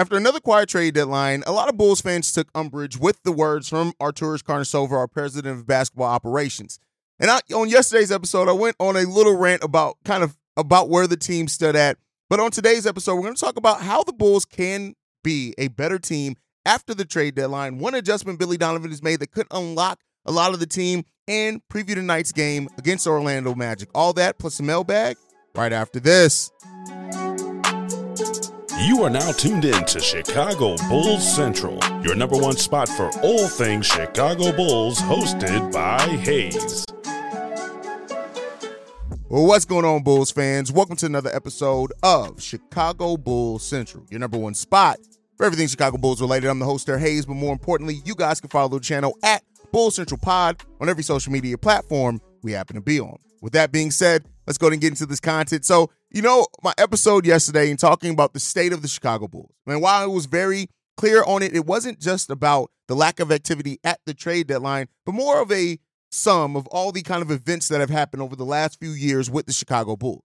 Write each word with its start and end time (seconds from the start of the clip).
After 0.00 0.16
another 0.16 0.40
quiet 0.40 0.70
trade 0.70 0.94
deadline, 0.94 1.44
a 1.46 1.52
lot 1.52 1.68
of 1.68 1.76
Bulls 1.76 2.00
fans 2.00 2.32
took 2.32 2.48
umbrage 2.54 2.96
with 2.96 3.22
the 3.22 3.32
words 3.32 3.68
from 3.68 3.92
Arturas 4.00 4.42
Karnisovas, 4.42 4.92
our 4.92 5.06
president 5.06 5.58
of 5.58 5.66
basketball 5.66 6.06
operations. 6.06 6.78
And 7.18 7.30
I, 7.30 7.40
on 7.54 7.68
yesterday's 7.68 8.10
episode, 8.10 8.48
I 8.48 8.52
went 8.52 8.76
on 8.80 8.96
a 8.96 9.02
little 9.02 9.36
rant 9.36 9.62
about 9.62 9.98
kind 10.06 10.22
of 10.22 10.38
about 10.56 10.88
where 10.88 11.06
the 11.06 11.18
team 11.18 11.48
stood 11.48 11.76
at. 11.76 11.98
But 12.30 12.40
on 12.40 12.50
today's 12.50 12.86
episode, 12.86 13.16
we're 13.16 13.24
going 13.24 13.34
to 13.34 13.40
talk 13.42 13.58
about 13.58 13.82
how 13.82 14.02
the 14.02 14.14
Bulls 14.14 14.46
can 14.46 14.94
be 15.22 15.52
a 15.58 15.68
better 15.68 15.98
team 15.98 16.36
after 16.64 16.94
the 16.94 17.04
trade 17.04 17.34
deadline. 17.34 17.76
One 17.76 17.94
adjustment 17.94 18.38
Billy 18.38 18.56
Donovan 18.56 18.88
has 18.88 19.02
made 19.02 19.20
that 19.20 19.32
could 19.32 19.48
unlock 19.50 20.00
a 20.24 20.32
lot 20.32 20.54
of 20.54 20.60
the 20.60 20.66
team 20.66 21.04
and 21.28 21.60
preview 21.70 21.94
tonight's 21.94 22.32
game 22.32 22.70
against 22.78 23.06
Orlando 23.06 23.54
Magic. 23.54 23.90
All 23.94 24.14
that 24.14 24.38
plus 24.38 24.60
a 24.60 24.62
mailbag 24.62 25.18
right 25.54 25.74
after 25.74 26.00
this. 26.00 26.50
You 28.82 29.02
are 29.04 29.10
now 29.10 29.30
tuned 29.32 29.66
in 29.66 29.84
to 29.84 30.00
Chicago 30.00 30.74
Bulls 30.88 31.36
Central, 31.36 31.78
your 32.02 32.14
number 32.14 32.38
one 32.38 32.56
spot 32.56 32.88
for 32.88 33.10
all 33.22 33.46
things 33.46 33.86
Chicago 33.86 34.56
Bulls, 34.56 34.98
hosted 35.02 35.70
by 35.70 36.00
Haize. 36.00 36.86
Well, 39.28 39.46
what's 39.46 39.66
going 39.66 39.84
on, 39.84 40.02
Bulls 40.02 40.30
fans? 40.30 40.72
Welcome 40.72 40.96
to 40.96 41.04
another 41.04 41.28
episode 41.28 41.92
of 42.02 42.42
Chicago 42.42 43.18
Bulls 43.18 43.62
Central, 43.62 44.06
your 44.08 44.18
number 44.18 44.38
one 44.38 44.54
spot 44.54 44.96
for 45.36 45.44
everything 45.44 45.68
Chicago 45.68 45.98
Bulls 45.98 46.22
related. 46.22 46.48
I'm 46.48 46.58
the 46.58 46.64
host, 46.64 46.86
there, 46.86 46.98
Haize, 46.98 47.26
but 47.26 47.34
more 47.34 47.52
importantly, 47.52 48.00
you 48.06 48.14
guys 48.14 48.40
can 48.40 48.48
follow 48.48 48.68
the 48.68 48.80
channel 48.80 49.14
at 49.22 49.42
Bulls 49.72 49.96
Central 49.96 50.18
Pod 50.18 50.62
on 50.80 50.88
every 50.88 51.02
social 51.02 51.32
media 51.32 51.58
platform 51.58 52.18
we 52.42 52.52
happen 52.52 52.76
to 52.76 52.82
be 52.82 52.98
on. 52.98 53.18
With 53.42 53.52
that 53.52 53.72
being 53.72 53.90
said, 53.90 54.24
let's 54.46 54.56
go 54.56 54.68
and 54.68 54.80
get 54.80 54.88
into 54.88 55.04
this 55.04 55.20
content. 55.20 55.66
So, 55.66 55.90
you 56.10 56.22
know, 56.22 56.46
my 56.62 56.74
episode 56.76 57.24
yesterday 57.24 57.70
and 57.70 57.78
talking 57.78 58.10
about 58.10 58.32
the 58.32 58.40
state 58.40 58.72
of 58.72 58.82
the 58.82 58.88
Chicago 58.88 59.28
Bulls. 59.28 59.54
And 59.66 59.80
while 59.80 60.04
it 60.04 60.12
was 60.12 60.26
very 60.26 60.68
clear 60.96 61.22
on 61.24 61.42
it, 61.42 61.54
it 61.54 61.66
wasn't 61.66 62.00
just 62.00 62.30
about 62.30 62.70
the 62.88 62.96
lack 62.96 63.20
of 63.20 63.30
activity 63.30 63.78
at 63.84 64.00
the 64.06 64.14
trade 64.14 64.48
deadline, 64.48 64.88
but 65.06 65.12
more 65.12 65.40
of 65.40 65.52
a 65.52 65.78
sum 66.10 66.56
of 66.56 66.66
all 66.68 66.90
the 66.90 67.02
kind 67.02 67.22
of 67.22 67.30
events 67.30 67.68
that 67.68 67.80
have 67.80 67.90
happened 67.90 68.22
over 68.22 68.34
the 68.34 68.44
last 68.44 68.80
few 68.80 68.90
years 68.90 69.30
with 69.30 69.46
the 69.46 69.52
Chicago 69.52 69.94
Bulls. 69.94 70.24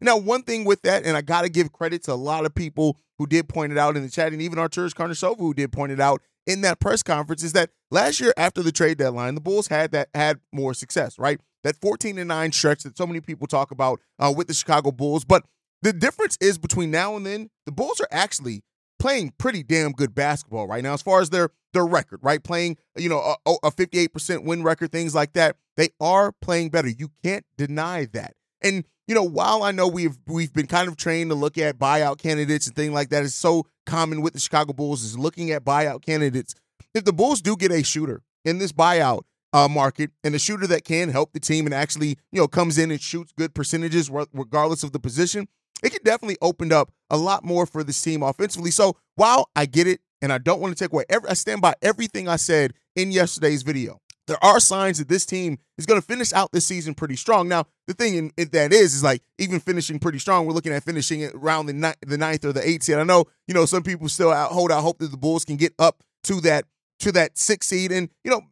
Now, 0.00 0.16
one 0.16 0.42
thing 0.42 0.64
with 0.64 0.82
that, 0.82 1.04
and 1.04 1.16
I 1.16 1.22
got 1.22 1.42
to 1.42 1.48
give 1.48 1.72
credit 1.72 2.04
to 2.04 2.12
a 2.12 2.14
lot 2.14 2.46
of 2.46 2.54
people 2.54 2.98
who 3.18 3.26
did 3.26 3.48
point 3.48 3.72
it 3.72 3.78
out 3.78 3.96
in 3.96 4.02
the 4.02 4.08
chat, 4.08 4.32
and 4.32 4.40
even 4.40 4.58
Arturas 4.58 4.92
Karnisovas 4.92 5.38
who 5.38 5.54
did 5.54 5.72
point 5.72 5.92
it 5.92 6.00
out 6.00 6.22
in 6.46 6.60
that 6.60 6.78
press 6.78 7.02
conference, 7.02 7.42
is 7.42 7.52
that 7.54 7.70
last 7.90 8.20
year 8.20 8.34
after 8.36 8.62
the 8.62 8.72
trade 8.72 8.98
deadline, 8.98 9.34
the 9.34 9.40
Bulls 9.40 9.68
had 9.68 9.90
that 9.92 10.08
had 10.14 10.40
more 10.52 10.74
success, 10.74 11.18
right? 11.18 11.40
That 11.64 11.76
14 11.80 12.18
and 12.18 12.28
9 12.28 12.52
stretch 12.52 12.84
that 12.84 12.96
so 12.96 13.06
many 13.06 13.20
people 13.20 13.46
talk 13.46 13.70
about 13.70 14.00
uh, 14.18 14.32
with 14.34 14.46
the 14.46 14.54
Chicago 14.54 14.92
Bulls. 14.92 15.24
But 15.24 15.44
the 15.82 15.92
difference 15.92 16.38
is 16.40 16.58
between 16.58 16.90
now 16.90 17.16
and 17.16 17.26
then, 17.26 17.50
the 17.66 17.72
Bulls 17.72 18.00
are 18.00 18.08
actually 18.10 18.62
playing 18.98 19.32
pretty 19.38 19.62
damn 19.62 19.92
good 19.92 20.14
basketball 20.14 20.66
right 20.66 20.82
now 20.82 20.94
as 20.94 21.02
far 21.02 21.20
as 21.20 21.30
their 21.30 21.50
their 21.72 21.84
record, 21.84 22.20
right? 22.22 22.42
Playing, 22.42 22.78
you 22.96 23.08
know, 23.08 23.34
a, 23.44 23.50
a 23.64 23.70
58% 23.70 24.44
win 24.44 24.62
record, 24.62 24.92
things 24.92 25.14
like 25.14 25.32
that. 25.32 25.56
They 25.76 25.88
are 26.00 26.32
playing 26.40 26.70
better. 26.70 26.88
You 26.88 27.10
can't 27.22 27.44
deny 27.56 28.06
that. 28.12 28.34
And 28.62 28.84
you 29.06 29.14
know, 29.14 29.24
while 29.24 29.62
I 29.62 29.72
know 29.72 29.86
we've 29.86 30.16
we've 30.26 30.52
been 30.52 30.66
kind 30.66 30.88
of 30.88 30.96
trained 30.96 31.30
to 31.30 31.34
look 31.34 31.58
at 31.58 31.78
buyout 31.78 32.18
candidates 32.18 32.66
and 32.66 32.74
things 32.74 32.92
like 32.92 33.10
that, 33.10 33.22
is 33.22 33.34
so 33.34 33.66
common 33.84 34.22
with 34.22 34.32
the 34.32 34.40
Chicago 34.40 34.72
Bulls 34.72 35.02
is 35.02 35.18
looking 35.18 35.50
at 35.50 35.64
buyout 35.64 36.02
candidates. 36.02 36.54
If 36.94 37.04
the 37.04 37.12
Bulls 37.12 37.42
do 37.42 37.56
get 37.56 37.72
a 37.72 37.82
shooter 37.82 38.22
in 38.44 38.58
this 38.58 38.72
buyout 38.72 39.22
uh, 39.54 39.68
market 39.68 40.10
and 40.22 40.34
a 40.34 40.38
shooter 40.38 40.66
that 40.66 40.84
can 40.84 41.08
help 41.08 41.32
the 41.32 41.40
team 41.40 41.64
and 41.64 41.74
actually, 41.74 42.18
you 42.30 42.40
know, 42.40 42.46
comes 42.46 42.76
in 42.76 42.90
and 42.90 43.00
shoots 43.00 43.32
good 43.38 43.54
percentages 43.54 44.10
regardless 44.10 44.82
of 44.82 44.92
the 44.92 44.98
position, 44.98 45.48
it 45.82 45.90
could 45.90 46.04
definitely 46.04 46.36
open 46.42 46.72
up 46.72 46.92
a 47.08 47.16
lot 47.16 47.44
more 47.44 47.64
for 47.64 47.82
this 47.82 48.00
team 48.02 48.22
offensively. 48.22 48.70
So 48.70 48.96
while 49.14 49.48
I 49.56 49.64
get 49.66 49.86
it 49.86 50.00
and 50.20 50.32
I 50.32 50.38
don't 50.38 50.60
want 50.60 50.76
to 50.76 50.84
take 50.84 50.92
away, 50.92 51.04
every, 51.08 51.30
I 51.30 51.34
stand 51.34 51.62
by 51.62 51.74
everything 51.80 52.28
I 52.28 52.36
said 52.36 52.74
in 52.96 53.10
yesterday's 53.10 53.62
video 53.62 54.00
there 54.26 54.42
are 54.42 54.60
signs 54.60 54.98
that 54.98 55.08
this 55.08 55.26
team 55.26 55.58
is 55.76 55.86
going 55.86 56.00
to 56.00 56.06
finish 56.06 56.32
out 56.32 56.52
this 56.52 56.66
season 56.66 56.94
pretty 56.94 57.16
strong. 57.16 57.48
Now, 57.48 57.66
the 57.86 57.94
thing 57.94 58.14
in, 58.14 58.32
in 58.36 58.48
that 58.52 58.72
is, 58.72 58.94
is 58.94 59.04
like 59.04 59.22
even 59.38 59.60
finishing 59.60 59.98
pretty 59.98 60.18
strong, 60.18 60.46
we're 60.46 60.52
looking 60.52 60.72
at 60.72 60.82
finishing 60.82 61.20
it 61.20 61.34
around 61.34 61.66
the, 61.66 61.72
ni- 61.72 61.92
the 62.06 62.18
ninth 62.18 62.44
or 62.44 62.52
the 62.52 62.66
eighth 62.66 62.84
seed. 62.84 62.96
I 62.96 63.04
know, 63.04 63.26
you 63.46 63.54
know, 63.54 63.66
some 63.66 63.82
people 63.82 64.08
still 64.08 64.32
out, 64.32 64.50
hold 64.50 64.72
out 64.72 64.82
hope 64.82 64.98
that 64.98 65.10
the 65.10 65.16
Bulls 65.16 65.44
can 65.44 65.56
get 65.56 65.74
up 65.78 66.02
to 66.24 66.40
that 66.40 66.64
to 67.04 67.12
that 67.12 67.38
sixth 67.38 67.70
seed, 67.70 67.92
and 67.92 68.08
you 68.24 68.30
know, 68.30 68.42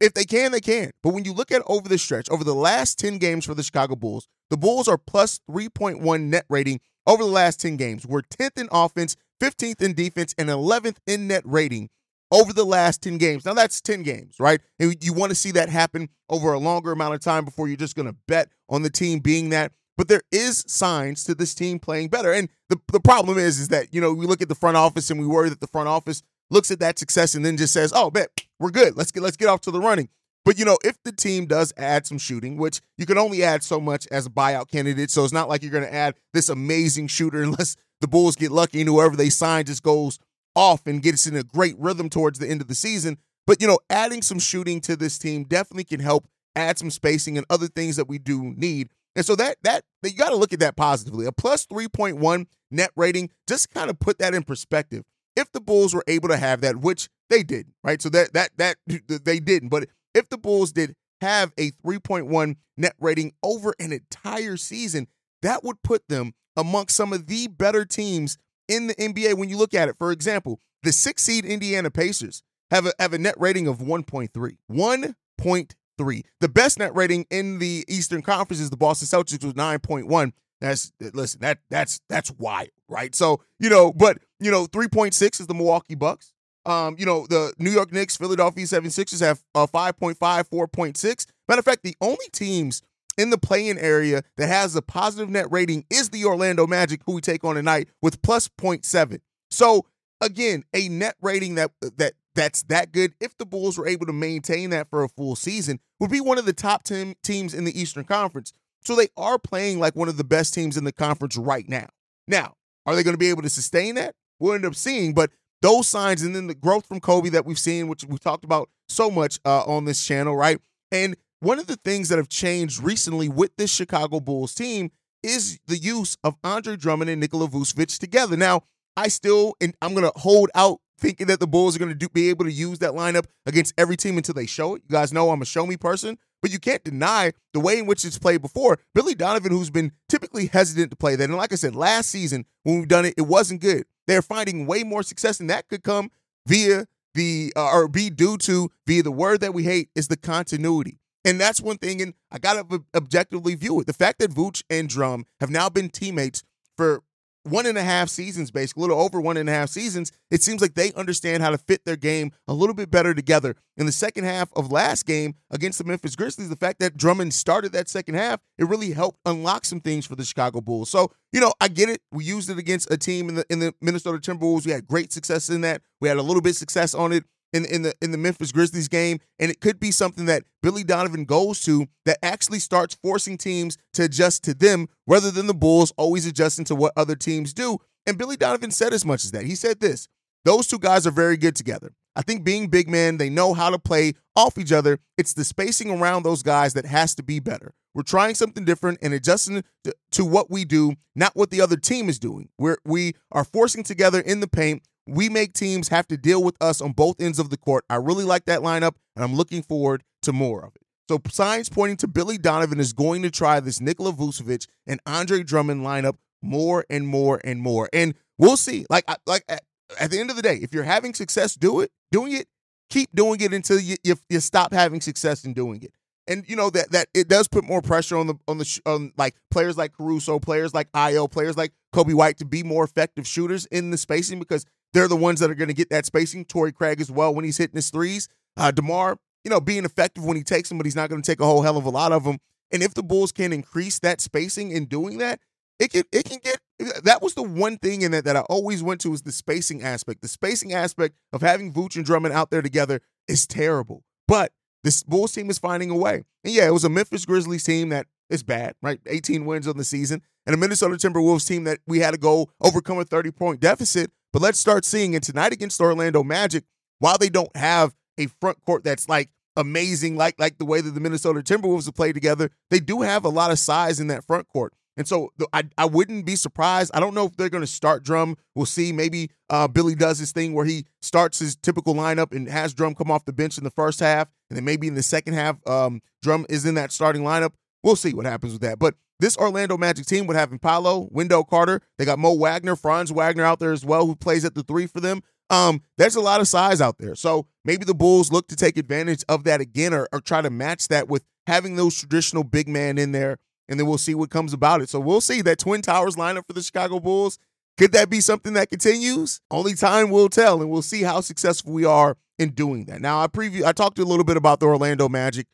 if 0.00 0.14
they 0.14 0.24
can, 0.24 0.52
they 0.52 0.60
can. 0.60 0.90
But 1.02 1.14
when 1.14 1.24
you 1.24 1.32
look 1.32 1.50
at 1.50 1.62
over 1.66 1.88
the 1.88 1.98
stretch, 1.98 2.28
over 2.30 2.44
the 2.44 2.54
last 2.54 2.98
ten 2.98 3.18
games 3.18 3.46
for 3.46 3.54
the 3.54 3.62
Chicago 3.62 3.96
Bulls, 3.96 4.28
the 4.50 4.56
Bulls 4.56 4.88
are 4.88 4.98
plus 4.98 5.40
three 5.50 5.68
point 5.68 6.00
one 6.00 6.30
net 6.30 6.44
rating 6.48 6.80
over 7.06 7.22
the 7.22 7.30
last 7.30 7.60
ten 7.60 7.76
games. 7.76 8.06
We're 8.06 8.22
tenth 8.22 8.58
in 8.58 8.68
offense, 8.70 9.16
fifteenth 9.40 9.80
in 9.80 9.94
defense, 9.94 10.34
and 10.36 10.50
eleventh 10.50 11.00
in 11.06 11.26
net 11.26 11.42
rating 11.44 11.88
over 12.32 12.52
the 12.52 12.64
last 12.64 13.02
10 13.02 13.18
games. 13.18 13.44
Now, 13.44 13.54
that's 13.54 13.80
10 13.80 14.02
games, 14.02 14.36
right? 14.38 14.60
And 14.78 14.96
you 15.02 15.12
want 15.12 15.30
to 15.30 15.34
see 15.34 15.50
that 15.52 15.68
happen 15.68 16.08
over 16.28 16.52
a 16.52 16.58
longer 16.58 16.92
amount 16.92 17.14
of 17.14 17.20
time 17.20 17.44
before 17.44 17.66
you're 17.66 17.76
just 17.76 17.96
going 17.96 18.06
to 18.06 18.16
bet 18.28 18.48
on 18.68 18.82
the 18.82 18.90
team 18.90 19.18
being 19.18 19.50
that. 19.50 19.72
But 19.96 20.08
there 20.08 20.22
is 20.30 20.64
signs 20.66 21.24
to 21.24 21.34
this 21.34 21.54
team 21.54 21.78
playing 21.78 22.08
better. 22.08 22.32
And 22.32 22.48
the, 22.68 22.78
the 22.92 23.00
problem 23.00 23.36
is, 23.36 23.58
is 23.58 23.68
that, 23.68 23.92
you 23.92 24.00
know, 24.00 24.14
we 24.14 24.26
look 24.26 24.40
at 24.40 24.48
the 24.48 24.54
front 24.54 24.76
office 24.76 25.10
and 25.10 25.20
we 25.20 25.26
worry 25.26 25.48
that 25.48 25.60
the 25.60 25.66
front 25.66 25.88
office 25.88 26.22
looks 26.50 26.70
at 26.70 26.80
that 26.80 26.98
success 26.98 27.34
and 27.34 27.44
then 27.44 27.56
just 27.56 27.72
says, 27.72 27.92
oh, 27.94 28.10
bet, 28.10 28.28
we're 28.58 28.70
good. 28.70 28.96
Let's 28.96 29.10
get, 29.10 29.22
let's 29.22 29.36
get 29.36 29.48
off 29.48 29.60
to 29.62 29.70
the 29.70 29.80
running. 29.80 30.08
But, 30.44 30.58
you 30.58 30.64
know, 30.64 30.78
if 30.82 31.02
the 31.02 31.12
team 31.12 31.46
does 31.46 31.72
add 31.76 32.06
some 32.06 32.18
shooting, 32.18 32.56
which 32.56 32.80
you 32.96 33.06
can 33.06 33.18
only 33.18 33.42
add 33.42 33.62
so 33.62 33.78
much 33.78 34.06
as 34.10 34.26
a 34.26 34.30
buyout 34.30 34.70
candidate, 34.70 35.10
so 35.10 35.22
it's 35.22 35.32
not 35.32 35.48
like 35.48 35.62
you're 35.62 35.72
going 35.72 35.84
to 35.84 35.94
add 35.94 36.14
this 36.32 36.48
amazing 36.48 37.08
shooter 37.08 37.42
unless 37.42 37.76
the 38.00 38.08
Bulls 38.08 38.36
get 38.36 38.50
lucky 38.50 38.80
and 38.80 38.88
whoever 38.88 39.16
they 39.16 39.30
sign 39.30 39.66
just 39.66 39.82
goes 39.82 40.18
off 40.56 40.86
and 40.86 41.02
gets 41.02 41.26
in 41.26 41.36
a 41.36 41.42
great 41.42 41.78
rhythm 41.78 42.08
towards 42.08 42.38
the 42.38 42.48
end 42.48 42.60
of 42.60 42.68
the 42.68 42.74
season. 42.74 43.18
But, 43.46 43.60
you 43.60 43.66
know, 43.66 43.78
adding 43.90 44.22
some 44.22 44.38
shooting 44.38 44.80
to 44.82 44.96
this 44.96 45.18
team 45.18 45.44
definitely 45.44 45.84
can 45.84 46.00
help 46.00 46.26
add 46.56 46.78
some 46.78 46.90
spacing 46.90 47.36
and 47.36 47.46
other 47.50 47.66
things 47.66 47.96
that 47.96 48.08
we 48.08 48.18
do 48.18 48.54
need. 48.56 48.88
And 49.16 49.26
so 49.26 49.34
that 49.36 49.56
that 49.62 49.82
you 50.04 50.14
got 50.14 50.30
to 50.30 50.36
look 50.36 50.52
at 50.52 50.60
that 50.60 50.76
positively. 50.76 51.26
A 51.26 51.32
plus 51.32 51.66
3.1 51.66 52.46
net 52.70 52.90
rating, 52.96 53.30
just 53.46 53.70
kind 53.70 53.90
of 53.90 53.98
put 53.98 54.18
that 54.18 54.34
in 54.34 54.42
perspective. 54.44 55.04
If 55.36 55.52
the 55.52 55.60
Bulls 55.60 55.94
were 55.94 56.04
able 56.06 56.28
to 56.28 56.36
have 56.36 56.60
that, 56.62 56.76
which 56.76 57.08
they 57.28 57.42
did, 57.42 57.68
right? 57.82 58.00
So 58.02 58.08
that 58.10 58.32
that 58.32 58.50
that 58.56 58.76
they 59.24 59.40
didn't, 59.40 59.68
but 59.68 59.88
if 60.14 60.28
the 60.28 60.38
Bulls 60.38 60.72
did 60.72 60.94
have 61.20 61.52
a 61.58 61.70
3.1 61.84 62.56
net 62.76 62.94
rating 62.98 63.32
over 63.42 63.74
an 63.78 63.92
entire 63.92 64.56
season, 64.56 65.06
that 65.42 65.62
would 65.64 65.82
put 65.82 66.08
them 66.08 66.34
amongst 66.56 66.96
some 66.96 67.12
of 67.12 67.26
the 67.26 67.46
better 67.46 67.84
teams 67.84 68.38
in 68.68 68.86
the 68.86 68.94
NBA 68.94 69.34
when 69.34 69.48
you 69.48 69.56
look 69.56 69.74
at 69.74 69.88
it. 69.88 69.96
For 69.98 70.12
example, 70.12 70.60
the 70.82 70.92
six 70.92 71.22
seed 71.22 71.44
Indiana 71.44 71.90
Pacers 71.90 72.42
have 72.70 72.86
a, 72.86 72.92
have 72.98 73.12
a 73.12 73.18
net 73.18 73.34
rating 73.38 73.66
of 73.66 73.78
1.3. 73.78 74.30
1.3. 74.70 76.22
The 76.40 76.48
best 76.48 76.78
net 76.78 76.94
rating 76.94 77.26
in 77.30 77.58
the 77.58 77.84
Eastern 77.88 78.22
Conference 78.22 78.60
is 78.60 78.70
the 78.70 78.76
Boston 78.76 79.06
Celtics 79.08 79.44
with 79.44 79.56
9.1. 79.56 80.32
That's 80.60 80.92
listen, 81.00 81.40
that 81.40 81.58
that's 81.70 82.00
that's 82.08 82.30
wild, 82.32 82.68
right? 82.86 83.14
So, 83.14 83.42
you 83.58 83.70
know, 83.70 83.94
but 83.94 84.18
you 84.40 84.50
know, 84.50 84.66
3.6 84.66 85.40
is 85.40 85.46
the 85.46 85.54
Milwaukee 85.54 85.94
Bucks. 85.94 86.32
Um, 86.66 86.96
you 86.98 87.06
know, 87.06 87.26
the 87.26 87.52
New 87.58 87.70
York 87.70 87.92
Knicks, 87.92 88.16
Philadelphia 88.16 88.64
76ers 88.64 89.20
have 89.20 89.42
uh, 89.54 89.66
5.5, 89.66 90.16
4.6. 90.18 91.26
Matter 91.48 91.58
of 91.58 91.64
fact, 91.64 91.82
the 91.82 91.96
only 92.00 92.26
teams 92.32 92.82
in 93.16 93.30
the 93.30 93.38
playing 93.38 93.78
area 93.78 94.22
that 94.36 94.48
has 94.48 94.76
a 94.76 94.82
positive 94.82 95.28
net 95.30 95.46
rating 95.50 95.84
is 95.90 96.10
the 96.10 96.24
Orlando 96.24 96.66
Magic, 96.66 97.00
who 97.06 97.12
we 97.12 97.20
take 97.20 97.44
on 97.44 97.54
tonight 97.54 97.88
with 98.02 98.22
plus 98.22 98.48
0.7. 98.48 99.20
So 99.50 99.86
again, 100.20 100.64
a 100.74 100.88
net 100.88 101.16
rating 101.20 101.56
that 101.56 101.72
that 101.96 102.14
that's 102.34 102.62
that 102.64 102.92
good. 102.92 103.14
If 103.20 103.36
the 103.36 103.46
Bulls 103.46 103.76
were 103.76 103.88
able 103.88 104.06
to 104.06 104.12
maintain 104.12 104.70
that 104.70 104.88
for 104.88 105.02
a 105.02 105.08
full 105.08 105.36
season, 105.36 105.80
would 105.98 106.10
be 106.10 106.20
one 106.20 106.38
of 106.38 106.46
the 106.46 106.52
top 106.52 106.84
10 106.84 107.16
teams 107.22 107.54
in 107.54 107.64
the 107.64 107.78
Eastern 107.78 108.04
Conference. 108.04 108.52
So 108.82 108.94
they 108.94 109.08
are 109.16 109.38
playing 109.38 109.78
like 109.78 109.96
one 109.96 110.08
of 110.08 110.16
the 110.16 110.24
best 110.24 110.54
teams 110.54 110.76
in 110.76 110.84
the 110.84 110.92
conference 110.92 111.36
right 111.36 111.68
now. 111.68 111.88
Now, 112.26 112.54
are 112.86 112.94
they 112.94 113.02
going 113.02 113.14
to 113.14 113.18
be 113.18 113.28
able 113.28 113.42
to 113.42 113.50
sustain 113.50 113.96
that? 113.96 114.14
We'll 114.40 114.54
end 114.54 114.64
up 114.64 114.74
seeing, 114.74 115.14
but 115.14 115.30
those 115.62 115.88
signs 115.88 116.22
and 116.22 116.34
then 116.34 116.46
the 116.46 116.54
growth 116.54 116.86
from 116.86 117.00
Coby 117.00 117.30
that 117.30 117.44
we've 117.44 117.58
seen, 117.58 117.86
which 117.88 118.04
we've 118.04 118.20
talked 118.20 118.44
about 118.44 118.70
so 118.88 119.10
much 119.10 119.38
uh, 119.44 119.62
on 119.64 119.84
this 119.84 120.04
channel, 120.04 120.34
right? 120.34 120.58
And 120.90 121.16
one 121.40 121.58
of 121.58 121.66
the 121.66 121.76
things 121.76 122.08
that 122.08 122.16
have 122.16 122.28
changed 122.28 122.82
recently 122.82 123.28
with 123.28 123.56
this 123.56 123.72
Chicago 123.72 124.20
Bulls 124.20 124.54
team 124.54 124.90
is 125.22 125.60
the 125.66 125.76
use 125.76 126.16
of 126.24 126.34
Andre 126.42 126.76
Drummond 126.76 127.10
and 127.10 127.20
Nikola 127.20 127.48
Vucevic 127.48 127.98
together. 127.98 128.36
Now, 128.36 128.62
I 128.96 129.08
still, 129.08 129.54
and 129.60 129.74
I'm 129.82 129.94
going 129.94 130.10
to 130.10 130.18
hold 130.18 130.50
out 130.54 130.80
thinking 130.98 131.26
that 131.28 131.40
the 131.40 131.46
Bulls 131.46 131.76
are 131.76 131.78
going 131.78 131.96
to 131.96 132.08
be 132.10 132.28
able 132.28 132.44
to 132.44 132.52
use 132.52 132.78
that 132.80 132.92
lineup 132.92 133.24
against 133.46 133.74
every 133.78 133.96
team 133.96 134.16
until 134.16 134.34
they 134.34 134.46
show 134.46 134.74
it. 134.74 134.82
You 134.88 134.92
guys 134.92 135.12
know 135.12 135.30
I'm 135.30 135.42
a 135.42 135.46
show 135.46 135.66
me 135.66 135.76
person, 135.76 136.18
but 136.42 136.52
you 136.52 136.58
can't 136.58 136.84
deny 136.84 137.32
the 137.52 137.60
way 137.60 137.78
in 137.78 137.86
which 137.86 138.04
it's 138.04 138.18
played 138.18 138.42
before. 138.42 138.78
Billy 138.94 139.14
Donovan, 139.14 139.52
who's 139.52 139.70
been 139.70 139.92
typically 140.08 140.46
hesitant 140.46 140.90
to 140.90 140.96
play 140.96 141.16
that, 141.16 141.24
and 141.24 141.36
like 141.36 141.52
I 141.52 141.56
said, 141.56 141.74
last 141.74 142.10
season 142.10 142.44
when 142.62 142.78
we've 142.78 142.88
done 142.88 143.06
it, 143.06 143.14
it 143.16 143.22
wasn't 143.22 143.60
good. 143.60 143.84
They're 144.10 144.22
finding 144.22 144.66
way 144.66 144.82
more 144.82 145.04
success, 145.04 145.38
and 145.38 145.48
that 145.50 145.68
could 145.68 145.84
come 145.84 146.10
via 146.44 146.86
the 147.14 147.52
uh, 147.54 147.70
or 147.70 147.86
be 147.86 148.10
due 148.10 148.38
to 148.38 148.68
via 148.84 149.04
the 149.04 149.12
word 149.12 149.40
that 149.40 149.54
we 149.54 149.62
hate 149.62 149.88
is 149.94 150.08
the 150.08 150.16
continuity. 150.16 150.98
And 151.24 151.40
that's 151.40 151.60
one 151.60 151.78
thing, 151.78 152.02
and 152.02 152.14
I 152.28 152.40
got 152.40 152.68
to 152.68 152.82
objectively 152.92 153.54
view 153.54 153.78
it. 153.78 153.86
The 153.86 153.92
fact 153.92 154.18
that 154.18 154.32
Vooch 154.32 154.64
and 154.68 154.88
Drum 154.88 155.26
have 155.38 155.48
now 155.48 155.68
been 155.68 155.90
teammates 155.90 156.42
for 156.76 157.04
one 157.44 157.66
and 157.66 157.78
a 157.78 157.82
half 157.82 158.08
seasons, 158.08 158.50
basically, 158.50 158.82
a 158.82 158.86
little 158.86 159.02
over 159.02 159.20
one 159.20 159.36
and 159.36 159.48
a 159.48 159.52
half 159.52 159.70
seasons, 159.70 160.12
it 160.30 160.42
seems 160.42 160.60
like 160.60 160.74
they 160.74 160.92
understand 160.92 161.42
how 161.42 161.50
to 161.50 161.58
fit 161.58 161.84
their 161.84 161.96
game 161.96 162.32
a 162.46 162.52
little 162.52 162.74
bit 162.74 162.90
better 162.90 163.14
together. 163.14 163.56
In 163.76 163.86
the 163.86 163.92
second 163.92 164.24
half 164.24 164.50
of 164.54 164.70
last 164.70 165.06
game 165.06 165.34
against 165.50 165.78
the 165.78 165.84
Memphis 165.84 166.16
Grizzlies, 166.16 166.50
the 166.50 166.56
fact 166.56 166.80
that 166.80 166.96
Drummond 166.96 167.32
started 167.32 167.72
that 167.72 167.88
second 167.88 168.14
half, 168.14 168.40
it 168.58 168.64
really 168.64 168.92
helped 168.92 169.18
unlock 169.24 169.64
some 169.64 169.80
things 169.80 170.06
for 170.06 170.16
the 170.16 170.24
Chicago 170.24 170.60
Bulls. 170.60 170.90
So, 170.90 171.10
you 171.32 171.40
know, 171.40 171.52
I 171.60 171.68
get 171.68 171.88
it. 171.88 172.02
We 172.12 172.24
used 172.24 172.50
it 172.50 172.58
against 172.58 172.90
a 172.92 172.96
team 172.96 173.28
in 173.28 173.36
the 173.36 173.46
in 173.48 173.60
the 173.60 173.74
Minnesota 173.80 174.18
Timberwolves. 174.18 174.66
We 174.66 174.72
had 174.72 174.86
great 174.86 175.12
success 175.12 175.48
in 175.48 175.62
that. 175.62 175.82
We 176.00 176.08
had 176.08 176.18
a 176.18 176.22
little 176.22 176.42
bit 176.42 176.56
success 176.56 176.94
on 176.94 177.12
it 177.12 177.24
in 177.52 177.64
in 177.64 177.82
the 177.82 177.94
in 178.00 178.12
the 178.12 178.18
Memphis 178.18 178.52
Grizzlies 178.52 178.88
game, 178.88 179.18
and 179.38 179.50
it 179.50 179.60
could 179.60 179.80
be 179.80 179.90
something 179.90 180.26
that 180.26 180.44
Billy 180.62 180.84
Donovan 180.84 181.24
goes 181.24 181.60
to 181.62 181.86
that 182.04 182.18
actually 182.22 182.58
starts 182.58 182.96
forcing 183.02 183.36
teams 183.36 183.76
to 183.94 184.04
adjust 184.04 184.44
to 184.44 184.54
them 184.54 184.88
rather 185.06 185.30
than 185.30 185.46
the 185.46 185.54
Bulls 185.54 185.92
always 185.96 186.26
adjusting 186.26 186.64
to 186.66 186.74
what 186.74 186.92
other 186.96 187.16
teams 187.16 187.52
do. 187.52 187.78
And 188.06 188.18
Billy 188.18 188.36
Donovan 188.36 188.70
said 188.70 188.92
as 188.92 189.04
much 189.04 189.24
as 189.24 189.32
that. 189.32 189.44
He 189.44 189.54
said 189.54 189.80
this: 189.80 190.08
those 190.44 190.66
two 190.66 190.78
guys 190.78 191.06
are 191.06 191.12
very 191.12 191.36
good 191.36 191.56
together. 191.56 191.92
I 192.16 192.22
think 192.22 192.44
being 192.44 192.68
big 192.68 192.88
men, 192.88 193.18
they 193.18 193.30
know 193.30 193.54
how 193.54 193.70
to 193.70 193.78
play 193.78 194.14
off 194.34 194.58
each 194.58 194.72
other. 194.72 194.98
It's 195.16 195.32
the 195.32 195.44
spacing 195.44 195.90
around 195.90 196.24
those 196.24 196.42
guys 196.42 196.74
that 196.74 196.84
has 196.84 197.14
to 197.14 197.22
be 197.22 197.38
better. 197.38 197.72
We're 197.94 198.02
trying 198.02 198.34
something 198.34 198.64
different 198.64 198.98
and 199.02 199.12
adjusting 199.14 199.64
to, 200.12 200.24
what 200.24 200.50
we 200.50 200.64
do, 200.64 200.94
not 201.16 201.34
what 201.34 201.50
the 201.50 201.60
other 201.60 201.76
team 201.76 202.08
is 202.08 202.18
doing. 202.18 202.48
We're 202.58 202.78
we 202.84 203.14
are 203.32 203.44
forcing 203.44 203.82
together 203.82 204.20
in 204.20 204.40
the 204.40 204.48
paint 204.48 204.82
we 205.10 205.28
make 205.28 205.52
teams 205.52 205.88
have 205.88 206.06
to 206.08 206.16
deal 206.16 206.42
with 206.42 206.56
us 206.60 206.80
on 206.80 206.92
both 206.92 207.20
ends 207.20 207.38
of 207.38 207.50
the 207.50 207.56
court. 207.56 207.84
I 207.90 207.96
really 207.96 208.24
like 208.24 208.44
that 208.44 208.60
lineup, 208.60 208.94
and 209.16 209.24
I'm 209.24 209.34
looking 209.34 209.62
forward 209.62 210.04
to 210.22 210.32
more 210.32 210.64
of 210.64 210.76
it. 210.76 210.82
So 211.08 211.20
signs 211.28 211.68
pointing 211.68 211.96
to 211.98 212.08
Billy 212.08 212.38
Donovan 212.38 212.78
is 212.78 212.92
going 212.92 213.22
to 213.22 213.30
try 213.30 213.58
this 213.58 213.80
Nikola 213.80 214.12
Vucevic 214.12 214.68
and 214.86 215.00
Andre 215.06 215.42
Drummond 215.42 215.82
lineup 215.82 216.14
more 216.40 216.84
and 216.88 217.06
more 217.08 217.40
and 217.42 217.60
more. 217.60 217.88
And 217.92 218.14
we'll 218.38 218.56
see. 218.56 218.86
Like 218.88 219.04
like 219.26 219.44
at, 219.48 220.10
the 220.10 220.20
end 220.20 220.30
of 220.30 220.36
the 220.36 220.42
day, 220.42 220.60
if 220.62 220.72
you're 220.72 220.84
having 220.84 221.14
success, 221.14 221.56
do 221.56 221.80
it. 221.80 221.90
Doing 222.12 222.32
it, 222.32 222.46
keep 222.90 223.10
doing 223.12 223.40
it 223.40 223.52
until 223.52 223.80
you, 223.80 223.96
you, 224.04 224.14
you 224.28 224.38
stop 224.38 224.72
having 224.72 225.00
success 225.00 225.44
in 225.44 225.52
doing 225.52 225.82
it. 225.82 225.92
And 226.28 226.48
you 226.48 226.54
know 226.54 226.70
that 226.70 226.92
that 226.92 227.08
it 227.12 227.26
does 227.26 227.48
put 227.48 227.64
more 227.64 227.82
pressure 227.82 228.16
on 228.16 228.28
the 228.28 228.34
on 228.46 228.58
the 228.58 228.80
on 228.86 229.12
like 229.16 229.34
players 229.50 229.76
like 229.76 229.92
Caruso, 229.92 230.38
players 230.38 230.72
like 230.72 230.92
Ayo, 230.92 231.28
players 231.28 231.56
like 231.56 231.72
Coby 231.92 232.14
White 232.14 232.38
to 232.38 232.44
be 232.44 232.62
more 232.62 232.84
effective 232.84 233.26
shooters 233.26 233.66
in 233.66 233.90
the 233.90 233.98
spacing 233.98 234.38
because 234.38 234.64
they're 234.92 235.08
the 235.08 235.16
ones 235.16 235.40
that 235.40 235.50
are 235.50 235.54
going 235.54 235.68
to 235.68 235.74
get 235.74 235.90
that 235.90 236.06
spacing. 236.06 236.44
Torrey 236.44 236.72
Craig 236.72 237.00
as 237.00 237.10
well 237.10 237.34
when 237.34 237.44
he's 237.44 237.58
hitting 237.58 237.76
his 237.76 237.90
threes. 237.90 238.28
Uh, 238.56 238.70
DeMar, 238.70 239.18
you 239.44 239.50
know, 239.50 239.60
being 239.60 239.84
effective 239.84 240.24
when 240.24 240.36
he 240.36 240.42
takes 240.42 240.68
them, 240.68 240.78
but 240.78 240.86
he's 240.86 240.96
not 240.96 241.08
going 241.08 241.22
to 241.22 241.30
take 241.30 241.40
a 241.40 241.44
whole 241.44 241.62
hell 241.62 241.76
of 241.76 241.84
a 241.84 241.90
lot 241.90 242.12
of 242.12 242.24
them. 242.24 242.38
And 242.72 242.82
if 242.82 242.94
the 242.94 243.02
Bulls 243.02 243.32
can 243.32 243.52
increase 243.52 243.98
that 244.00 244.20
spacing 244.20 244.70
in 244.70 244.86
doing 244.86 245.18
that, 245.18 245.40
it 245.78 245.90
can 245.90 246.04
it 246.12 246.26
can 246.26 246.38
get 246.42 246.58
that 247.04 247.22
was 247.22 247.34
the 247.34 247.42
one 247.42 247.78
thing 247.78 248.02
in 248.02 248.12
that 248.12 248.24
that 248.24 248.36
I 248.36 248.40
always 248.40 248.82
went 248.82 249.00
to 249.02 249.12
is 249.12 249.22
the 249.22 249.32
spacing 249.32 249.82
aspect. 249.82 250.20
The 250.22 250.28
spacing 250.28 250.72
aspect 250.72 251.16
of 251.32 251.40
having 251.40 251.72
Vooch 251.72 251.96
and 251.96 252.04
Drummond 252.04 252.34
out 252.34 252.50
there 252.50 252.62
together 252.62 253.00
is 253.26 253.46
terrible. 253.46 254.04
But 254.28 254.52
this 254.84 255.02
Bulls 255.02 255.32
team 255.32 255.50
is 255.50 255.58
finding 255.58 255.90
a 255.90 255.96
way. 255.96 256.24
And 256.44 256.54
yeah, 256.54 256.66
it 256.66 256.72
was 256.72 256.84
a 256.84 256.88
Memphis 256.88 257.24
Grizzlies 257.24 257.64
team 257.64 257.88
that 257.90 258.06
is 258.28 258.42
bad, 258.42 258.74
right? 258.82 259.00
18 259.06 259.44
wins 259.44 259.66
on 259.66 259.76
the 259.76 259.84
season. 259.84 260.22
And 260.46 260.54
a 260.54 260.56
Minnesota 260.56 260.96
Timberwolves 260.96 261.46
team 261.46 261.64
that 261.64 261.80
we 261.86 261.98
had 261.98 262.12
to 262.12 262.18
go 262.18 262.50
overcome 262.60 262.98
a 262.98 263.04
30 263.04 263.30
point 263.30 263.60
deficit. 263.60 264.10
But 264.32 264.42
let's 264.42 264.58
start 264.58 264.84
seeing 264.84 265.14
it 265.14 265.22
tonight 265.22 265.52
against 265.52 265.78
the 265.78 265.84
Orlando 265.84 266.22
Magic. 266.22 266.64
While 266.98 267.18
they 267.18 267.30
don't 267.30 267.54
have 267.56 267.94
a 268.18 268.26
front 268.26 268.62
court 268.64 268.84
that's 268.84 269.08
like 269.08 269.30
amazing, 269.56 270.16
like 270.16 270.38
like 270.38 270.58
the 270.58 270.64
way 270.64 270.80
that 270.80 270.90
the 270.90 271.00
Minnesota 271.00 271.40
Timberwolves 271.40 271.86
have 271.86 271.94
played 271.94 272.14
together, 272.14 272.50
they 272.70 272.80
do 272.80 273.02
have 273.02 273.24
a 273.24 273.28
lot 273.28 273.50
of 273.50 273.58
size 273.58 274.00
in 274.00 274.08
that 274.08 274.24
front 274.24 274.48
court. 274.48 274.74
And 274.96 275.08
so 275.08 275.32
I, 275.54 275.62
I 275.78 275.86
wouldn't 275.86 276.26
be 276.26 276.36
surprised. 276.36 276.90
I 276.92 277.00
don't 277.00 277.14
know 277.14 277.24
if 277.24 277.36
they're 277.36 277.48
going 277.48 277.62
to 277.62 277.66
start 277.66 278.02
Drum. 278.02 278.36
We'll 278.54 278.66
see. 278.66 278.92
Maybe 278.92 279.30
uh, 279.48 279.66
Billy 279.66 279.94
does 279.94 280.18
his 280.18 280.30
thing 280.30 280.52
where 280.52 280.66
he 280.66 280.84
starts 281.00 281.38
his 281.38 281.56
typical 281.56 281.94
lineup 281.94 282.32
and 282.32 282.48
has 282.50 282.74
Drum 282.74 282.94
come 282.94 283.10
off 283.10 283.24
the 283.24 283.32
bench 283.32 283.56
in 283.56 283.64
the 283.64 283.70
first 283.70 284.00
half. 284.00 284.28
And 284.50 284.56
then 284.58 284.64
maybe 284.64 284.88
in 284.88 284.94
the 284.94 285.02
second 285.02 285.34
half, 285.34 285.56
um, 285.66 286.02
Drum 286.22 286.44
is 286.50 286.66
in 286.66 286.74
that 286.74 286.92
starting 286.92 287.22
lineup. 287.22 287.52
We'll 287.82 287.96
see 287.96 288.12
what 288.12 288.26
happens 288.26 288.52
with 288.52 288.60
that. 288.62 288.78
But 288.78 288.94
this 289.20 289.36
Orlando 289.36 289.76
Magic 289.76 290.06
team 290.06 290.26
would 290.26 290.36
have 290.36 290.50
Paolo, 290.60 291.08
Wendell 291.10 291.44
Carter. 291.44 291.80
They 291.98 292.04
got 292.04 292.18
Mo 292.18 292.34
Wagner, 292.34 292.74
Franz 292.74 293.12
Wagner 293.12 293.44
out 293.44 293.60
there 293.60 293.72
as 293.72 293.84
well, 293.84 294.06
who 294.06 294.16
plays 294.16 294.44
at 294.44 294.54
the 294.54 294.62
three 294.62 294.86
for 294.86 295.00
them. 295.00 295.22
Um, 295.50 295.82
there's 295.98 296.16
a 296.16 296.20
lot 296.20 296.40
of 296.40 296.48
size 296.48 296.80
out 296.80 296.98
there. 296.98 297.14
So 297.14 297.46
maybe 297.64 297.84
the 297.84 297.94
Bulls 297.94 298.32
look 298.32 298.48
to 298.48 298.56
take 298.56 298.76
advantage 298.76 299.24
of 299.28 299.44
that 299.44 299.60
again 299.60 299.92
or, 299.92 300.08
or 300.12 300.20
try 300.20 300.40
to 300.40 300.50
match 300.50 300.88
that 300.88 301.08
with 301.08 301.24
having 301.46 301.76
those 301.76 301.98
traditional 301.98 302.44
big 302.44 302.68
man 302.68 302.96
in 302.96 303.12
there, 303.12 303.38
and 303.68 303.78
then 303.78 303.86
we'll 303.86 303.98
see 303.98 304.14
what 304.14 304.30
comes 304.30 304.52
about 304.52 304.80
it. 304.80 304.88
So 304.88 305.00
we'll 305.00 305.20
see 305.20 305.42
that 305.42 305.58
Twin 305.58 305.82
Towers 305.82 306.16
lineup 306.16 306.46
for 306.46 306.52
the 306.52 306.62
Chicago 306.62 307.00
Bulls. 307.00 307.38
Could 307.76 307.92
that 307.92 308.10
be 308.10 308.20
something 308.20 308.52
that 308.52 308.70
continues? 308.70 309.40
Only 309.50 309.74
time 309.74 310.10
will 310.10 310.28
tell, 310.28 310.60
and 310.60 310.70
we'll 310.70 310.82
see 310.82 311.02
how 311.02 311.20
successful 311.20 311.72
we 311.72 311.84
are 311.84 312.16
in 312.38 312.50
doing 312.50 312.84
that. 312.86 313.00
Now, 313.00 313.22
I 313.22 313.26
preview, 313.26 313.64
I 313.64 313.72
talked 313.72 313.98
a 313.98 314.04
little 314.04 314.24
bit 314.24 314.36
about 314.36 314.60
the 314.60 314.66
Orlando 314.66 315.08
Magic, 315.08 315.46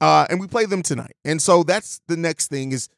uh, 0.00 0.26
and 0.30 0.40
we 0.40 0.46
play 0.46 0.66
them 0.66 0.82
tonight, 0.82 1.16
and 1.24 1.42
so 1.42 1.62
that's 1.62 2.00
the 2.06 2.16
next 2.16 2.48
thing 2.48 2.72
is 2.72 2.88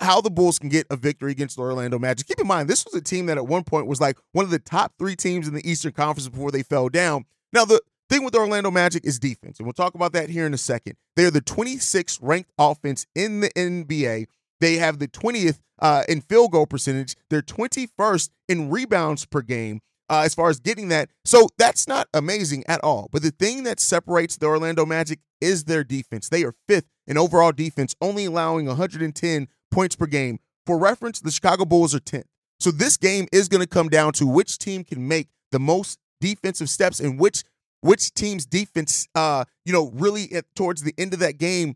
how 0.00 0.20
the 0.20 0.30
Bulls 0.30 0.58
can 0.58 0.68
get 0.68 0.86
a 0.90 0.96
victory 0.96 1.32
against 1.32 1.56
the 1.56 1.62
Orlando 1.62 1.98
Magic. 1.98 2.26
Keep 2.26 2.40
in 2.40 2.46
mind, 2.46 2.68
this 2.68 2.84
was 2.84 2.94
a 2.94 3.00
team 3.00 3.26
that 3.26 3.36
at 3.36 3.46
one 3.46 3.64
point 3.64 3.86
was 3.86 4.00
like 4.00 4.18
one 4.32 4.44
of 4.44 4.50
the 4.50 4.58
top 4.58 4.94
three 4.98 5.16
teams 5.16 5.48
in 5.48 5.54
the 5.54 5.68
Eastern 5.68 5.92
Conference 5.92 6.28
before 6.28 6.50
they 6.50 6.62
fell 6.62 6.88
down. 6.88 7.24
Now, 7.52 7.64
the 7.64 7.80
thing 8.08 8.24
with 8.24 8.32
the 8.32 8.38
Orlando 8.38 8.70
Magic 8.70 9.04
is 9.04 9.18
defense, 9.18 9.58
and 9.58 9.66
we'll 9.66 9.72
talk 9.72 9.94
about 9.94 10.12
that 10.12 10.30
here 10.30 10.46
in 10.46 10.54
a 10.54 10.58
second. 10.58 10.96
They're 11.16 11.30
the 11.30 11.40
26th 11.40 12.18
ranked 12.22 12.50
offense 12.58 13.06
in 13.14 13.40
the 13.40 13.50
NBA. 13.50 14.26
They 14.60 14.74
have 14.76 14.98
the 14.98 15.08
20th 15.08 15.58
uh, 15.80 16.04
in 16.08 16.20
field 16.20 16.52
goal 16.52 16.66
percentage. 16.66 17.16
They're 17.30 17.42
21st 17.42 18.30
in 18.48 18.70
rebounds 18.70 19.26
per 19.26 19.42
game. 19.42 19.80
Uh, 20.10 20.24
as 20.26 20.34
far 20.34 20.50
as 20.50 20.60
getting 20.60 20.88
that. 20.88 21.08
So 21.24 21.48
that's 21.56 21.88
not 21.88 22.06
amazing 22.12 22.64
at 22.68 22.80
all. 22.84 23.08
But 23.10 23.22
the 23.22 23.30
thing 23.30 23.62
that 23.62 23.80
separates 23.80 24.36
the 24.36 24.44
Orlando 24.44 24.84
Magic 24.84 25.20
is 25.40 25.64
their 25.64 25.84
defense. 25.84 26.28
They 26.28 26.44
are 26.44 26.54
fifth 26.68 26.84
in 27.06 27.16
overall 27.16 27.52
defense, 27.52 27.94
only 27.98 28.26
allowing 28.26 28.66
110 28.66 29.48
points 29.72 29.96
per 29.96 30.06
game. 30.06 30.38
For 30.66 30.78
reference, 30.78 31.20
the 31.20 31.32
Chicago 31.32 31.64
Bulls 31.64 31.94
are 31.94 32.00
10th. 32.00 32.24
So 32.60 32.70
this 32.70 32.96
game 32.96 33.26
is 33.32 33.48
going 33.48 33.62
to 33.62 33.66
come 33.66 33.88
down 33.88 34.12
to 34.14 34.26
which 34.26 34.58
team 34.58 34.84
can 34.84 35.08
make 35.08 35.28
the 35.50 35.58
most 35.58 35.98
defensive 36.20 36.70
steps 36.70 37.00
and 37.00 37.18
which 37.18 37.42
which 37.80 38.14
team's 38.14 38.46
defense, 38.46 39.08
uh, 39.16 39.44
you 39.64 39.72
know, 39.72 39.90
really 39.94 40.32
at, 40.32 40.44
towards 40.54 40.84
the 40.84 40.94
end 40.96 41.12
of 41.12 41.18
that 41.18 41.36
game 41.36 41.74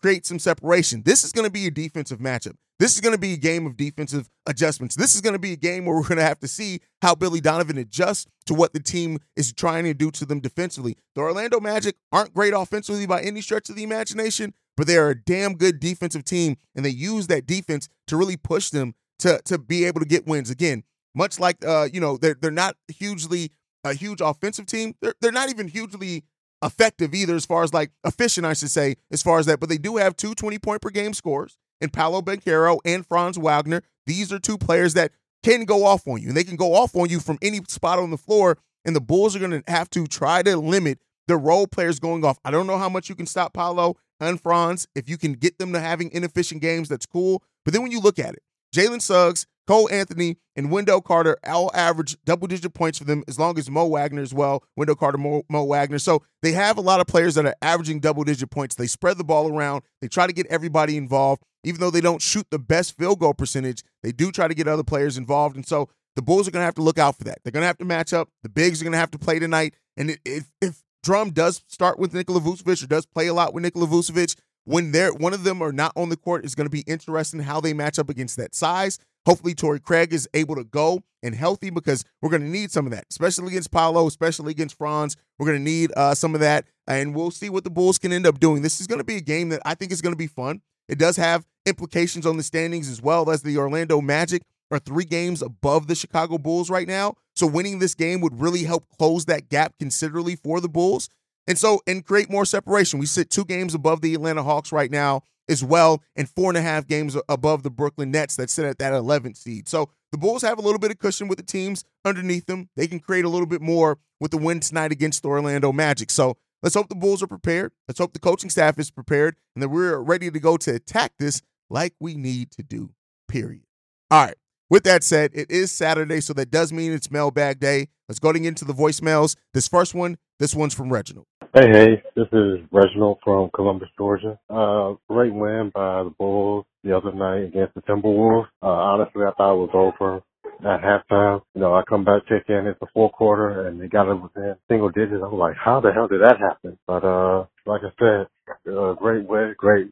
create 0.00 0.26
some 0.26 0.38
separation. 0.38 1.02
This 1.04 1.24
is 1.24 1.32
going 1.32 1.44
to 1.44 1.50
be 1.50 1.66
a 1.66 1.70
defensive 1.70 2.18
matchup. 2.18 2.54
This 2.80 2.94
is 2.94 3.00
going 3.00 3.14
to 3.14 3.20
be 3.20 3.34
a 3.34 3.36
game 3.36 3.66
of 3.66 3.76
defensive 3.76 4.28
adjustments. 4.46 4.96
This 4.96 5.14
is 5.14 5.20
going 5.20 5.34
to 5.34 5.38
be 5.38 5.52
a 5.52 5.56
game 5.56 5.84
where 5.84 5.94
we're 5.94 6.08
going 6.08 6.18
to 6.18 6.24
have 6.24 6.40
to 6.40 6.48
see 6.48 6.80
how 7.02 7.14
Billy 7.14 7.40
Donovan 7.40 7.78
adjusts 7.78 8.26
to 8.46 8.54
what 8.54 8.72
the 8.72 8.80
team 8.80 9.18
is 9.36 9.52
trying 9.52 9.84
to 9.84 9.94
do 9.94 10.10
to 10.10 10.26
them 10.26 10.40
defensively. 10.40 10.96
The 11.14 11.20
Orlando 11.20 11.60
Magic 11.60 11.94
aren't 12.10 12.34
great 12.34 12.52
offensively 12.52 13.06
by 13.06 13.22
any 13.22 13.40
stretch 13.42 13.70
of 13.70 13.76
the 13.76 13.84
imagination, 13.84 14.54
but 14.76 14.86
they're 14.86 15.10
a 15.10 15.14
damn 15.14 15.54
good 15.54 15.80
defensive 15.80 16.24
team, 16.24 16.56
and 16.74 16.84
they 16.84 16.90
use 16.90 17.26
that 17.28 17.46
defense 17.46 17.88
to 18.06 18.16
really 18.16 18.36
push 18.36 18.70
them 18.70 18.94
to 19.20 19.40
to 19.44 19.58
be 19.58 19.84
able 19.84 20.00
to 20.00 20.06
get 20.06 20.26
wins. 20.26 20.50
Again, 20.50 20.84
much 21.14 21.38
like 21.38 21.64
uh, 21.64 21.88
you 21.92 22.00
know, 22.00 22.16
they're 22.16 22.36
they're 22.40 22.50
not 22.50 22.76
hugely 22.88 23.50
a 23.84 23.94
huge 23.94 24.20
offensive 24.20 24.66
team. 24.66 24.94
They're 25.00 25.14
they're 25.20 25.32
not 25.32 25.50
even 25.50 25.68
hugely 25.68 26.24
effective 26.62 27.14
either, 27.14 27.34
as 27.34 27.46
far 27.46 27.62
as 27.62 27.72
like 27.72 27.90
efficient, 28.04 28.46
I 28.46 28.54
should 28.54 28.70
say, 28.70 28.96
as 29.10 29.22
far 29.22 29.38
as 29.38 29.46
that. 29.46 29.60
But 29.60 29.68
they 29.68 29.78
do 29.78 29.96
have 29.96 30.16
two 30.16 30.34
20 30.34 30.58
point 30.58 30.80
per 30.82 30.90
game 30.90 31.14
scores 31.14 31.58
in 31.80 31.90
Paolo 31.90 32.22
Banchero 32.22 32.78
and 32.84 33.06
Franz 33.06 33.38
Wagner. 33.38 33.82
These 34.06 34.32
are 34.32 34.38
two 34.38 34.58
players 34.58 34.94
that 34.94 35.12
can 35.42 35.64
go 35.64 35.84
off 35.84 36.08
on 36.08 36.20
you, 36.20 36.28
and 36.28 36.36
they 36.36 36.44
can 36.44 36.56
go 36.56 36.74
off 36.74 36.96
on 36.96 37.08
you 37.08 37.20
from 37.20 37.38
any 37.42 37.60
spot 37.68 37.98
on 37.98 38.10
the 38.10 38.18
floor. 38.18 38.58
And 38.86 38.94
the 38.94 39.00
Bulls 39.00 39.34
are 39.34 39.38
going 39.38 39.62
to 39.62 39.62
have 39.66 39.88
to 39.90 40.06
try 40.06 40.42
to 40.42 40.58
limit 40.58 40.98
the 41.28 41.36
role 41.36 41.66
players 41.66 41.98
going 41.98 42.24
off. 42.24 42.38
I 42.44 42.50
don't 42.50 42.66
know 42.66 42.78
how 42.78 42.88
much 42.88 43.08
you 43.08 43.14
can 43.14 43.26
stop 43.26 43.54
Paolo 43.54 43.96
and 44.20 44.40
Franz. 44.40 44.86
If 44.94 45.08
you 45.08 45.16
can 45.16 45.34
get 45.34 45.58
them 45.58 45.72
to 45.72 45.80
having 45.80 46.10
inefficient 46.12 46.62
games, 46.62 46.88
that's 46.88 47.06
cool. 47.06 47.42
But 47.64 47.72
then 47.72 47.82
when 47.82 47.92
you 47.92 48.00
look 48.00 48.18
at 48.18 48.34
it, 48.34 48.42
Jalen 48.74 49.00
Suggs, 49.00 49.46
Cole 49.66 49.88
Anthony, 49.90 50.36
and 50.56 50.70
Wendell 50.70 51.00
Carter 51.00 51.36
all 51.46 51.70
average 51.74 52.16
double 52.24 52.46
digit 52.46 52.74
points 52.74 52.98
for 52.98 53.04
them 53.04 53.24
as 53.26 53.38
long 53.38 53.58
as 53.58 53.70
Mo 53.70 53.86
Wagner 53.86 54.20
as 54.20 54.34
well. 54.34 54.62
Wendell 54.76 54.96
Carter, 54.96 55.18
Mo, 55.18 55.42
Mo, 55.48 55.64
Wagner. 55.64 55.98
So 55.98 56.22
they 56.42 56.52
have 56.52 56.76
a 56.76 56.82
lot 56.82 57.00
of 57.00 57.06
players 57.06 57.34
that 57.36 57.46
are 57.46 57.54
averaging 57.62 58.00
double 58.00 58.24
digit 58.24 58.50
points. 58.50 58.74
They 58.74 58.86
spread 58.86 59.16
the 59.16 59.24
ball 59.24 59.48
around. 59.48 59.82
They 60.02 60.08
try 60.08 60.26
to 60.26 60.32
get 60.32 60.46
everybody 60.48 60.96
involved. 60.96 61.42
Even 61.64 61.80
though 61.80 61.90
they 61.90 62.02
don't 62.02 62.20
shoot 62.20 62.46
the 62.50 62.58
best 62.58 62.96
field 62.98 63.20
goal 63.20 63.32
percentage, 63.32 63.82
they 64.02 64.12
do 64.12 64.30
try 64.30 64.48
to 64.48 64.54
get 64.54 64.68
other 64.68 64.84
players 64.84 65.16
involved. 65.16 65.56
And 65.56 65.66
so 65.66 65.88
the 66.14 66.22
Bulls 66.22 66.46
are 66.46 66.50
going 66.50 66.60
to 66.60 66.66
have 66.66 66.74
to 66.74 66.82
look 66.82 66.98
out 66.98 67.16
for 67.16 67.24
that. 67.24 67.38
They're 67.42 67.52
going 67.52 67.62
to 67.62 67.68
have 67.68 67.78
to 67.78 67.86
match 67.86 68.12
up. 68.12 68.28
The 68.42 68.50
bigs 68.50 68.80
are 68.80 68.84
going 68.84 68.92
to 68.92 68.98
have 68.98 69.10
to 69.12 69.18
play 69.18 69.38
tonight. 69.38 69.74
And 69.96 70.18
if, 70.26 70.50
if 70.60 70.83
Drum 71.04 71.32
does 71.32 71.62
start 71.68 71.98
with 71.98 72.14
Nikola 72.14 72.40
Vucevic 72.40 72.82
or 72.82 72.86
does 72.86 73.04
play 73.04 73.26
a 73.26 73.34
lot 73.34 73.52
with 73.52 73.62
Nikola 73.62 73.86
Vucevic, 73.86 74.36
when 74.64 74.90
they're 74.90 75.12
one 75.12 75.34
of 75.34 75.44
them 75.44 75.60
are 75.60 75.70
not 75.70 75.92
on 75.96 76.08
the 76.08 76.16
court, 76.16 76.44
it's 76.44 76.54
going 76.54 76.64
to 76.66 76.70
be 76.70 76.82
interesting 76.86 77.40
how 77.40 77.60
they 77.60 77.74
match 77.74 77.98
up 77.98 78.08
against 78.08 78.38
that 78.38 78.54
size. 78.54 78.98
Hopefully, 79.26 79.54
Torrey 79.54 79.80
Craig 79.80 80.14
is 80.14 80.26
able 80.32 80.54
to 80.56 80.64
go 80.64 81.02
and 81.22 81.34
healthy 81.34 81.68
because 81.68 82.04
we're 82.22 82.30
going 82.30 82.42
to 82.42 82.48
need 82.48 82.70
some 82.70 82.86
of 82.86 82.92
that, 82.92 83.04
especially 83.10 83.48
against 83.48 83.70
Paolo, 83.70 84.06
especially 84.06 84.50
against 84.50 84.78
Franz. 84.78 85.16
We're 85.38 85.46
going 85.46 85.58
to 85.58 85.64
need 85.64 85.92
uh, 85.94 86.14
some 86.14 86.34
of 86.34 86.40
that, 86.40 86.64
and 86.86 87.14
we'll 87.14 87.30
see 87.30 87.50
what 87.50 87.64
the 87.64 87.70
Bulls 87.70 87.98
can 87.98 88.10
end 88.10 88.26
up 88.26 88.40
doing. 88.40 88.62
This 88.62 88.80
is 88.80 88.86
going 88.86 89.00
to 89.00 89.04
be 89.04 89.16
a 89.16 89.22
game 89.22 89.50
that 89.50 89.60
I 89.66 89.74
think 89.74 89.92
is 89.92 90.00
going 90.00 90.14
to 90.14 90.18
be 90.18 90.26
fun. 90.26 90.62
It 90.88 90.98
does 90.98 91.16
have 91.16 91.44
implications 91.66 92.24
on 92.24 92.38
the 92.38 92.42
standings 92.42 92.88
as 92.88 93.02
well 93.02 93.30
as 93.30 93.42
the 93.42 93.58
Orlando 93.58 94.00
Magic 94.00 94.42
are 94.74 94.78
three 94.78 95.04
games 95.04 95.42
above 95.42 95.86
the 95.86 95.94
Chicago 95.94 96.38
Bulls 96.38 96.70
right 96.70 96.88
now. 96.88 97.14
So 97.34 97.46
winning 97.46 97.78
this 97.78 97.94
game 97.94 98.20
would 98.20 98.40
really 98.40 98.64
help 98.64 98.88
close 98.98 99.24
that 99.26 99.48
gap 99.48 99.74
considerably 99.78 100.36
for 100.36 100.60
the 100.60 100.68
Bulls. 100.68 101.08
And 101.46 101.58
so, 101.58 101.80
and 101.86 102.04
create 102.04 102.30
more 102.30 102.44
separation. 102.44 102.98
We 102.98 103.06
sit 103.06 103.30
two 103.30 103.44
games 103.44 103.74
above 103.74 104.00
the 104.00 104.14
Atlanta 104.14 104.42
Hawks 104.42 104.72
right 104.72 104.90
now 104.90 105.22
as 105.48 105.62
well, 105.62 106.02
and 106.16 106.28
four 106.28 106.50
and 106.50 106.56
a 106.56 106.62
half 106.62 106.86
games 106.86 107.16
above 107.28 107.62
the 107.62 107.70
Brooklyn 107.70 108.10
Nets 108.10 108.36
that 108.36 108.48
sit 108.48 108.64
at 108.64 108.78
that 108.78 108.92
11th 108.92 109.36
seed. 109.36 109.68
So 109.68 109.90
the 110.10 110.18
Bulls 110.18 110.42
have 110.42 110.58
a 110.58 110.62
little 110.62 110.78
bit 110.78 110.90
of 110.90 110.98
cushion 110.98 111.28
with 111.28 111.38
the 111.38 111.44
teams 111.44 111.84
underneath 112.04 112.46
them. 112.46 112.70
They 112.76 112.86
can 112.86 112.98
create 112.98 113.24
a 113.24 113.28
little 113.28 113.46
bit 113.46 113.60
more 113.60 113.98
with 114.20 114.30
the 114.30 114.38
win 114.38 114.60
tonight 114.60 114.92
against 114.92 115.22
the 115.22 115.28
Orlando 115.28 115.70
Magic. 115.72 116.10
So 116.10 116.36
let's 116.62 116.74
hope 116.74 116.88
the 116.88 116.94
Bulls 116.94 117.22
are 117.22 117.26
prepared. 117.26 117.72
Let's 117.88 117.98
hope 117.98 118.14
the 118.14 118.20
coaching 118.20 118.48
staff 118.48 118.78
is 118.78 118.90
prepared 118.90 119.36
and 119.54 119.62
that 119.62 119.68
we're 119.68 119.98
ready 119.98 120.30
to 120.30 120.40
go 120.40 120.56
to 120.56 120.74
attack 120.74 121.12
this 121.18 121.42
like 121.68 121.94
we 122.00 122.14
need 122.14 122.50
to 122.52 122.62
do, 122.62 122.94
period. 123.28 123.64
All 124.10 124.24
right. 124.24 124.36
With 124.70 124.84
that 124.84 125.04
said, 125.04 125.30
it 125.34 125.50
is 125.50 125.70
Saturday, 125.70 126.20
so 126.20 126.32
that 126.32 126.50
does 126.50 126.72
mean 126.72 126.92
it's 126.92 127.10
mailbag 127.10 127.60
day. 127.60 127.88
Let's 128.08 128.18
go 128.18 128.30
into 128.30 128.64
the 128.64 128.72
voicemails. 128.72 129.36
This 129.52 129.68
first 129.68 129.94
one, 129.94 130.16
this 130.38 130.54
one's 130.54 130.72
from 130.72 130.90
Reginald. 130.90 131.26
Hey, 131.52 131.68
hey, 131.70 132.02
this 132.16 132.26
is 132.32 132.60
Reginald 132.72 133.18
from 133.22 133.50
Columbus, 133.54 133.88
Georgia. 133.96 134.38
Uh, 134.48 134.94
great 135.08 135.34
win 135.34 135.70
by 135.74 136.02
the 136.02 136.12
Bulls 136.18 136.64
the 136.82 136.96
other 136.96 137.12
night 137.12 137.44
against 137.44 137.74
the 137.74 137.82
Timberwolves. 137.82 138.46
Uh, 138.62 138.66
honestly, 138.66 139.22
I 139.22 139.32
thought 139.36 139.54
it 139.54 139.70
was 139.70 139.70
over 139.74 140.22
at 140.60 140.80
halftime. 140.82 141.42
You 141.54 141.60
know, 141.60 141.74
I 141.74 141.82
come 141.86 142.04
back, 142.04 142.26
check 142.26 142.44
in, 142.48 142.66
it's 142.66 142.80
the 142.80 142.86
fourth 142.94 143.12
quarter, 143.12 143.68
and 143.68 143.78
they 143.78 143.86
got 143.86 144.10
it 144.10 144.14
within 144.14 144.56
single 144.68 144.88
digits. 144.88 145.22
I'm 145.22 145.38
like, 145.38 145.56
how 145.62 145.80
the 145.80 145.92
hell 145.92 146.08
did 146.08 146.22
that 146.22 146.38
happen? 146.38 146.78
But, 146.86 147.04
uh, 147.04 147.44
like 147.66 147.82
I 147.84 147.92
said, 147.98 148.72
uh, 148.72 148.94
great 148.94 149.28
win, 149.28 149.54
great 149.58 149.88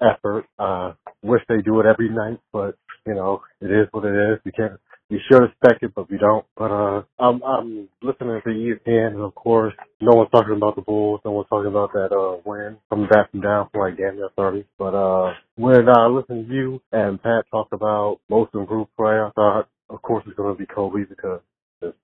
effort. 0.00 0.46
Uh, 0.58 0.92
wish 1.22 1.42
they 1.48 1.60
do 1.60 1.80
it 1.80 1.86
every 1.86 2.08
night, 2.08 2.38
but, 2.52 2.76
you 3.06 3.14
know, 3.14 3.42
it 3.60 3.70
is 3.70 3.88
what 3.92 4.04
it 4.04 4.14
is. 4.14 4.40
You 4.44 4.52
can't 4.52 4.80
we 5.12 5.20
should 5.28 5.44
expect 5.44 5.82
it, 5.82 5.94
but 5.94 6.10
we 6.10 6.16
don't. 6.16 6.46
But 6.56 6.70
uh, 6.70 7.02
I'm 7.18 7.42
I'm 7.42 7.88
listening 8.00 8.40
to 8.42 8.48
ESPN, 8.48 9.08
and 9.08 9.20
of 9.20 9.34
course, 9.34 9.74
no 10.00 10.16
one's 10.16 10.30
talking 10.30 10.56
about 10.56 10.74
the 10.74 10.80
Bulls. 10.80 11.20
No 11.22 11.32
one's 11.32 11.48
talking 11.50 11.70
about 11.70 11.92
that 11.92 12.16
uh 12.16 12.40
win 12.46 12.78
coming 12.88 13.08
back 13.10 13.30
from 13.30 13.42
down 13.42 13.68
from 13.70 13.82
like 13.82 13.98
damn 13.98 14.16
near 14.16 14.30
thirty. 14.36 14.64
But 14.78 14.94
uh, 14.94 15.34
when 15.56 15.86
I 15.86 16.06
listened 16.06 16.48
to 16.48 16.54
you 16.54 16.82
and 16.92 17.22
Pat 17.22 17.44
talk 17.50 17.68
about 17.72 18.20
most 18.30 18.54
improved 18.54 18.88
player, 18.96 19.26
I 19.26 19.30
thought, 19.32 19.68
of 19.90 20.00
course, 20.00 20.24
it's 20.26 20.36
going 20.36 20.56
to 20.56 20.58
be 20.58 20.64
Coby 20.66 21.06
because 21.06 21.42
there's 21.82 21.94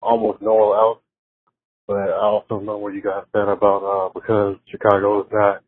almost 0.00 0.40
no 0.40 0.54
one 0.54 0.78
else. 0.78 0.98
But 1.86 2.08
I 2.08 2.22
also 2.24 2.60
know 2.60 2.78
what 2.78 2.94
you 2.94 3.02
guys 3.02 3.24
said 3.32 3.48
about 3.48 3.84
uh 3.84 4.18
because 4.18 4.56
Chicago 4.70 5.20
is 5.20 5.28
not 5.30 5.62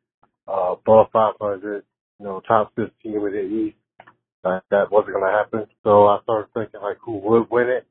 uh 0.48 0.72
above 0.72 1.08
500, 1.12 1.84
you 2.18 2.24
know, 2.24 2.40
top 2.48 2.72
15 2.76 2.90
in 3.04 3.20
the 3.20 3.40
East 3.40 3.76
that, 4.44 4.62
that 4.70 4.90
wasn't 4.90 5.14
going 5.14 5.24
to 5.24 5.38
happen. 5.38 5.66
So 5.84 6.06
I 6.06 6.18
started 6.22 6.48
thinking 6.54 6.80
like 6.82 6.98
who 7.00 7.18
would 7.18 7.50
win 7.50 7.68
it. 7.68 7.86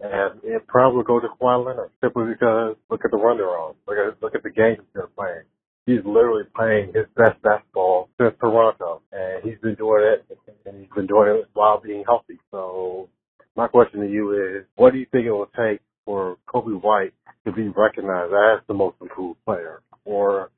And 0.00 0.40
it 0.44 0.66
probably 0.66 0.98
would 0.98 1.06
go 1.06 1.20
to 1.20 1.28
Kawhi 1.28 1.66
Leonard 1.66 1.90
simply 2.00 2.24
because 2.32 2.76
look 2.88 3.04
at 3.04 3.10
the 3.10 3.18
run 3.18 3.36
they're 3.36 3.48
on. 3.48 3.74
Look 3.86 3.98
at, 3.98 4.22
look 4.22 4.34
at 4.34 4.42
the 4.42 4.50
games 4.50 4.80
they're 4.94 5.08
playing. 5.08 5.44
He's 5.84 6.00
literally 6.04 6.44
playing 6.56 6.92
his 6.94 7.04
best 7.16 7.40
basketball 7.42 8.08
since 8.18 8.34
Toronto. 8.40 9.02
And 9.12 9.44
he's 9.44 9.58
been 9.60 9.74
doing 9.74 10.02
it 10.04 10.38
and 10.64 10.80
he's 10.80 10.90
been 10.94 11.06
doing 11.06 11.40
it 11.40 11.50
while 11.52 11.80
being 11.80 12.04
healthy. 12.06 12.38
So 12.50 13.10
my 13.56 13.68
question 13.68 14.00
to 14.00 14.08
you 14.08 14.32
is, 14.32 14.64
what 14.76 14.92
do 14.92 14.98
you 14.98 15.06
think 15.12 15.26
it 15.26 15.32
will 15.32 15.50
take 15.54 15.80
for 16.06 16.38
Coby 16.48 16.80
White 16.82 17.12
to 17.44 17.52
be 17.52 17.68
recognized 17.68 18.32
as 18.32 18.62
the 18.68 18.74
most 18.74 18.96
improved 19.02 19.44
player? 19.44 19.82
Or 20.06 20.50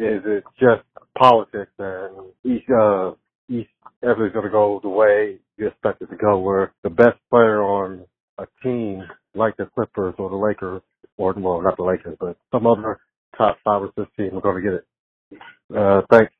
is 0.00 0.22
it 0.24 0.44
just 0.58 0.82
politics 1.16 1.70
and 1.78 2.32
each, 2.44 2.64
uh, 2.68 3.12
each 3.48 3.68
everything's 4.02 4.32
going 4.32 4.44
to 4.44 4.50
go 4.50 4.80
the 4.82 4.88
way 4.88 5.38
you 5.56 5.66
expect 5.66 6.02
it 6.02 6.10
to 6.10 6.16
go, 6.16 6.38
where 6.38 6.72
the 6.84 6.90
best 6.90 7.18
player 7.30 7.62
on 7.62 8.04
a 8.38 8.46
team 8.62 9.02
like 9.34 9.56
the 9.56 9.66
Clippers 9.74 10.14
or 10.18 10.30
the 10.30 10.36
Lakers, 10.36 10.82
or 11.16 11.34
well, 11.36 11.62
not 11.62 11.76
the 11.76 11.82
Lakers, 11.82 12.16
but 12.20 12.36
some 12.52 12.66
other 12.66 12.98
top 13.36 13.58
five 13.64 13.82
or 13.82 13.90
six 13.98 14.08
team 14.16 14.36
are 14.36 14.40
going 14.40 14.62
to 14.62 14.62
get 14.62 14.72
it. 14.74 14.84
Uh, 15.76 16.02
thanks. 16.10 16.32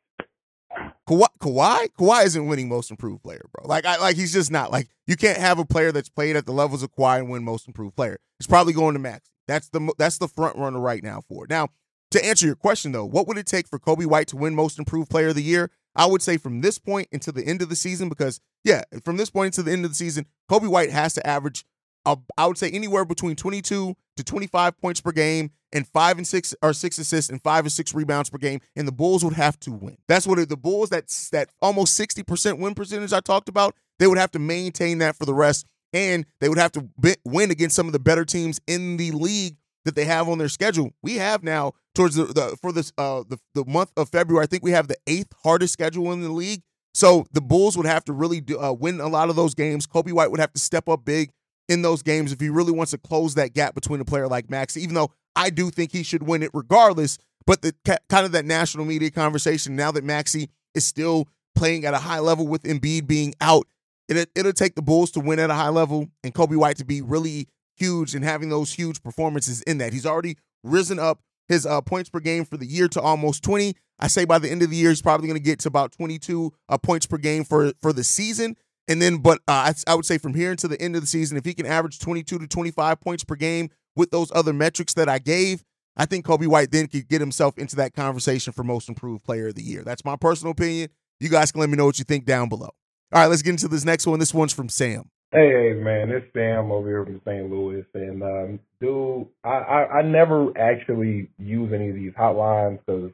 Kawhi, 1.08 1.26
Kawhi, 1.40 1.88
Kawhi 1.98 2.24
isn't 2.26 2.46
winning 2.46 2.68
most 2.68 2.90
improved 2.90 3.22
player, 3.22 3.44
bro. 3.52 3.66
Like, 3.66 3.84
I 3.84 3.96
like 3.96 4.16
he's 4.16 4.32
just 4.32 4.50
not. 4.50 4.70
Like, 4.70 4.88
you 5.06 5.16
can't 5.16 5.38
have 5.38 5.58
a 5.58 5.64
player 5.64 5.90
that's 5.90 6.08
played 6.08 6.36
at 6.36 6.46
the 6.46 6.52
levels 6.52 6.82
of 6.82 6.94
Kawhi 6.94 7.18
and 7.18 7.30
win 7.30 7.42
most 7.42 7.66
improved 7.66 7.96
player. 7.96 8.18
He's 8.38 8.46
probably 8.46 8.72
going 8.72 8.94
to 8.94 9.00
Max. 9.00 9.30
That's 9.48 9.68
the 9.70 9.92
that's 9.98 10.18
the 10.18 10.28
front 10.28 10.56
runner 10.56 10.78
right 10.78 11.02
now 11.02 11.22
for 11.26 11.44
it. 11.44 11.50
Now, 11.50 11.68
to 12.10 12.24
answer 12.24 12.46
your 12.46 12.54
question 12.54 12.92
though, 12.92 13.06
what 13.06 13.26
would 13.26 13.38
it 13.38 13.46
take 13.46 13.66
for 13.66 13.78
Coby 13.78 14.06
White 14.06 14.28
to 14.28 14.36
win 14.36 14.54
most 14.54 14.78
improved 14.78 15.10
player 15.10 15.28
of 15.28 15.34
the 15.34 15.42
year? 15.42 15.70
I 15.97 16.07
would 16.07 16.23
say 16.23 16.37
from 16.37 16.61
this 16.61 16.78
point 16.78 17.09
until 17.12 17.33
the 17.33 17.45
end 17.45 17.62
of 17.62 17.68
the 17.68 17.76
season, 17.76 18.09
because 18.09 18.40
yeah, 18.64 18.83
from 19.04 19.16
this 19.16 19.30
point 19.30 19.54
to 19.54 19.62
the 19.62 19.73
end 19.73 19.85
of 19.85 19.90
the 19.90 19.97
season, 19.97 20.26
Coby 20.50 20.68
White 20.68 20.90
has 20.90 21.14
to 21.14 21.26
average, 21.26 21.64
I 22.07 22.47
would 22.47 22.59
say 22.59 22.71
anywhere 22.71 23.04
between 23.04 23.37
22 23.37 23.95
to 24.16 24.25
25 24.25 24.78
points 24.80 25.00
per 25.00 25.12
game 25.12 25.50
and 25.73 25.87
five 25.87 26.16
and 26.16 26.26
six 26.26 26.54
or 26.62 26.73
six 26.73 26.99
assists 26.99 27.30
and 27.30 27.42
five 27.42 27.66
or 27.66 27.71
six 27.71 27.95
rebounds 27.95 28.30
per 28.30 28.38
game, 28.38 28.61
and 28.76 28.88
the 28.88 28.92
Bulls 28.92 29.25
would 29.25 29.35
have 29.35 29.59
to 29.61 29.73
win. 29.73 29.99
That's 30.09 30.26
what 30.26 30.49
the 30.49 30.57
Bulls 30.57 30.90
that's 30.90 31.30
that 31.30 31.50
almost 31.61 31.99
60% 31.99 32.59
win 32.59 32.75
percentage 32.75 33.12
I 33.12 33.21
talked 33.21 33.49
about. 33.49 33.75
They 33.99 34.07
would 34.07 34.18
have 34.18 34.30
to 34.33 34.38
maintain 34.38 34.99
that 34.99 35.16
for 35.16 35.26
the 35.26 35.35
rest, 35.35 35.66
and 35.92 36.25
they 36.40 36.49
would 36.49 36.59
have 36.59 36.73
to 36.73 36.88
be, 37.00 37.16
win 37.25 37.50
against 37.50 37.76
some 37.76 37.87
of 37.87 37.92
the 37.92 37.99
better 37.99 38.25
teams 38.25 38.61
in 38.66 38.97
the 38.97 39.11
league 39.11 39.57
that 39.85 39.95
they 39.95 40.04
have 40.04 40.28
on 40.28 40.38
their 40.38 40.49
schedule. 40.49 40.90
We 41.02 41.16
have 41.16 41.42
now 41.42 41.73
towards 41.98 42.14
the, 42.14 42.26
the 42.26 42.56
for 42.62 42.70
this 42.70 42.92
uh 42.96 43.24
the, 43.28 43.38
the 43.54 43.64
month 43.66 43.90
of 43.96 44.08
February. 44.08 44.44
I 44.44 44.46
think 44.46 44.62
we 44.62 44.70
have 44.70 44.86
the 44.86 44.96
eighth 45.08 45.32
hardest 45.42 45.72
schedule 45.72 46.12
in 46.12 46.22
the 46.22 46.30
league. 46.30 46.62
So 46.94 47.26
the 47.32 47.40
Bulls 47.40 47.76
would 47.76 47.86
have 47.86 48.04
to 48.04 48.12
really 48.12 48.40
do, 48.40 48.58
uh, 48.58 48.72
win 48.72 49.00
a 49.00 49.08
lot 49.08 49.30
of 49.30 49.36
those 49.36 49.54
games. 49.54 49.86
Coby 49.86 50.12
White 50.12 50.30
would 50.30 50.40
have 50.40 50.52
to 50.52 50.60
step 50.60 50.88
up 50.88 51.04
big 51.04 51.30
in 51.68 51.82
those 51.82 52.02
games 52.02 52.32
if 52.32 52.40
he 52.40 52.48
really 52.48 52.72
wants 52.72 52.92
to 52.92 52.98
close 52.98 53.34
that 53.34 53.52
gap 53.52 53.74
between 53.74 54.00
a 54.00 54.04
player 54.04 54.28
like 54.28 54.48
Max. 54.48 54.76
Even 54.76 54.94
though 54.94 55.10
I 55.36 55.50
do 55.50 55.70
think 55.70 55.92
he 55.92 56.02
should 56.02 56.22
win 56.22 56.42
it 56.42 56.50
regardless, 56.54 57.18
but 57.46 57.62
the 57.62 57.74
kind 57.84 58.24
of 58.24 58.32
that 58.32 58.44
national 58.44 58.84
media 58.84 59.10
conversation 59.10 59.74
now 59.76 59.90
that 59.90 60.04
Maxey 60.04 60.48
is 60.74 60.86
still 60.86 61.26
playing 61.56 61.84
at 61.84 61.94
a 61.94 61.98
high 61.98 62.20
level 62.20 62.46
with 62.46 62.62
Embiid 62.62 63.06
being 63.06 63.34
out, 63.40 63.66
it, 64.08 64.30
it'll 64.34 64.52
take 64.52 64.76
the 64.76 64.82
Bulls 64.82 65.10
to 65.12 65.20
win 65.20 65.40
at 65.40 65.50
a 65.50 65.54
high 65.54 65.68
level 65.68 66.08
and 66.22 66.32
Coby 66.32 66.56
White 66.56 66.76
to 66.76 66.84
be 66.84 67.02
really 67.02 67.48
huge 67.76 68.14
and 68.14 68.24
having 68.24 68.48
those 68.48 68.72
huge 68.72 69.02
performances 69.02 69.62
in 69.62 69.78
that. 69.78 69.92
He's 69.92 70.06
already 70.06 70.36
risen 70.64 70.98
up 70.98 71.20
his 71.48 71.66
uh, 71.66 71.80
points 71.80 72.10
per 72.10 72.20
game 72.20 72.44
for 72.44 72.56
the 72.56 72.66
year 72.66 72.88
to 72.88 73.00
almost 73.00 73.42
20. 73.42 73.74
I 73.98 74.06
say 74.06 74.24
by 74.24 74.38
the 74.38 74.50
end 74.50 74.62
of 74.62 74.70
the 74.70 74.76
year, 74.76 74.90
he's 74.90 75.02
probably 75.02 75.26
going 75.26 75.40
to 75.40 75.44
get 75.44 75.58
to 75.60 75.68
about 75.68 75.92
22 75.92 76.52
uh, 76.68 76.78
points 76.78 77.06
per 77.06 77.18
game 77.18 77.44
for 77.44 77.72
for 77.80 77.92
the 77.92 78.04
season. 78.04 78.56
And 78.86 79.02
then, 79.02 79.18
but 79.18 79.38
uh, 79.46 79.72
I, 79.72 79.74
I 79.86 79.94
would 79.94 80.06
say 80.06 80.16
from 80.16 80.34
here 80.34 80.50
until 80.50 80.70
the 80.70 80.80
end 80.80 80.94
of 80.94 81.02
the 81.02 81.06
season, 81.06 81.36
if 81.36 81.44
he 81.44 81.52
can 81.52 81.66
average 81.66 81.98
22 81.98 82.38
to 82.38 82.46
25 82.46 83.00
points 83.00 83.22
per 83.22 83.34
game 83.34 83.68
with 83.94 84.10
those 84.10 84.32
other 84.34 84.54
metrics 84.54 84.94
that 84.94 85.08
I 85.10 85.18
gave, 85.18 85.62
I 85.96 86.06
think 86.06 86.24
Coby 86.24 86.46
White 86.46 86.70
then 86.70 86.86
could 86.86 87.08
get 87.08 87.20
himself 87.20 87.58
into 87.58 87.76
that 87.76 87.92
conversation 87.92 88.52
for 88.52 88.64
most 88.64 88.88
improved 88.88 89.24
player 89.24 89.48
of 89.48 89.56
the 89.56 89.62
year. 89.62 89.82
That's 89.82 90.04
my 90.04 90.16
personal 90.16 90.52
opinion. 90.52 90.88
You 91.20 91.28
guys 91.28 91.52
can 91.52 91.60
let 91.60 91.68
me 91.68 91.76
know 91.76 91.84
what 91.84 91.98
you 91.98 92.04
think 92.04 92.24
down 92.24 92.48
below. 92.48 92.70
All 93.12 93.22
right, 93.22 93.26
let's 93.26 93.42
get 93.42 93.50
into 93.50 93.68
this 93.68 93.84
next 93.84 94.06
one. 94.06 94.18
This 94.18 94.32
one's 94.32 94.52
from 94.52 94.68
Sam. 94.68 95.10
Hey, 95.30 95.50
hey, 95.50 95.73
man, 95.75 96.08
it's 96.08 96.25
Sam 96.32 96.73
over 96.73 96.88
here 96.88 97.04
from 97.04 97.20
St. 97.23 97.50
Louis, 97.50 97.85
and 97.92 98.23
um, 98.23 98.61
dude, 98.80 99.26
I, 99.44 99.58
I 99.58 99.99
I 99.99 100.02
never 100.02 100.56
actually 100.56 101.28
use 101.37 101.70
any 101.75 101.90
of 101.90 101.97
these 101.97 102.12
hotlines 102.18 102.78
because 102.78 103.11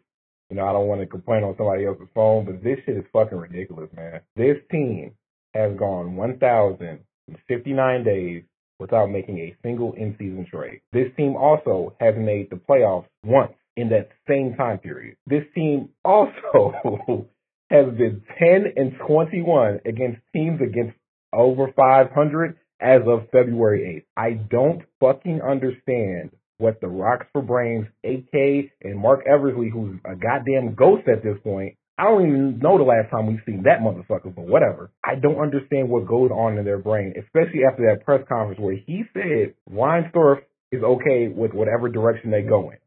you 0.49 0.54
know 0.54 0.64
I 0.64 0.73
don't 0.73 0.87
want 0.87 1.00
to 1.00 1.09
complain 1.09 1.42
on 1.42 1.56
somebody 1.56 1.87
else's 1.87 2.06
phone, 2.14 2.44
but 2.44 2.62
this 2.62 2.78
shit 2.87 2.99
is 2.99 3.04
fucking 3.12 3.37
ridiculous, 3.37 3.90
man. 3.97 4.21
This 4.37 4.59
team 4.71 5.16
has 5.54 5.76
gone 5.76 6.14
1,059 6.14 8.04
days 8.04 8.44
without 8.78 9.11
making 9.11 9.38
a 9.38 9.56
single 9.64 9.92
in-season 9.94 10.47
trade. 10.49 10.83
This 10.92 11.09
team 11.16 11.35
also 11.35 11.97
has 11.99 12.14
made 12.16 12.49
the 12.49 12.61
playoffs 12.71 13.09
once 13.25 13.54
in 13.76 13.88
that 13.88 14.11
same 14.28 14.54
time 14.54 14.78
period. 14.78 15.16
This 15.26 15.42
team 15.52 15.88
also 16.04 17.26
has 17.71 17.87
been 17.87 18.23
10 18.38 18.73
and 18.76 18.92
21 19.04 19.80
against 19.85 20.21
teams 20.33 20.61
against 20.61 20.97
over 21.34 21.72
500 21.74 22.56
as 22.80 23.02
of 23.06 23.28
February 23.30 24.04
8th. 24.16 24.22
I 24.22 24.32
don't 24.34 24.82
fucking 25.00 25.40
understand 25.42 26.30
what 26.58 26.80
the 26.80 26.88
Rocks 26.88 27.26
for 27.32 27.42
Brains, 27.42 27.86
AK, 28.04 28.70
and 28.82 28.98
Marc 28.98 29.26
Eversley, 29.26 29.70
who's 29.70 29.98
a 30.04 30.14
goddamn 30.14 30.74
ghost 30.74 31.08
at 31.08 31.22
this 31.22 31.36
point, 31.42 31.76
I 31.96 32.04
don't 32.04 32.26
even 32.26 32.58
know 32.58 32.76
the 32.76 32.84
last 32.84 33.10
time 33.10 33.26
we've 33.26 33.42
seen 33.46 33.62
that 33.64 33.80
motherfucker, 33.80 34.34
but 34.34 34.46
whatever. 34.46 34.90
I 35.04 35.14
don't 35.14 35.40
understand 35.40 35.88
what 35.88 36.08
goes 36.08 36.30
on 36.30 36.58
in 36.58 36.64
their 36.64 36.78
brain, 36.78 37.14
especially 37.16 37.64
after 37.70 37.86
that 37.86 38.04
press 38.04 38.26
conference 38.28 38.60
where 38.60 38.74
he 38.74 39.04
said 39.12 39.54
Reinsdorf 39.72 40.40
is 40.72 40.82
okay 40.82 41.28
with 41.28 41.52
whatever 41.52 41.88
direction 41.88 42.32
they 42.32 42.42
go 42.42 42.70
in. 42.70 42.78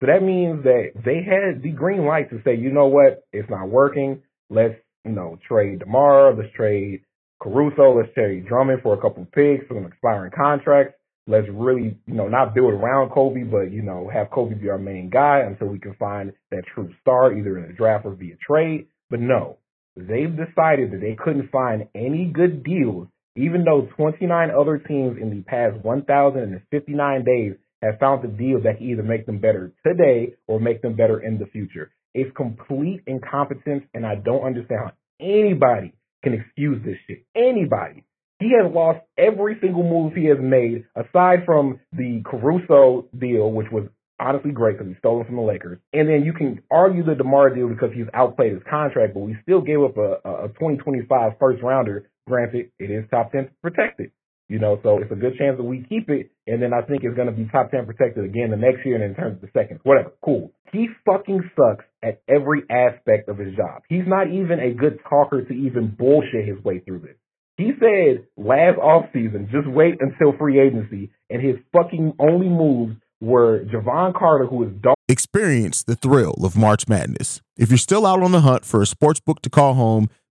So 0.00 0.06
that 0.06 0.22
means 0.22 0.64
that 0.64 0.92
they 1.04 1.22
had 1.22 1.62
the 1.62 1.72
green 1.72 2.06
light 2.06 2.30
to 2.30 2.40
say, 2.44 2.56
you 2.56 2.72
know 2.72 2.86
what, 2.86 3.24
it's 3.32 3.48
not 3.50 3.68
working. 3.68 4.22
Let's, 4.48 4.74
you 5.04 5.12
know, 5.12 5.38
trade 5.46 5.80
tomorrow. 5.80 6.34
Let's 6.34 6.52
trade 6.54 7.02
Caruso, 7.44 7.96
let's 7.96 8.12
trade 8.14 8.46
Drummond 8.46 8.82
for 8.82 8.94
a 8.94 9.00
couple 9.00 9.22
of 9.22 9.32
picks 9.32 9.66
for 9.68 9.74
some 9.74 9.86
expiring 9.86 10.32
contracts. 10.34 10.94
Let's 11.26 11.46
really, 11.48 11.96
you 12.06 12.14
know, 12.14 12.28
not 12.28 12.54
build 12.54 12.74
around 12.74 13.10
Coby, 13.10 13.48
but, 13.48 13.70
you 13.70 13.82
know, 13.82 14.10
have 14.12 14.28
Coby 14.28 14.60
be 14.60 14.68
our 14.68 14.78
main 14.78 15.10
guy 15.10 15.40
until 15.46 15.68
we 15.68 15.78
can 15.78 15.94
find 15.94 16.32
that 16.50 16.64
true 16.74 16.90
star 17.00 17.32
either 17.32 17.58
in 17.58 17.68
the 17.68 17.72
draft 17.72 18.06
or 18.06 18.14
via 18.14 18.34
trade. 18.46 18.88
But 19.10 19.20
no, 19.20 19.58
they've 19.94 20.34
decided 20.34 20.90
that 20.92 21.00
they 21.00 21.16
couldn't 21.22 21.50
find 21.50 21.88
any 21.94 22.26
good 22.26 22.64
deals 22.64 23.08
even 23.36 23.64
though 23.64 23.88
29 23.96 24.50
other 24.50 24.78
teams 24.78 25.18
in 25.20 25.30
the 25.30 25.42
past 25.42 25.76
1,059 25.84 27.24
days 27.24 27.54
have 27.82 27.98
found 27.98 28.22
the 28.22 28.28
deal 28.28 28.62
that 28.62 28.78
can 28.78 28.88
either 28.88 29.02
make 29.02 29.26
them 29.26 29.38
better 29.38 29.72
today 29.84 30.34
or 30.46 30.60
make 30.60 30.82
them 30.82 30.94
better 30.94 31.20
in 31.20 31.38
the 31.38 31.46
future. 31.46 31.90
It's 32.14 32.34
complete 32.36 33.02
incompetence, 33.06 33.84
and 33.92 34.06
I 34.06 34.14
don't 34.14 34.44
understand 34.44 34.80
how 34.84 34.92
anybody 35.20 35.92
can 36.24 36.34
excuse 36.34 36.82
this 36.84 36.96
shit. 37.06 37.24
Anybody. 37.36 38.04
He 38.40 38.50
has 38.60 38.70
lost 38.72 38.98
every 39.16 39.56
single 39.60 39.84
move 39.84 40.14
he 40.14 40.26
has 40.26 40.38
made, 40.40 40.86
aside 40.96 41.44
from 41.46 41.78
the 41.92 42.22
Caruso 42.24 43.06
deal, 43.16 43.52
which 43.52 43.70
was 43.70 43.84
honestly 44.18 44.50
great 44.50 44.78
because 44.78 44.92
he 44.92 44.98
stole 44.98 45.20
it 45.20 45.26
from 45.26 45.36
the 45.36 45.42
Lakers. 45.42 45.78
And 45.92 46.08
then 46.08 46.24
you 46.24 46.32
can 46.32 46.60
argue 46.70 47.04
the 47.04 47.14
DeMar 47.14 47.54
deal 47.54 47.68
because 47.68 47.90
he's 47.94 48.06
outplayed 48.12 48.52
his 48.52 48.62
contract, 48.68 49.14
but 49.14 49.20
we 49.20 49.36
still 49.42 49.60
gave 49.60 49.80
up 49.80 49.96
a, 49.96 50.44
a 50.44 50.48
2025 50.48 51.32
first 51.38 51.62
rounder. 51.62 52.10
Granted, 52.26 52.70
it 52.78 52.90
is 52.90 53.04
top 53.10 53.32
10 53.32 53.50
protected. 53.62 54.10
You 54.48 54.58
know, 54.58 54.78
so 54.82 54.98
it's 54.98 55.10
a 55.10 55.16
good 55.16 55.38
chance 55.38 55.56
that 55.56 55.64
we 55.64 55.86
keep 55.88 56.10
it, 56.10 56.30
and 56.46 56.60
then 56.60 56.72
I 56.74 56.82
think 56.82 57.02
it's 57.02 57.16
going 57.16 57.28
to 57.28 57.32
be 57.32 57.48
top 57.50 57.70
10 57.70 57.86
protected 57.86 58.24
again 58.24 58.50
the 58.50 58.58
next 58.58 58.84
year 58.84 58.96
and 58.96 59.04
in 59.04 59.14
terms 59.14 59.36
of 59.36 59.40
the 59.40 59.48
second. 59.58 59.80
Whatever. 59.84 60.12
Cool. 60.22 60.52
He 60.70 60.88
fucking 61.06 61.50
sucks 61.56 61.84
at 62.02 62.20
every 62.28 62.62
aspect 62.68 63.28
of 63.30 63.38
his 63.38 63.56
job. 63.56 63.82
He's 63.88 64.06
not 64.06 64.28
even 64.28 64.60
a 64.60 64.74
good 64.74 64.98
talker 65.08 65.42
to 65.42 65.52
even 65.52 65.94
bullshit 65.98 66.46
his 66.46 66.62
way 66.62 66.80
through 66.80 67.00
this. 67.00 67.16
He 67.56 67.70
said 67.78 68.26
last 68.36 68.78
offseason, 68.78 69.50
just 69.50 69.68
wait 69.68 69.94
until 70.00 70.36
free 70.36 70.60
agency, 70.60 71.10
and 71.30 71.40
his 71.40 71.56
fucking 71.72 72.14
only 72.18 72.48
moves 72.48 72.96
were 73.20 73.64
Jevon 73.64 74.12
Carter, 74.18 74.46
who 74.46 74.64
is 74.64 74.72
dog. 74.82 74.96
Experience 75.08 75.82
the 75.82 75.94
thrill 75.94 76.34
of 76.44 76.56
March 76.56 76.88
Madness. 76.88 77.40
If 77.56 77.70
you're 77.70 77.78
still 77.78 78.06
out 78.06 78.22
on 78.22 78.32
the 78.32 78.40
hunt 78.40 78.64
for 78.64 78.82
a 78.82 78.86
sports 78.86 79.20
book 79.20 79.40
to 79.42 79.50
call 79.50 79.74
home, 79.74 80.08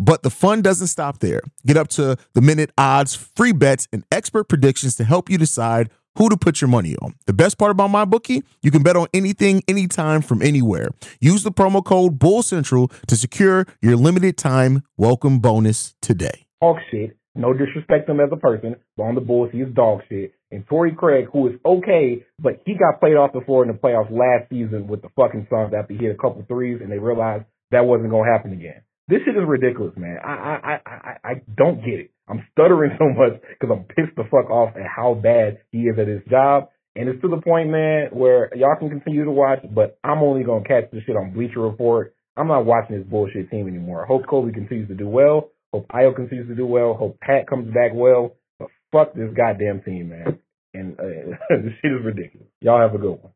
but 0.00 0.22
the 0.22 0.30
fun 0.30 0.62
doesn't 0.62 0.86
stop 0.86 1.18
there. 1.20 1.42
Get 1.66 1.76
up 1.76 1.88
to 1.88 2.16
the 2.32 2.40
minute 2.40 2.72
odds, 2.78 3.14
free 3.14 3.52
bets, 3.52 3.86
and 3.92 4.02
expert 4.10 4.44
predictions 4.44 4.96
to 4.96 5.04
help 5.04 5.28
you 5.28 5.36
decide 5.36 5.90
who 6.16 6.28
to 6.30 6.36
put 6.36 6.60
your 6.60 6.68
money 6.68 6.96
on. 7.02 7.14
The 7.26 7.32
best 7.32 7.58
part 7.58 7.70
about 7.70 7.90
MyBookie, 7.90 8.42
you 8.62 8.70
can 8.70 8.82
bet 8.82 8.96
on 8.96 9.06
anything, 9.14 9.62
anytime, 9.68 10.22
from 10.22 10.42
anywhere. 10.42 10.88
Use 11.20 11.44
the 11.44 11.52
promo 11.52 11.84
code 11.84 12.18
Bull 12.18 12.42
Central 12.42 12.88
to 13.06 13.14
secure 13.14 13.66
your 13.80 13.94
limited 13.94 14.36
time 14.36 14.82
welcome 14.96 15.38
bonus 15.38 15.94
today. 16.00 16.46
Dog 16.60 16.76
shit. 16.90 17.16
No 17.36 17.52
disrespect 17.52 18.08
him 18.08 18.18
as 18.18 18.28
a 18.32 18.36
person, 18.36 18.74
but 18.96 19.04
on 19.04 19.14
the 19.14 19.20
Bulls, 19.20 19.50
he 19.52 19.60
is 19.60 19.72
dog 19.72 20.00
shit. 20.08 20.34
And 20.50 20.66
Torrey 20.66 20.92
Craig, 20.96 21.26
who 21.32 21.46
is 21.46 21.54
okay, 21.64 22.24
but 22.40 22.60
he 22.66 22.74
got 22.74 22.98
played 22.98 23.14
off 23.14 23.32
before 23.32 23.62
in 23.62 23.68
the 23.68 23.78
playoffs 23.78 24.10
last 24.10 24.50
season 24.50 24.88
with 24.88 25.00
the 25.00 25.10
fucking 25.14 25.46
Suns 25.48 25.72
after 25.72 25.94
he 25.94 26.04
hit 26.04 26.10
a 26.10 26.18
couple 26.18 26.42
threes 26.48 26.80
and 26.82 26.90
they 26.90 26.98
realized 26.98 27.44
that 27.70 27.86
wasn't 27.86 28.10
going 28.10 28.26
to 28.26 28.32
happen 28.32 28.52
again. 28.52 28.82
This 29.10 29.22
shit 29.24 29.34
is 29.34 29.42
ridiculous, 29.44 29.92
man. 29.96 30.18
I 30.24 30.30
I 30.30 30.80
I 30.86 31.16
I 31.24 31.32
don't 31.56 31.84
get 31.84 31.98
it. 31.98 32.10
I'm 32.28 32.46
stuttering 32.52 32.92
so 32.98 33.08
much 33.08 33.42
because 33.42 33.74
I'm 33.76 33.84
pissed 33.84 34.16
the 34.16 34.22
fuck 34.30 34.48
off 34.50 34.76
at 34.76 34.86
how 34.86 35.14
bad 35.14 35.58
he 35.72 35.80
is 35.90 35.98
at 35.98 36.06
his 36.06 36.22
job. 36.30 36.68
And 36.94 37.08
it's 37.08 37.20
to 37.22 37.28
the 37.28 37.40
point, 37.42 37.70
man, 37.70 38.10
where 38.12 38.50
y'all 38.56 38.76
can 38.78 38.88
continue 38.88 39.24
to 39.24 39.30
watch, 39.30 39.60
but 39.74 39.98
I'm 40.04 40.18
only 40.22 40.44
gonna 40.44 40.64
catch 40.64 40.90
this 40.92 41.02
shit 41.04 41.16
on 41.16 41.32
Bleacher 41.32 41.60
Report. 41.60 42.14
I'm 42.36 42.46
not 42.46 42.64
watching 42.64 42.98
this 42.98 43.06
bullshit 43.06 43.50
team 43.50 43.66
anymore. 43.66 44.04
I 44.04 44.06
hope 44.06 44.26
Coby 44.26 44.54
continues 44.54 44.88
to 44.88 44.94
do 44.94 45.08
well. 45.08 45.50
Hope 45.72 45.88
Ayo 45.88 46.14
continues 46.14 46.48
to 46.48 46.54
do 46.54 46.66
well. 46.66 46.94
Hope 46.94 47.18
Pat 47.20 47.48
comes 47.48 47.66
back 47.74 47.90
well. 47.92 48.36
But 48.58 48.68
fuck 48.92 49.14
this 49.14 49.30
goddamn 49.36 49.82
team, 49.82 50.10
man. 50.10 50.38
And 50.72 50.98
uh, 51.00 51.36
this 51.50 51.72
shit 51.82 51.92
is 51.92 52.04
ridiculous. 52.04 52.46
Y'all 52.60 52.80
have 52.80 52.94
a 52.94 52.98
good 52.98 53.18
one. 53.22 53.32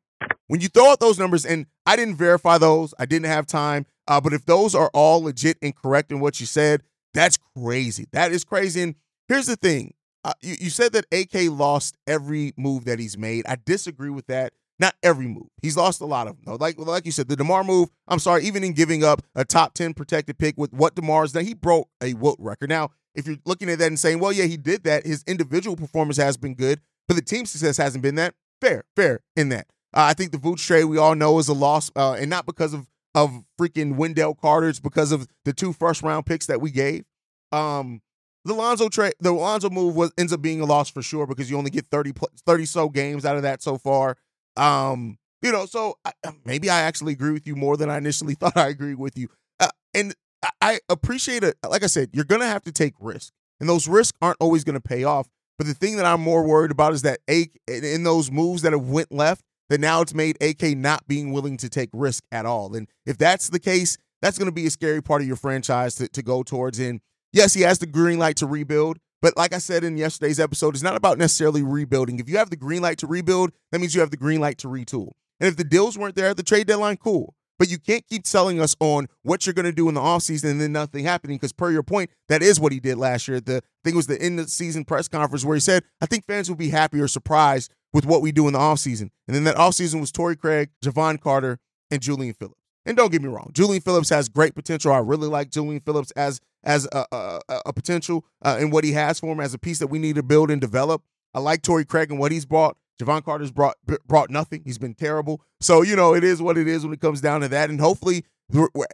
When 0.46 0.60
you 0.60 0.68
throw 0.68 0.90
out 0.90 1.00
those 1.00 1.18
numbers, 1.18 1.44
and 1.44 1.66
I 1.86 1.96
didn't 1.96 2.16
verify 2.16 2.58
those, 2.58 2.94
I 2.98 3.06
didn't 3.06 3.26
have 3.26 3.46
time. 3.46 3.86
Uh, 4.06 4.20
but 4.20 4.32
if 4.32 4.44
those 4.44 4.74
are 4.74 4.90
all 4.92 5.22
legit 5.22 5.56
and 5.62 5.74
correct 5.74 6.12
in 6.12 6.20
what 6.20 6.40
you 6.40 6.46
said, 6.46 6.82
that's 7.14 7.38
crazy. 7.56 8.06
That 8.12 8.32
is 8.32 8.44
crazy. 8.44 8.82
And 8.82 8.94
here's 9.28 9.46
the 9.46 9.56
thing 9.56 9.94
uh, 10.24 10.32
you, 10.40 10.56
you 10.60 10.70
said 10.70 10.92
that 10.92 11.06
AK 11.12 11.50
lost 11.50 11.96
every 12.06 12.52
move 12.56 12.84
that 12.86 12.98
he's 12.98 13.16
made. 13.16 13.46
I 13.46 13.56
disagree 13.64 14.10
with 14.10 14.26
that. 14.26 14.52
Not 14.80 14.94
every 15.04 15.28
move. 15.28 15.46
He's 15.62 15.76
lost 15.76 16.00
a 16.00 16.06
lot 16.06 16.26
of 16.26 16.36
them. 16.44 16.56
Like 16.58 16.78
like 16.78 17.06
you 17.06 17.12
said, 17.12 17.28
the 17.28 17.36
DeMar 17.36 17.62
move, 17.62 17.90
I'm 18.08 18.18
sorry, 18.18 18.44
even 18.44 18.64
in 18.64 18.72
giving 18.72 19.04
up 19.04 19.22
a 19.36 19.44
top 19.44 19.74
10 19.74 19.94
protected 19.94 20.36
pick 20.36 20.56
with 20.58 20.72
what 20.72 20.96
DeMar's 20.96 21.32
done, 21.32 21.44
he 21.44 21.54
broke 21.54 21.88
a 22.02 22.14
Wilt 22.14 22.40
record. 22.40 22.70
Now, 22.70 22.90
if 23.14 23.26
you're 23.28 23.36
looking 23.44 23.70
at 23.70 23.78
that 23.78 23.86
and 23.86 23.98
saying, 23.98 24.18
well, 24.18 24.32
yeah, 24.32 24.46
he 24.46 24.56
did 24.56 24.82
that, 24.82 25.06
his 25.06 25.22
individual 25.28 25.76
performance 25.76 26.16
has 26.16 26.36
been 26.36 26.54
good, 26.54 26.80
but 27.06 27.14
the 27.14 27.22
team 27.22 27.46
success 27.46 27.76
hasn't 27.76 28.02
been 28.02 28.16
that, 28.16 28.34
fair, 28.60 28.84
fair 28.96 29.20
in 29.36 29.50
that. 29.50 29.68
Uh, 29.94 30.02
I 30.10 30.14
think 30.14 30.32
the 30.32 30.38
Vooch 30.38 30.66
trade 30.66 30.84
we 30.84 30.98
all 30.98 31.14
know 31.14 31.38
is 31.38 31.46
a 31.46 31.54
loss, 31.54 31.92
uh, 31.94 32.16
and 32.18 32.28
not 32.28 32.46
because 32.46 32.74
of 32.74 32.88
of 33.14 33.44
freaking 33.60 33.96
Wendell 33.96 34.34
Carter's 34.34 34.80
because 34.80 35.12
of 35.12 35.28
the 35.44 35.52
two 35.52 35.72
first 35.72 36.02
round 36.02 36.26
picks 36.26 36.46
that 36.46 36.60
we 36.60 36.70
gave. 36.70 37.04
Um, 37.52 38.02
the 38.44 38.54
Lonzo 38.54 38.88
trade, 38.88 39.14
the 39.20 39.32
Lonzo 39.32 39.70
move 39.70 39.96
was 39.96 40.12
ends 40.18 40.32
up 40.32 40.42
being 40.42 40.60
a 40.60 40.66
loss 40.66 40.90
for 40.90 41.02
sure 41.02 41.26
because 41.26 41.50
you 41.50 41.56
only 41.56 41.70
get 41.70 41.86
30, 41.86 42.12
30 42.44 42.64
so 42.66 42.88
games 42.88 43.24
out 43.24 43.36
of 43.36 43.42
that 43.42 43.62
so 43.62 43.78
far. 43.78 44.16
Um, 44.56 45.18
you 45.42 45.52
know, 45.52 45.66
so 45.66 45.98
I, 46.04 46.12
maybe 46.44 46.68
I 46.70 46.80
actually 46.80 47.12
agree 47.12 47.32
with 47.32 47.46
you 47.46 47.56
more 47.56 47.76
than 47.76 47.88
I 47.90 47.98
initially 47.98 48.34
thought 48.40 48.56
I 48.56 48.68
agreed 48.68 48.98
with 48.98 49.16
you. 49.16 49.28
Uh, 49.60 49.68
and 49.94 50.14
I 50.60 50.80
appreciate 50.88 51.42
it. 51.42 51.56
Like 51.68 51.82
I 51.82 51.86
said, 51.86 52.10
you're 52.12 52.24
going 52.24 52.40
to 52.40 52.46
have 52.46 52.64
to 52.64 52.72
take 52.72 52.94
risks, 53.00 53.32
and 53.60 53.68
those 53.68 53.88
risks 53.88 54.16
aren't 54.20 54.36
always 54.40 54.64
going 54.64 54.74
to 54.74 54.80
pay 54.80 55.04
off. 55.04 55.28
But 55.56 55.66
the 55.66 55.74
thing 55.74 55.96
that 55.96 56.04
I'm 56.04 56.20
more 56.20 56.44
worried 56.44 56.70
about 56.70 56.92
is 56.92 57.02
that 57.02 57.20
a, 57.30 57.46
in 57.68 58.02
those 58.02 58.30
moves 58.30 58.62
that 58.62 58.72
have 58.72 58.88
went 58.88 59.12
left, 59.12 59.42
that 59.68 59.80
now 59.80 60.00
it's 60.00 60.14
made 60.14 60.36
AK 60.42 60.76
not 60.76 61.06
being 61.06 61.32
willing 61.32 61.56
to 61.58 61.68
take 61.68 61.90
risk 61.92 62.24
at 62.30 62.46
all. 62.46 62.74
And 62.74 62.88
if 63.06 63.16
that's 63.16 63.48
the 63.48 63.58
case, 63.58 63.96
that's 64.20 64.38
going 64.38 64.46
to 64.46 64.52
be 64.52 64.66
a 64.66 64.70
scary 64.70 65.02
part 65.02 65.22
of 65.22 65.26
your 65.26 65.36
franchise 65.36 65.94
to, 65.96 66.08
to 66.08 66.22
go 66.22 66.42
towards. 66.42 66.78
And 66.78 67.00
yes, 67.32 67.54
he 67.54 67.62
has 67.62 67.78
the 67.78 67.86
green 67.86 68.18
light 68.18 68.36
to 68.36 68.46
rebuild. 68.46 68.98
But 69.20 69.36
like 69.36 69.54
I 69.54 69.58
said 69.58 69.84
in 69.84 69.96
yesterday's 69.96 70.38
episode, 70.38 70.74
it's 70.74 70.82
not 70.82 70.96
about 70.96 71.16
necessarily 71.16 71.62
rebuilding. 71.62 72.18
If 72.18 72.28
you 72.28 72.36
have 72.36 72.50
the 72.50 72.56
green 72.56 72.82
light 72.82 72.98
to 72.98 73.06
rebuild, 73.06 73.52
that 73.72 73.80
means 73.80 73.94
you 73.94 74.00
have 74.00 74.10
the 74.10 74.18
green 74.18 74.40
light 74.40 74.58
to 74.58 74.68
retool. 74.68 75.12
And 75.40 75.48
if 75.48 75.56
the 75.56 75.64
deals 75.64 75.96
weren't 75.96 76.14
there 76.14 76.28
at 76.28 76.36
the 76.36 76.42
trade 76.42 76.66
deadline, 76.66 76.98
cool. 76.98 77.34
But 77.58 77.70
you 77.70 77.78
can't 77.78 78.06
keep 78.06 78.26
selling 78.26 78.60
us 78.60 78.74
on 78.80 79.06
what 79.22 79.46
you're 79.46 79.54
going 79.54 79.64
to 79.64 79.72
do 79.72 79.88
in 79.88 79.94
the 79.94 80.00
offseason 80.00 80.50
and 80.50 80.60
then 80.60 80.72
nothing 80.72 81.04
happening. 81.04 81.36
Because 81.36 81.52
per 81.52 81.70
your 81.70 81.82
point, 81.82 82.10
that 82.28 82.42
is 82.42 82.58
what 82.58 82.72
he 82.72 82.80
did 82.80 82.98
last 82.98 83.28
year. 83.28 83.40
The 83.40 83.62
thing 83.84 83.94
was 83.94 84.06
the 84.06 84.20
end 84.20 84.40
of 84.40 84.46
the 84.46 84.50
season 84.50 84.84
press 84.84 85.08
conference 85.08 85.44
where 85.44 85.54
he 85.54 85.60
said, 85.60 85.84
I 86.00 86.06
think 86.06 86.26
fans 86.26 86.48
will 86.48 86.56
be 86.56 86.70
happy 86.70 87.00
or 87.00 87.08
surprised 87.08 87.72
with 87.94 88.04
what 88.04 88.20
we 88.20 88.32
do 88.32 88.46
in 88.46 88.52
the 88.52 88.58
offseason. 88.58 89.08
And 89.26 89.34
then 89.34 89.44
that 89.44 89.56
offseason 89.56 90.00
was 90.00 90.12
Torrey 90.12 90.36
Craig, 90.36 90.70
Jevon 90.84 91.18
Carter, 91.18 91.60
and 91.90 92.02
Julian 92.02 92.34
Phillips. 92.34 92.60
And 92.84 92.98
don't 92.98 93.10
get 93.10 93.22
me 93.22 93.28
wrong, 93.28 93.50
Julian 93.54 93.80
Phillips 93.80 94.10
has 94.10 94.28
great 94.28 94.54
potential. 94.54 94.92
I 94.92 94.98
really 94.98 95.28
like 95.28 95.48
Julian 95.48 95.80
Phillips 95.80 96.10
as 96.10 96.40
as 96.64 96.86
a, 96.92 97.06
a, 97.12 97.40
a 97.66 97.72
potential 97.72 98.26
uh, 98.42 98.58
in 98.60 98.70
what 98.70 98.84
he 98.84 98.92
has 98.92 99.20
for 99.20 99.32
him 99.32 99.40
as 99.40 99.54
a 99.54 99.58
piece 99.58 99.78
that 99.78 99.86
we 99.86 99.98
need 99.98 100.16
to 100.16 100.22
build 100.22 100.50
and 100.50 100.60
develop. 100.60 101.02
I 101.32 101.38
like 101.38 101.62
Torrey 101.62 101.84
Craig 101.84 102.10
and 102.10 102.18
what 102.18 102.32
he's 102.32 102.44
brought. 102.44 102.76
Jevon 103.00 103.24
Carter's 103.24 103.50
brought 103.50 103.76
brought 104.06 104.28
nothing. 104.28 104.62
He's 104.64 104.78
been 104.78 104.94
terrible. 104.94 105.40
So 105.60 105.80
you 105.82 105.96
know 105.96 106.14
it 106.14 106.24
is 106.24 106.42
what 106.42 106.58
it 106.58 106.68
is 106.68 106.84
when 106.84 106.92
it 106.92 107.00
comes 107.00 107.22
down 107.22 107.40
to 107.40 107.48
that. 107.48 107.70
And 107.70 107.80
hopefully 107.80 108.24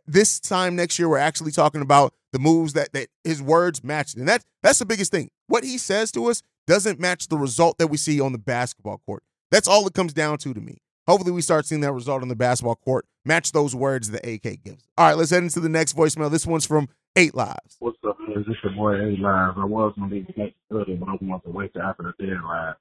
this 0.06 0.38
time 0.38 0.76
next 0.76 0.98
year 0.98 1.08
we're 1.08 1.18
actually 1.18 1.50
talking 1.50 1.82
about 1.82 2.14
the 2.32 2.38
moves 2.38 2.74
that 2.74 2.92
that 2.92 3.08
his 3.24 3.42
words 3.42 3.82
matched. 3.82 4.16
And 4.16 4.28
that 4.28 4.44
that's 4.62 4.78
the 4.78 4.86
biggest 4.86 5.10
thing. 5.10 5.30
What 5.48 5.64
he 5.64 5.78
says 5.78 6.12
to 6.12 6.26
us 6.26 6.42
doesn't 6.70 7.00
match 7.00 7.26
the 7.26 7.36
result 7.36 7.78
that 7.78 7.88
we 7.88 7.96
see 7.96 8.20
on 8.20 8.30
the 8.30 8.38
basketball 8.38 8.98
court. 9.04 9.24
That's 9.50 9.66
all 9.66 9.88
it 9.88 9.92
comes 9.92 10.12
down 10.12 10.38
to 10.38 10.54
to 10.54 10.60
me. 10.60 10.78
Hopefully, 11.08 11.32
we 11.32 11.42
start 11.42 11.66
seeing 11.66 11.80
that 11.80 11.92
result 11.92 12.22
on 12.22 12.28
the 12.28 12.36
basketball 12.36 12.76
court 12.76 13.06
match 13.24 13.50
those 13.50 13.74
words 13.74 14.12
that 14.12 14.24
AK 14.24 14.62
gives. 14.62 14.84
All 14.96 15.08
right, 15.08 15.16
let's 15.16 15.30
head 15.30 15.42
into 15.42 15.58
the 15.58 15.68
next 15.68 15.96
voicemail. 15.96 16.30
This 16.30 16.46
one's 16.46 16.64
from 16.64 16.88
Eight 17.16 17.34
Lives. 17.34 17.74
What's 17.80 17.98
up, 18.08 18.16
man? 18.20 18.36
This 18.36 18.46
is 18.46 18.56
your 18.62 18.72
boy 18.74 18.94
Eight 19.04 19.18
Lives. 19.18 19.56
I 19.58 19.64
was 19.64 19.94
gonna 19.98 20.10
be 20.10 20.24
next 20.36 20.54
but 20.70 20.88
I 20.88 21.18
want 21.20 21.42
to 21.42 21.50
wait 21.50 21.72
till 21.72 21.82
after 21.82 22.14
the 22.16 22.24
deadline. 22.24 22.74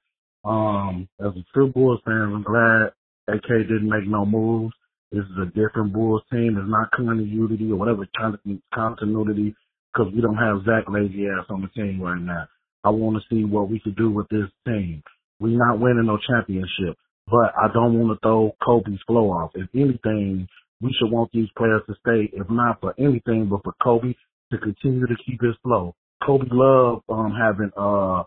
Um, 0.44 1.08
as 1.18 1.32
a 1.36 1.44
true 1.52 1.72
Bulls 1.72 1.98
fan, 2.04 2.14
I'm 2.14 2.44
glad 2.44 2.92
AK 3.26 3.66
didn't 3.66 3.88
make 3.88 4.06
no 4.06 4.24
moves. 4.24 4.72
This 5.10 5.24
is 5.24 5.38
a 5.42 5.46
different 5.46 5.92
Bulls 5.92 6.22
team. 6.30 6.56
It's 6.56 6.70
not 6.70 6.92
continuity 6.92 7.72
or 7.72 7.76
whatever 7.76 8.06
continuity 8.14 9.56
because 9.92 10.14
we 10.14 10.20
don't 10.20 10.36
have 10.36 10.64
Zach 10.64 10.84
lazy 10.88 11.26
ass 11.26 11.46
on 11.50 11.62
the 11.62 11.68
team 11.68 12.00
right 12.00 12.20
now. 12.20 12.46
I 12.84 12.90
want 12.90 13.16
to 13.16 13.34
see 13.34 13.44
what 13.44 13.70
we 13.70 13.80
could 13.80 13.96
do 13.96 14.10
with 14.10 14.28
this 14.28 14.48
team. 14.66 15.02
We're 15.38 15.58
not 15.58 15.80
winning 15.80 16.06
no 16.06 16.18
championship, 16.28 16.96
but 17.26 17.52
I 17.56 17.68
don't 17.72 17.98
want 17.98 18.12
to 18.12 18.20
throw 18.22 18.56
Coby's 18.62 19.00
flow 19.06 19.30
off. 19.30 19.52
If 19.54 19.68
anything, 19.74 20.46
we 20.80 20.94
should 20.98 21.10
want 21.10 21.30
these 21.32 21.48
players 21.56 21.82
to 21.86 21.94
stay, 22.00 22.30
if 22.32 22.48
not 22.50 22.80
for 22.80 22.94
anything, 22.98 23.48
but 23.50 23.62
for 23.64 23.74
Coby 23.82 24.14
to 24.52 24.58
continue 24.58 25.06
to 25.06 25.14
keep 25.26 25.42
his 25.42 25.54
flow. 25.62 25.94
Coby 26.22 26.48
loved 26.50 27.02
um, 27.08 27.34
having 27.38 27.70
uh, 27.76 28.22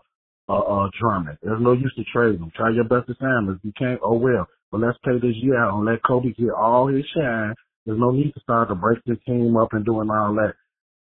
uh, 0.48 0.84
uh, 0.84 0.88
Drummond. 1.00 1.38
There's 1.42 1.62
no 1.62 1.72
use 1.72 1.92
to 1.96 2.04
trade 2.12 2.40
him. 2.40 2.52
Try 2.56 2.70
your 2.70 2.84
best 2.84 3.06
to 3.08 3.14
sign 3.20 3.44
him. 3.44 3.50
If 3.50 3.64
you 3.64 3.72
can't, 3.78 4.00
oh 4.02 4.14
well. 4.14 4.46
But 4.70 4.80
let's 4.80 4.98
play 5.04 5.14
this 5.14 5.36
year 5.36 5.58
out 5.58 5.76
and 5.76 5.86
let 5.86 6.02
Coby 6.02 6.36
get 6.36 6.50
all 6.50 6.88
his 6.88 7.04
shine. 7.16 7.54
There's 7.86 7.98
no 8.00 8.10
need 8.10 8.32
to 8.32 8.40
start 8.40 8.68
to 8.68 8.74
break 8.74 8.98
the 9.06 9.16
team 9.26 9.56
up 9.56 9.72
and 9.72 9.84
doing 9.84 10.10
all 10.10 10.34
that. 10.34 10.54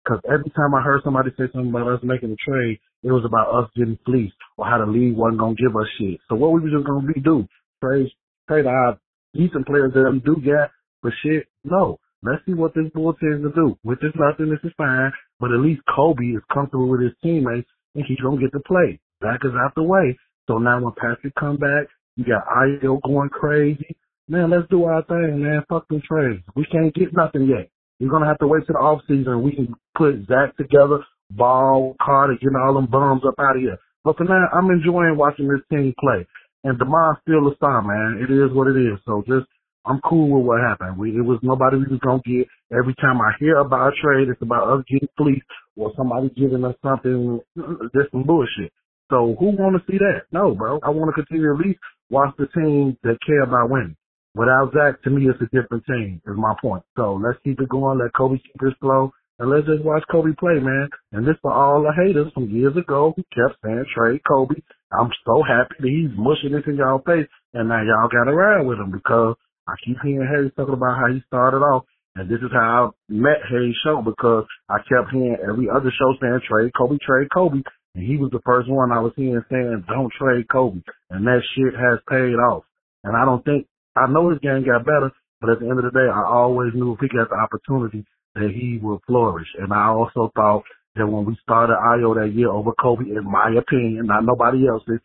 Because 0.05 0.21
every 0.27 0.51
time 0.51 0.75
I 0.75 0.83
heard 0.83 1.03
somebody 1.05 1.31
say 1.37 1.45
something 1.53 1.71
about 1.71 1.89
us 1.89 2.01
making 2.03 2.33
a 2.33 2.37
trade, 2.37 2.79
it 3.03 3.13
was 3.13 3.25
about 3.25 3.53
us 3.55 3.71
getting 3.77 3.99
fleeced 4.05 4.35
or 4.57 4.67
how 4.67 4.79
the 4.79 4.91
league 4.91 5.17
wasn't 5.17 5.41
gonna 5.41 5.55
give 5.55 5.77
us 5.77 5.87
shit. 5.99 6.21
So 6.29 6.37
what 6.37 6.53
we 6.53 6.61
were 6.61 6.71
just 6.71 6.87
gonna 6.87 7.07
be 7.07 7.21
do? 7.21 7.47
Trade 7.83 8.11
trade 8.49 8.67
our 8.67 8.99
decent 9.35 9.67
players 9.67 9.93
that 9.95 10.11
we 10.13 10.21
do 10.21 10.37
get 10.43 10.71
for 11.03 11.13
shit? 11.23 11.47
No. 11.65 11.99
Let's 12.23 12.45
see 12.45 12.53
what 12.53 12.75
this 12.75 12.91
Bulls 12.93 13.17
team 13.21 13.41
can 13.43 13.53
do. 13.55 13.79
With 13.83 14.01
this 14.01 14.13
nothing, 14.15 14.51
this 14.51 14.61
is 14.65 14.75
fine. 14.77 15.13
But 15.39 15.53
at 15.53 15.61
least 15.61 15.81
Coby 15.89 16.37
is 16.37 16.43
comfortable 16.53 16.89
with 16.89 17.01
his 17.01 17.13
teammates 17.23 17.69
and 17.95 18.05
he's 18.07 18.21
gonna 18.21 18.41
get 18.41 18.53
to 18.53 18.61
play. 18.61 19.01
Zach 19.23 19.41
is 19.45 19.53
out 19.57 19.75
the 19.75 19.83
way. 19.83 20.19
So 20.47 20.59
now 20.59 20.81
when 20.81 20.93
Patrick 21.01 21.35
come 21.39 21.57
back, 21.57 21.89
you 22.17 22.25
got 22.25 22.45
Ayo 22.47 23.01
going 23.03 23.31
crazy. 23.31 23.97
Man, 24.29 24.51
let's 24.51 24.69
do 24.69 24.85
our 24.85 25.03
thing, 25.05 25.43
man. 25.43 25.63
Fuck 25.69 25.89
them 25.89 26.03
trades. 26.07 26.43
We 26.55 26.65
can't 26.71 26.95
get 26.95 27.15
nothing 27.15 27.47
yet. 27.47 27.71
We're 28.01 28.11
gonna 28.11 28.27
have 28.27 28.39
to 28.39 28.49
wait 28.49 28.67
till 28.67 28.75
the 28.75 28.81
off 28.81 29.03
season. 29.09 29.43
We 29.43 29.53
can 29.53 29.75
put 29.97 30.27
Zach 30.27 30.57
together, 30.57 31.05
Ball, 31.31 31.97
Carter, 32.03 32.39
get 32.41 32.51
all 32.57 32.75
them 32.75 32.87
bums 32.87 33.23
up 33.27 33.35
out 33.39 33.57
of 33.57 33.63
here. 33.63 33.79
But 34.05 34.17
for 34.17 34.25
now, 34.25 34.49
I'm 34.53 34.71
enjoying 34.71 35.17
watching 35.17 35.49
this 35.49 35.61
team 35.71 35.95
play. 36.01 36.27
And 36.65 36.79
DeMar's 36.79 37.19
still 37.23 37.49
a 37.49 37.55
star, 37.57 37.83
man. 37.83 38.23
It 38.23 38.33
is 38.33 38.53
what 38.53 38.69
it 38.69 38.77
is. 38.77 38.99
So 39.07 39.23
just 39.29 39.47
I'm 39.87 40.01
cool 40.09 40.31
with 40.31 40.47
what 40.47 40.61
happened. 40.61 40.99
We, 40.99 41.11
it 41.11 41.25
was 41.25 41.39
nobody 41.43 41.79
we 41.79 41.85
was 41.87 42.01
gonna 42.05 42.23
get. 42.25 42.49
Every 42.73 42.95
time 42.97 43.21
I 43.21 43.33
hear 43.39 43.59
about 43.59 43.93
a 43.93 43.97
trade, 44.03 44.29
it's 44.29 44.43
about 44.43 44.69
us 44.69 44.85
getting 44.91 45.09
fleeced 45.17 45.47
or 45.77 45.93
somebody 45.97 46.31
giving 46.37 46.65
us 46.65 46.77
something. 46.83 47.41
Uh, 47.59 47.89
That's 47.95 48.11
some 48.13 48.25
bullshit. 48.25 48.73
So 49.11 49.37
who 49.39 49.57
want 49.57 49.77
to 49.77 49.93
see 49.93 49.99
that? 49.99 50.23
No, 50.33 50.55
bro. 50.55 50.81
I 50.83 50.91
want 50.91 51.15
to 51.15 51.23
continue 51.23 51.53
at 51.55 51.61
least 51.61 51.81
watch 52.11 52.35
the 52.39 52.47
team 52.55 52.97
that 53.03 53.19
care 53.27 53.43
about 53.43 53.71
winning. 53.71 53.97
Without 54.35 54.73
Zach, 54.73 55.03
to 55.03 55.11
me, 55.11 55.29
it's 55.29 55.41
a 55.41 55.51
different 55.55 55.85
team. 55.87 56.23
Is 56.27 56.37
my 56.37 56.55
point. 56.61 56.83
So 56.97 57.21
let's 57.23 57.39
keep 57.43 57.61
it 57.61 57.69
going. 57.69 57.99
Let 57.99 58.13
Coby 58.13 58.43
keep 58.43 58.61
his 58.61 58.75
flow. 58.81 59.13
And 59.39 59.51
let's 59.51 59.67
just 59.67 59.85
watch 59.85 60.05
Coby 60.13 60.37
play, 60.37 60.61
man. 60.61 60.89
And 61.13 61.27
this 61.27 61.37
for 61.41 61.53
all 61.53 61.83
the 61.83 61.93
haters 61.97 62.31
from 62.35 62.51
years 62.51 62.77
ago 62.77 63.15
who 63.17 63.23
kept 63.35 63.59
saying 63.65 63.85
trade 63.97 64.21
Coby. 64.31 64.63
I'm 64.93 65.11
so 65.25 65.43
happy 65.43 65.75
that 65.81 65.89
he's 65.89 66.13
mushing 66.17 66.53
this 66.53 66.67
in 66.67 66.77
y'all 66.77 67.03
face. 67.07 67.27
And 67.55 67.69
now 67.69 67.83
y'all 67.83 68.09
got 68.09 68.31
around 68.31 68.67
with 68.67 68.79
him 68.79 68.91
because 68.93 69.37
I 69.71 69.75
keep 69.85 69.97
hearing 70.03 70.27
Haize 70.27 70.53
talking 70.57 70.75
about 70.75 70.99
how 70.99 71.13
he 71.13 71.23
started 71.29 71.59
off, 71.59 71.85
and 72.17 72.29
this 72.29 72.41
is 72.43 72.51
how 72.53 72.91
I 72.91 73.13
met 73.13 73.39
Haize' 73.49 73.77
show 73.85 74.03
because 74.03 74.45
I 74.69 74.79
kept 74.79 75.13
hearing 75.13 75.37
every 75.47 75.69
other 75.71 75.93
show 75.97 76.15
saying 76.21 76.41
trade 76.49 76.73
Coby, 76.75 76.99
trade 77.01 77.29
Coby, 77.31 77.63
and 77.95 78.05
he 78.05 78.17
was 78.17 78.31
the 78.33 78.43
first 78.45 78.69
one 78.69 78.91
I 78.91 78.99
was 78.99 79.13
hearing 79.15 79.45
saying 79.49 79.85
don't 79.87 80.13
trade 80.19 80.49
Coby, 80.49 80.83
and 81.11 81.25
that 81.27 81.43
shit 81.55 81.75
has 81.75 82.01
paid 82.09 82.35
off. 82.51 82.65
And 83.05 83.17
I 83.17 83.25
don't 83.25 83.45
think 83.45 83.67
I 84.01 84.11
know 84.11 84.31
his 84.31 84.41
game 84.41 84.65
got 84.65 84.85
better, 84.85 85.13
but 85.41 85.51
at 85.51 85.61
the 85.61 85.69
end 85.69 85.79
of 85.79 85.85
the 85.85 85.93
day, 85.93 86.09
I 86.09 86.25
always 86.25 86.73
knew 86.75 86.95
if 86.95 87.01
he 87.01 87.09
got 87.09 87.29
the 87.29 87.37
opportunity 87.37 88.05
that 88.35 88.51
he 88.51 88.79
would 88.83 89.01
flourish. 89.07 89.49
And 89.59 89.73
I 89.73 89.89
also 89.89 90.33
thought 90.35 90.65
that 90.97 91.07
when 91.07 91.25
we 91.25 91.37
started 91.43 91.77
Ayo 91.77 92.15
that 92.17 92.33
year 92.35 92.51
over 92.51 92.73
Coby, 92.73 93.17
in 93.17 93.25
my 93.25 93.53
opinion, 93.59 94.07
not 94.07 94.25
nobody 94.25 94.67
else's, 94.67 95.01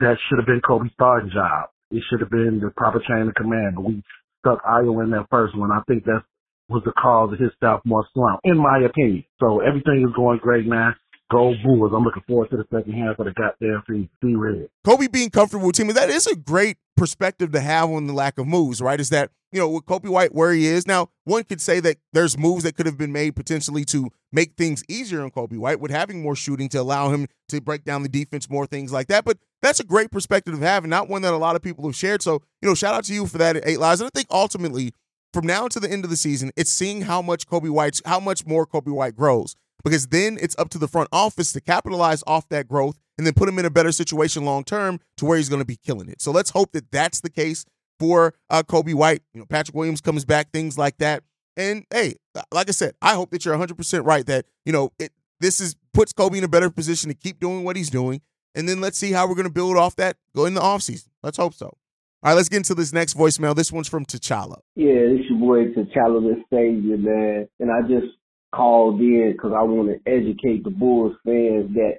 that 0.00 0.16
should 0.28 0.38
have 0.38 0.46
been 0.46 0.60
Coby's 0.60 0.92
starting 0.94 1.30
job. 1.30 1.70
It 1.90 2.02
should 2.10 2.20
have 2.20 2.30
been 2.30 2.60
the 2.62 2.70
proper 2.76 3.00
chain 3.06 3.28
of 3.28 3.34
command, 3.34 3.76
but 3.76 3.84
we 3.84 4.02
stuck 4.40 4.62
Ayo 4.64 5.02
in 5.04 5.10
that 5.10 5.26
first 5.30 5.56
one. 5.56 5.70
I 5.70 5.82
think 5.86 6.04
that 6.04 6.22
was 6.68 6.82
the 6.84 6.92
cause 6.92 7.32
of 7.32 7.38
his 7.38 7.50
sophomore 7.60 8.06
slump, 8.14 8.40
in 8.44 8.56
my 8.56 8.80
opinion. 8.84 9.24
So 9.40 9.60
everything 9.60 10.04
is 10.08 10.14
going 10.16 10.38
great 10.38 10.66
now. 10.66 10.94
Go 11.32 11.54
Bulls. 11.64 11.92
I'm 11.96 12.04
looking 12.04 12.22
forward 12.28 12.50
to 12.50 12.58
the 12.58 12.64
second 12.70 12.92
half 12.92 13.18
of 13.18 13.24
the 13.24 13.32
goddamn. 13.32 13.82
Be 14.20 14.36
ready. 14.36 14.68
Coby 14.86 15.10
being 15.10 15.30
comfortable 15.30 15.68
with 15.68 15.76
team, 15.76 15.88
that 15.88 16.10
is 16.10 16.26
a 16.26 16.36
great 16.36 16.76
perspective 16.96 17.52
to 17.52 17.60
have 17.60 17.88
on 17.88 18.06
the 18.06 18.12
lack 18.12 18.38
of 18.38 18.46
moves, 18.46 18.82
right? 18.82 19.00
Is 19.00 19.08
that, 19.10 19.30
you 19.50 19.58
know, 19.58 19.68
with 19.68 19.86
Coby 19.86 20.08
White 20.08 20.34
where 20.34 20.52
he 20.52 20.66
is 20.66 20.86
now, 20.86 21.08
one 21.24 21.44
could 21.44 21.60
say 21.60 21.80
that 21.80 21.96
there's 22.12 22.36
moves 22.36 22.64
that 22.64 22.76
could 22.76 22.84
have 22.84 22.98
been 22.98 23.12
made 23.12 23.34
potentially 23.34 23.84
to 23.86 24.10
make 24.30 24.56
things 24.56 24.84
easier 24.88 25.22
on 25.22 25.30
Coby 25.30 25.56
White 25.56 25.80
with 25.80 25.90
having 25.90 26.22
more 26.22 26.36
shooting 26.36 26.68
to 26.68 26.78
allow 26.78 27.08
him 27.10 27.26
to 27.48 27.60
break 27.60 27.84
down 27.84 28.02
the 28.02 28.08
defense, 28.10 28.50
more 28.50 28.66
things 28.66 28.92
like 28.92 29.06
that. 29.08 29.24
But 29.24 29.38
that's 29.62 29.80
a 29.80 29.84
great 29.84 30.10
perspective 30.10 30.58
to 30.58 30.66
have 30.66 30.84
and 30.84 30.90
not 30.90 31.08
one 31.08 31.22
that 31.22 31.32
a 31.32 31.38
lot 31.38 31.56
of 31.56 31.62
people 31.62 31.86
have 31.86 31.96
shared. 31.96 32.20
So, 32.20 32.42
you 32.60 32.68
know, 32.68 32.74
shout 32.74 32.94
out 32.94 33.04
to 33.04 33.14
you 33.14 33.26
for 33.26 33.38
that 33.38 33.56
at 33.56 33.66
Eight 33.66 33.80
Lives. 33.80 34.00
And 34.00 34.06
I 34.06 34.10
think 34.14 34.28
ultimately, 34.30 34.92
from 35.32 35.46
now 35.46 35.66
to 35.68 35.80
the 35.80 35.90
end 35.90 36.04
of 36.04 36.10
the 36.10 36.16
season, 36.16 36.50
it's 36.56 36.70
seeing 36.70 37.02
how 37.02 37.22
much 37.22 37.46
Coby 37.46 37.70
White's 37.70 38.02
how 38.04 38.20
much 38.20 38.46
more 38.46 38.66
Coby 38.66 38.92
White 38.92 39.16
grows. 39.16 39.56
Because 39.82 40.08
then 40.08 40.38
it's 40.40 40.56
up 40.58 40.68
to 40.70 40.78
the 40.78 40.88
front 40.88 41.08
office 41.12 41.52
to 41.52 41.60
capitalize 41.60 42.22
off 42.26 42.48
that 42.50 42.68
growth 42.68 42.98
and 43.18 43.26
then 43.26 43.34
put 43.34 43.48
him 43.48 43.58
in 43.58 43.64
a 43.64 43.70
better 43.70 43.92
situation 43.92 44.44
long 44.44 44.64
term 44.64 45.00
to 45.16 45.24
where 45.24 45.36
he's 45.36 45.48
going 45.48 45.60
to 45.60 45.66
be 45.66 45.76
killing 45.76 46.08
it. 46.08 46.20
So 46.22 46.30
let's 46.30 46.50
hope 46.50 46.72
that 46.72 46.90
that's 46.90 47.20
the 47.20 47.30
case 47.30 47.64
for 47.98 48.34
uh, 48.50 48.62
Coby 48.62 48.94
White. 48.94 49.22
You 49.34 49.40
know, 49.40 49.46
Patrick 49.46 49.76
Williams 49.76 50.00
comes 50.00 50.24
back, 50.24 50.50
things 50.52 50.78
like 50.78 50.98
that. 50.98 51.22
And 51.56 51.84
hey, 51.90 52.14
like 52.52 52.68
I 52.68 52.72
said, 52.72 52.94
I 53.02 53.14
hope 53.14 53.30
that 53.30 53.44
you're 53.44 53.56
100% 53.56 54.06
right 54.06 54.24
that, 54.26 54.46
you 54.64 54.72
know, 54.72 54.92
it, 54.98 55.12
this 55.40 55.60
is 55.60 55.76
puts 55.92 56.12
Coby 56.12 56.38
in 56.38 56.44
a 56.44 56.48
better 56.48 56.70
position 56.70 57.10
to 57.10 57.14
keep 57.14 57.38
doing 57.38 57.64
what 57.64 57.76
he's 57.76 57.90
doing 57.90 58.22
and 58.54 58.68
then 58.68 58.80
let's 58.80 58.98
see 58.98 59.12
how 59.12 59.26
we're 59.26 59.34
going 59.34 59.46
to 59.46 59.52
build 59.52 59.76
off 59.76 59.96
that 59.96 60.16
go 60.34 60.44
in 60.46 60.54
the 60.54 60.60
offseason. 60.60 61.08
Let's 61.22 61.36
hope 61.36 61.54
so. 61.54 61.66
All 61.66 62.30
right, 62.30 62.34
let's 62.34 62.48
get 62.48 62.58
into 62.58 62.74
this 62.74 62.92
next 62.92 63.16
voicemail. 63.16 63.54
This 63.54 63.72
one's 63.72 63.88
from 63.88 64.04
T'Challa. 64.04 64.58
Yeah, 64.76 64.92
it's 64.92 65.28
your 65.28 65.38
boy 65.38 65.72
T'Challa 65.72 66.20
the 66.22 66.42
Savior, 66.50 66.96
man. 66.96 67.48
And 67.58 67.70
I 67.70 67.80
just 67.82 68.14
called 68.54 69.00
in 69.00 69.32
because 69.32 69.52
I 69.56 69.62
want 69.62 69.88
to 69.88 70.10
educate 70.10 70.64
the 70.64 70.70
Bulls 70.70 71.16
fans 71.24 71.74
that 71.74 71.98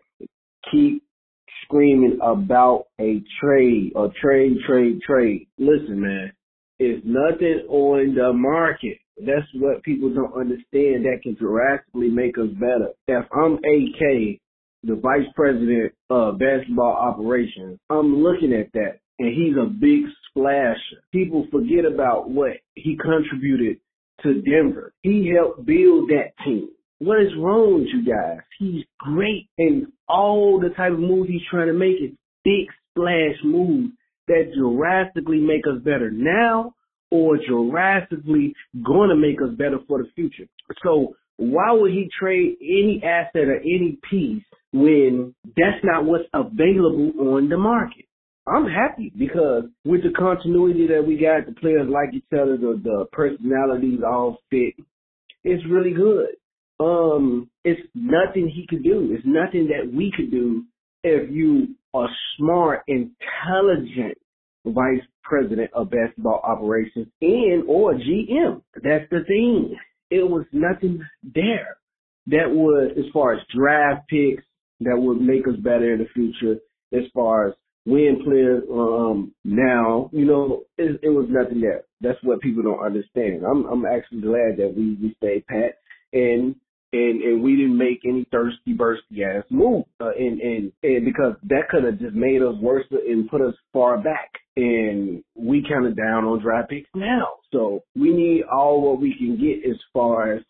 keep 0.72 1.04
screaming 1.64 2.20
about 2.22 2.86
a 3.00 3.22
trade 3.42 3.94
a 3.96 4.10
trade, 4.22 4.58
trade, 4.66 5.00
trade. 5.02 5.48
Listen, 5.58 6.02
man, 6.02 6.32
it's 6.80 7.04
nothing 7.06 7.66
on 7.70 8.16
the 8.16 8.34
market. 8.34 8.98
That's 9.18 9.48
what 9.56 9.84
people 9.84 10.14
don't 10.14 10.34
understand 10.34 11.06
that 11.06 11.20
can 11.22 11.36
drastically 11.36 12.10
make 12.10 12.38
us 12.38 12.50
better. 12.60 12.90
If 13.08 13.26
I'm 13.32 13.54
AK 13.56 14.40
the 14.84 14.96
vice 14.96 15.28
president 15.36 15.94
of 16.10 16.40
basketball 16.40 16.94
operations. 16.94 17.80
I'm 17.90 18.22
looking 18.22 18.54
at 18.54 18.72
that 18.74 19.00
and 19.20 19.34
he's 19.34 19.56
a 19.56 19.66
big 19.66 20.04
splasher. 20.30 21.04
People 21.12 21.48
forget 21.52 21.86
about 21.86 22.30
what 22.30 22.52
he 22.76 22.98
contributed 22.98 23.78
to 24.22 24.42
Denver. 24.42 24.94
He 25.02 25.34
helped 25.36 25.66
build 25.66 26.10
that 26.10 26.34
team. 26.46 26.70
What 27.00 27.22
is 27.22 27.32
wrong 27.38 27.80
with 27.80 27.88
you 27.88 28.06
guys? 28.06 28.40
He's 28.60 28.86
great 29.00 29.50
in 29.58 29.92
all 30.08 30.60
the 30.60 30.70
type 30.70 30.94
of 30.94 31.00
moves 31.00 31.30
he's 31.30 31.42
trying 31.50 31.68
to 31.68 31.74
make 31.74 32.00
it 32.00 32.14
big 32.44 32.68
splash 32.92 33.36
moves 33.44 33.94
that 34.28 34.54
drastically 34.58 35.40
make 35.40 35.68
us 35.68 35.82
better 35.84 36.10
now 36.12 36.74
or 37.12 37.38
drastically 37.38 38.54
gonna 38.86 39.16
make 39.16 39.42
us 39.42 39.54
better 39.58 39.80
for 39.88 40.02
the 40.02 40.10
future. 40.16 40.46
So 40.84 41.16
why 41.38 41.72
would 41.72 41.92
he 41.92 42.10
trade 42.20 42.56
any 42.62 43.02
asset 43.04 43.48
or 43.48 43.58
any 43.58 44.00
piece 44.10 44.44
when 44.72 45.36
that's 45.58 45.84
not 45.84 46.06
what's 46.06 46.28
available 46.34 47.36
on 47.36 47.50
the 47.50 47.58
market? 47.58 48.06
I'm 48.46 48.68
happy 48.68 49.12
because 49.18 49.64
with 49.86 50.04
the 50.04 50.12
continuity 50.18 50.88
that 50.88 51.06
we 51.06 51.18
got, 51.18 51.46
the 51.46 51.60
players 51.60 51.88
like 51.90 52.14
each 52.14 52.26
other, 52.34 52.58
the, 52.58 52.80
the 52.84 53.06
personalities 53.12 54.00
all 54.06 54.40
fit. 54.50 54.74
It's 55.44 55.64
really 55.70 55.94
good. 55.94 56.28
Um, 56.80 57.50
it's 57.64 57.82
nothing 57.96 58.50
he 58.50 58.66
could 58.68 58.84
do. 58.84 59.14
It's 59.14 59.26
nothing 59.26 59.68
that 59.68 59.94
we 59.94 60.12
could 60.16 60.32
do 60.32 60.66
if 61.04 61.32
you 61.32 61.76
are 61.94 62.10
smart, 62.38 62.84
intelligent 62.88 64.18
vice 64.66 65.02
president 65.24 65.72
of 65.74 65.90
basketball 65.90 66.42
operations 66.44 67.08
and 67.22 67.64
or 67.68 67.94
GM. 67.94 68.62
That's 68.76 69.10
the 69.10 69.24
thing 69.28 69.76
it 70.10 70.30
was 70.30 70.46
nothing 70.52 71.02
there 71.24 71.78
that 72.28 72.50
would, 72.50 72.92
as 72.98 73.12
far 73.12 73.34
as 73.34 73.40
draft 73.56 74.08
picks, 74.10 74.44
that 74.82 74.98
would 74.98 75.22
make 75.22 75.48
us 75.48 75.56
better 75.58 75.94
in 75.94 76.00
the 76.00 76.08
future. 76.14 76.60
As 76.94 77.04
far 77.14 77.48
as 77.48 77.54
win 77.86 78.22
players 78.24 78.64
um, 78.72 79.34
now, 79.44 80.10
you 80.14 80.26
know, 80.26 80.64
it, 80.78 81.00
it 81.04 81.10
was 81.10 81.28
nothing 81.30 81.62
there. 81.62 81.84
That's 82.02 82.20
what 82.24 82.42
people 82.42 82.64
don't 82.64 82.86
understand. 82.86 83.44
I'm 83.44 83.66
I'm 83.66 83.86
actually 83.86 84.22
glad 84.22 84.58
that 84.58 84.74
we 84.76 84.98
we 85.02 85.16
stayed 85.18 85.46
pat 85.48 85.78
and 86.14 86.56
and 86.94 87.22
and 87.22 87.44
we 87.44 87.56
didn't 87.56 87.78
make 87.78 88.02
any 88.06 88.26
thirsty 88.32 88.74
bursty 88.74 89.24
ass 89.26 89.44
move. 89.50 89.86
Uh, 90.00 90.12
and 90.18 90.40
and 90.40 90.72
and 90.84 91.06
because 91.06 91.36
that 91.44 91.70
could 91.70 91.84
have 91.84 92.00
just 92.00 92.16
made 92.16 92.42
us 92.42 92.56
worse 92.62 92.86
and 92.92 93.30
put 93.30 93.42
us 93.42 93.56
far 93.74 93.98
back. 93.98 94.32
And 94.56 95.24
we 95.36 95.66
kind 95.68 95.88
of 95.88 95.98
down 95.98 96.26
on 96.26 96.42
draft 96.42 96.70
picks 96.70 96.90
now. 96.94 97.28
So 97.52 97.84
we 97.96 98.14
need 98.14 98.44
all 98.44 98.82
what 98.82 99.02
we 99.02 99.16
can 99.18 99.38
get 99.38 99.70
as 99.70 99.78
far 99.92 100.34
as 100.34 100.44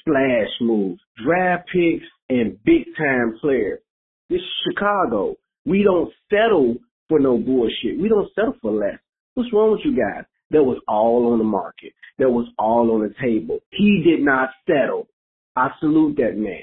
splash 0.00 0.48
moves, 0.60 1.00
draft 1.22 1.68
picks, 1.72 2.06
and 2.30 2.58
big 2.64 2.86
time 2.96 3.38
players. 3.40 3.80
This 4.30 4.40
Chicago. 4.66 5.36
We 5.64 5.82
don't 5.82 6.12
settle 6.30 6.76
for 7.08 7.18
no 7.18 7.38
bullshit. 7.38 7.98
We 8.00 8.08
don't 8.08 8.28
settle 8.34 8.54
for 8.60 8.72
less. 8.72 8.98
What's 9.34 9.52
wrong 9.52 9.72
with 9.72 9.80
you 9.84 9.96
guys? 9.96 10.24
That 10.50 10.64
was 10.64 10.78
all 10.86 11.32
on 11.32 11.38
the 11.38 11.44
market. 11.44 11.92
That 12.18 12.30
was 12.30 12.46
all 12.58 12.90
on 12.92 13.00
the 13.00 13.14
table. 13.22 13.60
He 13.70 14.02
did 14.04 14.24
not 14.24 14.50
settle. 14.66 15.08
I 15.56 15.68
salute 15.80 16.16
that 16.16 16.36
man. 16.36 16.62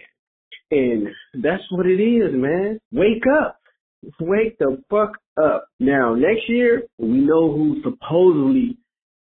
And 0.71 1.07
that's 1.43 1.63
what 1.71 1.87
it 1.87 1.99
is, 1.99 2.31
man. 2.33 2.79
Wake 2.91 3.23
up. 3.41 3.57
Wake 4.19 4.57
the 4.59 4.81
fuck 4.89 5.13
up. 5.43 5.65
Now, 5.79 6.13
next 6.13 6.47
year, 6.47 6.83
we 6.97 7.07
know 7.07 7.51
who's 7.51 7.83
supposedly 7.83 8.77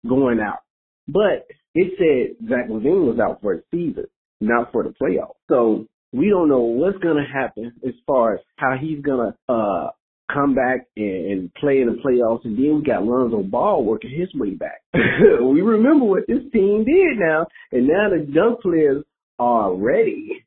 going 0.08 0.40
out. 0.40 0.60
But 1.08 1.46
it 1.76 1.94
said 1.98 2.48
Zach 2.50 2.70
LaVine 2.70 3.06
was 3.06 3.20
out 3.20 3.42
for 3.42 3.54
a 3.54 3.62
season, 3.72 4.06
not 4.42 4.72
for 4.72 4.84
the 4.84 4.90
playoffs. 4.90 5.36
So 5.50 5.86
we 6.15 6.30
don't 6.30 6.47
know 6.47 6.62
what's 6.62 6.97
going 6.99 7.17
to 7.17 7.32
happen 7.32 7.73
as 7.86 7.93
far 8.08 8.36
as 8.36 8.39
how 8.56 8.75
he's 8.80 9.01
going 9.01 9.32
to 9.32 9.54
uh, 9.54 9.89
come 10.34 10.56
back 10.56 10.88
and, 10.95 11.32
and 11.32 11.54
play 11.56 11.82
in 11.82 11.88
the 11.88 12.01
playoffs. 12.01 12.45
And 12.45 12.58
then 12.58 12.78
we 12.78 12.84
got 12.84 13.04
Lonzo 13.04 13.43
Ball 13.43 13.84
working 13.84 14.12
his 14.12 14.30
way 14.34 14.51
back. 14.51 14.82
we 14.93 15.62
remember 15.62 16.06
what 16.06 16.23
this 16.28 16.41
team 16.54 16.86
did 16.86 17.19
now, 17.19 17.47
and 17.71 17.88
now 17.88 18.10
the 18.10 18.25
young 18.32 18.58
players 18.62 19.04
are 19.39 19.75
ready. 19.75 20.45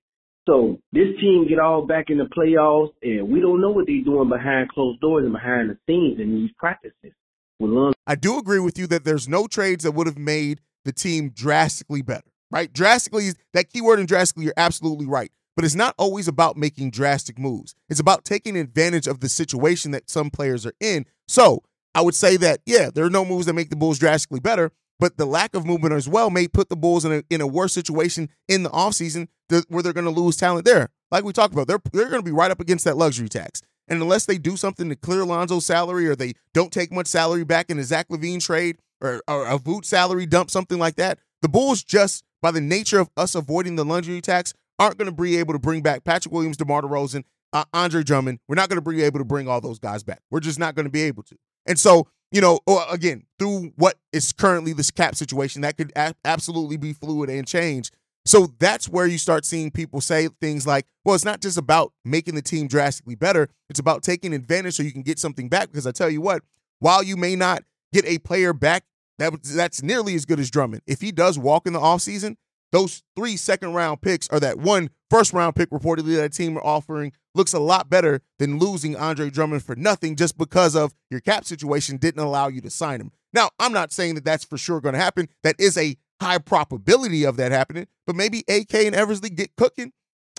So 0.49 0.79
this 0.93 1.09
team 1.21 1.47
get 1.47 1.59
all 1.59 1.87
back 1.87 2.07
in 2.09 2.17
the 2.17 2.25
playoffs, 2.25 2.93
and 3.03 3.29
we 3.29 3.41
don't 3.41 3.61
know 3.61 3.71
what 3.71 3.87
they're 3.87 4.03
doing 4.03 4.31
behind 4.31 4.71
closed 4.71 5.01
doors 5.01 5.25
and 5.25 5.35
behind 5.35 5.69
the 5.69 5.77
scenes 5.87 6.19
in 6.19 6.35
these 6.35 6.51
practices. 6.57 7.13
Lonzo- 7.61 7.93
I 8.07 8.15
do 8.15 8.39
agree 8.39 8.61
with 8.61 8.79
you 8.79 8.87
that 8.87 9.05
there's 9.05 9.29
no 9.29 9.47
trades 9.47 9.85
that 9.85 9.93
would 9.93 10.07
have 10.07 10.17
made 10.17 10.63
the 10.87 10.93
team 10.93 11.29
drastically 11.29 12.01
better, 12.01 12.31
right? 12.51 12.73
Drastically, 12.73 13.33
that 13.53 13.71
keyword 13.71 14.01
in 14.01 14.07
drastically, 14.07 14.45
you're 14.45 14.55
absolutely 14.57 15.07
right. 15.07 15.31
But 15.59 15.65
it's 15.65 15.75
not 15.75 15.97
always 15.99 16.29
about 16.29 16.57
making 16.57 16.93
drastic 16.93 17.37
moves. 17.37 17.75
It's 17.89 17.99
about 17.99 18.25
taking 18.25 18.57
advantage 18.57 19.09
of 19.09 19.19
the 19.19 19.29
situation 19.29 19.91
that 19.91 20.09
some 20.09 20.31
players 20.31 20.65
are 20.65 20.73
in. 20.79 21.05
So 21.27 21.65
I 21.97 22.01
would 22.01 22.15
say 22.15 22.37
that, 22.37 22.61
yeah, 22.65 22.91
there 22.95 23.05
are 23.05 23.11
no 23.11 23.25
moves 23.25 23.47
that 23.47 23.55
make 23.55 23.69
the 23.69 23.75
Bulls 23.75 23.99
drastically 23.99 24.39
better, 24.39 24.71
but 25.01 25.17
the 25.17 25.27
lack 25.27 25.57
of 25.57 25.67
movement 25.67 25.95
as 25.95 26.09
well 26.09 26.31
may 26.31 26.47
put 26.47 26.69
the 26.69 26.77
Bulls 26.77 27.05
in 27.05 27.11
a, 27.11 27.23
in 27.29 27.41
a 27.41 27.47
worse 27.49 27.73
situation 27.73 28.29
in 28.47 28.63
the 28.63 28.71
offseason 28.71 29.27
where 29.67 29.83
they're 29.83 29.93
going 29.93 30.05
to 30.05 30.13
lose 30.13 30.37
talent 30.37 30.65
there. 30.65 30.91
Like 31.11 31.25
we 31.25 31.33
talked 31.33 31.55
about, 31.55 31.67
they're, 31.67 31.81
they're 31.93 32.09
going 32.09 32.23
to 32.23 32.25
be 32.25 32.31
right 32.31 32.53
up 32.53 32.61
against 32.61 32.85
that 32.85 32.97
luxury 32.97 33.29
tax. 33.29 33.61
And 33.89 34.01
unless 34.01 34.27
they 34.27 34.39
do 34.39 34.57
something 34.57 34.89
to 34.89 34.95
clear 34.95 35.25
Lonzo's 35.25 35.67
salary 35.67 36.07
or 36.07 36.15
they 36.15 36.35
don't 36.55 36.73
take 36.73 36.93
much 36.93 37.09
salary 37.09 37.43
back 37.43 37.69
in 37.69 37.81
a 37.81 37.83
Zach 37.83 38.07
LaVine 38.11 38.41
trade 38.41 38.79
or, 39.01 39.23
or 39.27 39.45
a 39.45 39.59
Vooch 39.59 39.87
salary 39.87 40.25
dump, 40.25 40.53
something 40.53 40.79
like 40.79 40.95
that, 40.95 41.19
the 41.43 41.49
Bulls 41.49 41.83
just, 41.83 42.23
by 42.41 42.53
the 42.53 42.61
nature 42.61 43.01
of 43.01 43.11
us 43.17 43.35
avoiding 43.35 43.75
the 43.75 43.85
luxury 43.85 44.21
tax, 44.21 44.55
aren't 44.79 44.99
going 44.99 45.07
to 45.07 45.23
be 45.23 45.37
able 45.39 45.53
to 45.55 45.59
bring 45.59 45.83
back 45.83 46.05
Patrick 46.05 46.33
Williams, 46.33 46.57
DeMar 46.57 46.83
DeRozan, 46.83 47.25
uh, 47.53 47.65
Andre 47.73 48.03
Drummond. 48.03 48.41
We're 48.49 48.57
not 48.57 48.69
going 48.69 48.83
to 48.83 48.91
be 48.91 49.03
able 49.03 49.19
to 49.19 49.25
bring 49.25 49.49
all 49.49 49.61
those 49.61 49.79
guys 49.79 50.03
back. 50.03 50.21
We're 50.31 50.41
just 50.41 50.59
not 50.59 50.75
going 50.75 50.87
to 50.87 50.91
be 50.91 51.03
able 51.03 51.23
to. 51.25 51.37
And 51.67 51.79
so, 51.79 52.09
you 52.31 52.41
know, 52.41 52.61
again, 52.91 53.25
through 53.39 53.73
what 53.77 53.97
is 54.13 54.33
currently 54.33 54.73
this 54.73 54.91
cap 54.91 55.15
situation, 55.15 55.63
that 55.63 55.77
could 55.77 55.93
a- 55.97 56.15
absolutely 56.25 56.77
be 56.77 56.93
fluid 56.93 57.31
and 57.31 57.47
change. 57.47 57.91
So 58.25 58.49
that's 58.59 58.89
where 58.89 59.07
you 59.07 59.17
start 59.17 59.47
seeing 59.47 59.71
people 59.71 60.03
say 60.03 60.29
things 60.41 60.67
like, 60.67 60.85
well, 61.05 61.15
it's 61.15 61.25
not 61.25 61.41
just 61.41 61.57
about 61.57 61.93
making 62.05 62.35
the 62.35 62.43
team 62.43 62.69
drastically 62.69 63.15
better. 63.15 63.49
It's 63.71 63.81
about 63.81 64.03
taking 64.03 64.35
advantage 64.35 64.75
so 64.75 64.83
you 64.83 64.93
can 64.93 65.03
get 65.03 65.19
something 65.19 65.49
back. 65.49 65.71
Because 65.71 65.87
I 65.87 65.93
tell 65.93 66.11
you 66.11 66.21
what, 66.21 66.43
while 66.79 67.03
you 67.03 67.17
may 67.17 67.37
not 67.37 67.65
get 67.93 68.05
a 68.05 68.19
player 68.19 68.53
back 68.53 68.85
that, 69.19 69.33
that's 69.43 69.83
nearly 69.83 70.15
as 70.15 70.25
good 70.25 70.39
as 70.39 70.51
Drummond, 70.51 70.83
if 70.87 71.01
he 71.01 71.11
does 71.11 71.39
walk 71.39 71.67
in 71.67 71.73
the 71.73 71.81
offseason, 71.81 72.37
those 72.73 73.03
three 73.17 73.37
second 73.37 73.75
round 73.75 74.01
picks 74.03 74.29
or 74.29 74.41
that 74.41 74.59
one 74.59 74.91
first 75.11 75.33
round 75.33 75.57
pick 75.57 75.71
reportedly 75.71 76.17
that 76.17 76.33
team 76.33 76.57
are 76.59 76.65
offering 76.65 77.13
looks 77.35 77.53
a 77.53 77.59
lot 77.59 77.89
better 77.89 78.21
than 78.39 78.59
losing 78.59 78.97
Andre 78.97 79.31
Drummond 79.31 79.63
for 79.63 79.77
nothing 79.77 80.17
just 80.17 80.37
because 80.37 80.75
of 80.75 80.95
your 81.11 81.21
cap 81.21 81.45
situation 81.45 81.97
didn't 81.97 82.21
allow 82.21 82.49
you 82.49 82.61
to 82.61 82.71
sign 82.71 83.01
him. 83.01 83.13
Now, 83.33 83.51
I'm 83.59 83.73
not 83.73 83.93
saying 83.93 84.15
that 84.17 84.25
that's 84.25 84.45
for 84.45 84.59
sure 84.59 84.81
going 84.81 84.95
to 84.95 85.01
happen. 85.01 85.29
That 85.43 85.57
is 85.59 85.77
a 85.77 85.97
high 86.21 86.39
probability 86.39 87.25
of 87.25 87.37
that 87.37 87.53
happening, 87.53 87.87
but 88.07 88.17
maybe 88.17 88.45
AK 88.49 88.75
and 88.75 88.95
Eversley 88.95 89.31
get 89.31 89.55
cooking 89.57 89.93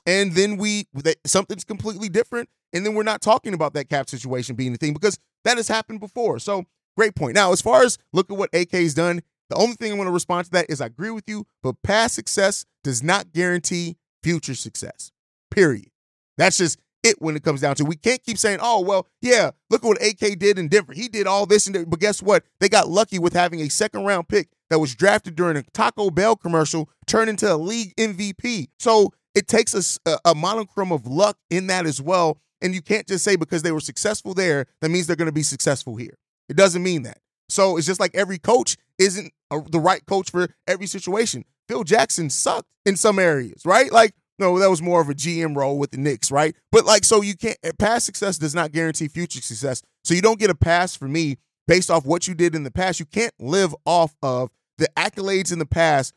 and 0.06 0.34
then 0.34 0.58
we 0.58 0.88
something's 1.26 1.64
completely 1.64 2.10
different 2.10 2.50
and 2.74 2.86
then 2.86 2.96
we're 2.96 3.04
not 3.04 3.22
talking 3.22 3.54
about 3.54 3.74
that 3.74 3.90
cap 3.90 4.10
situation 4.10 4.56
being 4.56 4.72
the 4.72 4.78
thing 4.78 4.94
because 4.94 5.18
that 5.44 5.58
has 5.58 5.68
happened 5.68 6.00
before. 6.00 6.40
So, 6.40 6.66
great 6.98 7.16
point. 7.16 7.36
Now, 7.36 7.52
as 7.52 7.62
far 7.62 7.84
as 7.84 7.98
look 8.14 8.30
at 8.32 8.38
what 8.38 8.50
AK's 8.54 8.94
done, 8.94 9.22
the 9.50 9.56
only 9.56 9.76
thing 9.76 9.92
I 9.92 9.96
want 9.96 10.08
to 10.08 10.14
respond 10.14 10.46
to 10.46 10.52
that 10.52 10.70
is 10.70 10.82
I 10.82 10.88
agree 10.88 11.12
with 11.12 11.26
you, 11.28 11.46
but 11.64 11.82
past 11.84 12.16
success 12.16 12.66
does 12.84 13.04
not 13.04 13.34
guarantee 13.34 13.98
future 14.24 14.56
success. 14.56 15.12
Period. 15.52 15.90
That's 16.38 16.58
just 16.58 16.80
it 17.04 17.22
when 17.22 17.36
it 17.36 17.44
comes 17.44 17.62
down 17.62 17.76
to. 17.76 17.86
We 17.86 17.96
can't 17.96 18.24
keep 18.24 18.38
saying, 18.38 18.60
"Oh, 18.62 18.82
well, 18.82 19.08
yeah, 19.22 19.52
look 19.70 19.84
at 19.84 19.88
what 19.88 20.04
AK 20.04 20.38
did 20.38 20.60
in 20.60 20.68
Denver. 20.68 20.94
He 20.94 21.08
did 21.08 21.28
all 21.28 21.46
this 21.46 21.68
and 21.68 21.90
but 21.90 22.00
guess 22.00 22.22
what? 22.22 22.44
They 22.60 22.70
got 22.70 22.90
lucky 22.90 23.20
with 23.20 23.34
having 23.34 23.62
a 23.62 23.70
second 23.70 24.06
round 24.06 24.28
pick 24.28 24.50
that 24.70 24.80
was 24.80 24.96
drafted 24.96 25.36
during 25.36 25.58
a 25.58 25.64
Taco 25.74 26.12
Bell 26.12 26.36
commercial 26.36 26.90
turned 27.08 27.30
into 27.30 27.52
a 27.52 27.58
league 27.58 27.96
MVP. 27.96 28.68
So, 28.80 29.14
it 29.36 29.48
takes 29.48 30.00
a, 30.06 30.18
a 30.26 30.36
monochrome 30.36 30.92
of 30.92 31.08
luck 31.08 31.38
in 31.50 31.68
that 31.68 31.86
as 31.86 32.02
well, 32.02 32.42
and 32.62 32.74
you 32.74 32.82
can't 32.82 33.08
just 33.08 33.24
say 33.24 33.36
because 33.36 33.62
they 33.62 33.72
were 33.72 33.80
successful 33.80 34.34
there 34.34 34.66
that 34.82 34.90
means 34.90 35.08
they're 35.08 35.16
going 35.16 35.28
to 35.28 35.32
be 35.32 35.44
successful 35.44 35.96
here. 35.96 36.18
It 36.50 36.58
doesn't 36.58 36.84
mean 36.84 37.04
that. 37.04 37.20
So 37.50 37.78
it's 37.78 37.88
just 37.88 38.00
like 38.00 38.16
every 38.16 38.38
coach 38.38 38.78
isn't 38.98 39.34
a, 39.52 39.62
the 39.62 39.80
right 39.80 40.06
coach 40.06 40.32
for 40.32 40.50
every 40.68 40.86
situation. 40.88 41.46
Phil 41.68 41.84
Jackson 41.84 42.30
sucked 42.30 42.70
in 42.86 42.96
some 42.96 43.20
areas, 43.20 43.66
right? 43.66 43.92
Like, 43.92 44.14
no, 44.38 44.58
that 44.60 44.70
was 44.70 44.82
more 44.82 45.02
of 45.02 45.10
a 45.10 45.14
GM 45.14 45.56
role 45.56 45.78
with 45.78 45.92
the 45.92 45.98
Knicks, 45.98 46.32
right? 46.32 46.56
But 46.72 46.86
like, 46.86 47.04
so 47.04 47.22
you 47.22 47.36
can't, 47.36 47.58
eh, 47.64 47.72
past 47.78 48.06
success 48.06 48.38
does 48.38 48.56
not 48.56 48.72
guarantee 48.72 49.08
future 49.08 49.42
success. 49.42 49.82
So 50.04 50.14
you 50.14 50.22
don't 50.22 50.40
get 50.40 50.50
a 50.50 50.56
pass 50.56 50.96
for 50.96 51.08
me 51.08 51.38
based 51.68 51.92
off 51.92 52.06
what 52.06 52.28
you 52.28 52.34
did 52.34 52.56
in 52.56 52.64
the 52.64 52.72
past. 52.72 53.00
You 53.00 53.06
can't 53.06 53.34
live 53.40 53.76
off 53.86 54.16
of 54.24 54.50
the 54.78 54.88
accolades 54.96 55.52
in 55.52 55.60
the 55.60 55.66
past 55.66 56.14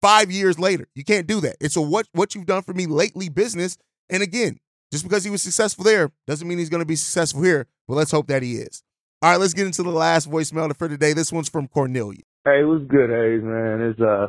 five 0.00 0.30
years 0.30 0.58
later. 0.58 0.86
You 0.94 1.04
can't 1.04 1.26
do 1.26 1.40
that. 1.40 1.56
It's 1.60 1.76
a 1.76 1.82
what, 1.82 2.06
what 2.12 2.34
you've 2.34 2.46
done 2.46 2.62
for 2.62 2.72
me 2.72 2.86
lately 2.86 3.28
business. 3.28 3.76
And 4.08 4.22
again, 4.22 4.58
just 4.92 5.02
because 5.02 5.24
he 5.24 5.30
was 5.30 5.42
successful 5.42 5.84
there 5.84 6.12
doesn't 6.26 6.46
mean 6.46 6.58
he's 6.58 6.70
going 6.70 6.82
to 6.82 6.86
be 6.86 6.96
successful 6.96 7.42
here. 7.42 7.66
But 7.88 7.94
let's 7.94 8.12
hope 8.12 8.28
that 8.28 8.42
he 8.42 8.56
is. 8.56 8.82
All 9.24 9.30
right, 9.30 9.40
let's 9.40 9.54
get 9.54 9.64
into 9.64 9.82
the 9.82 9.88
last 9.88 10.30
voicemail 10.30 10.76
for 10.76 10.86
today. 10.86 11.14
This 11.14 11.32
one's 11.32 11.48
from 11.48 11.66
Cornelia. 11.66 12.20
Hey, 12.44 12.62
what's 12.62 12.84
good, 12.84 13.08
Haize, 13.08 13.42
man? 13.42 13.80
It's 13.80 13.98
uh 13.98 14.26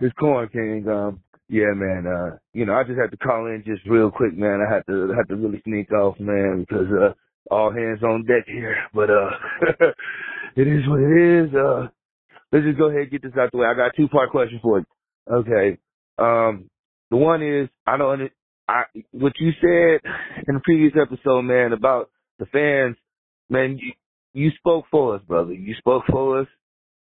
it's 0.00 0.12
Corn 0.18 0.48
King. 0.48 0.84
Um 0.88 1.20
yeah, 1.48 1.72
man, 1.76 2.08
uh, 2.08 2.38
you 2.52 2.66
know, 2.66 2.74
I 2.74 2.82
just 2.82 2.98
had 2.98 3.12
to 3.12 3.16
call 3.18 3.46
in 3.46 3.62
just 3.64 3.86
real 3.86 4.10
quick, 4.10 4.36
man. 4.36 4.58
I 4.60 4.74
had 4.74 4.84
to 4.88 5.14
had 5.16 5.28
to 5.28 5.36
really 5.36 5.62
sneak 5.64 5.92
off, 5.92 6.18
man, 6.18 6.66
because 6.68 6.88
uh 6.90 7.54
all 7.54 7.72
hands 7.72 8.02
on 8.02 8.24
deck 8.24 8.42
here. 8.48 8.74
But 8.92 9.10
uh 9.10 9.30
it 10.56 10.66
is 10.66 10.88
what 10.88 10.98
it 10.98 11.44
is. 11.46 11.54
Uh 11.54 11.86
let's 12.50 12.66
just 12.66 12.78
go 12.78 12.88
ahead 12.88 13.02
and 13.02 13.10
get 13.12 13.22
this 13.22 13.38
out 13.38 13.48
the 13.52 13.58
way. 13.58 13.68
I 13.68 13.74
got 13.74 13.92
two 13.96 14.08
part 14.08 14.32
question 14.32 14.58
for 14.60 14.80
you. 14.80 14.86
Okay. 15.32 15.78
Um 16.18 16.68
the 17.12 17.16
one 17.16 17.44
is 17.44 17.68
I 17.86 17.96
don't 17.96 18.10
under, 18.10 18.30
I 18.66 18.82
what 19.12 19.34
you 19.38 19.52
said 19.60 20.00
in 20.48 20.54
the 20.54 20.60
previous 20.64 20.94
episode, 21.00 21.42
man, 21.42 21.72
about 21.72 22.10
the 22.40 22.46
fans, 22.46 22.96
man, 23.48 23.78
you, 23.78 23.92
you 24.34 24.50
spoke 24.58 24.86
for 24.90 25.16
us, 25.16 25.22
brother. 25.26 25.52
You 25.52 25.74
spoke 25.78 26.04
for 26.10 26.40
us. 26.40 26.46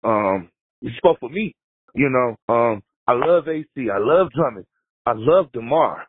Um, 0.03 0.49
you 0.81 0.91
spoke 0.97 1.19
for 1.19 1.29
me. 1.29 1.55
You 1.95 2.09
know, 2.09 2.53
um, 2.53 2.83
I 3.07 3.13
love 3.13 3.47
AC. 3.47 3.67
I 3.77 3.97
love 3.99 4.29
Drummond. 4.33 4.65
I 5.05 5.13
love 5.15 5.51
Demar. 5.51 6.05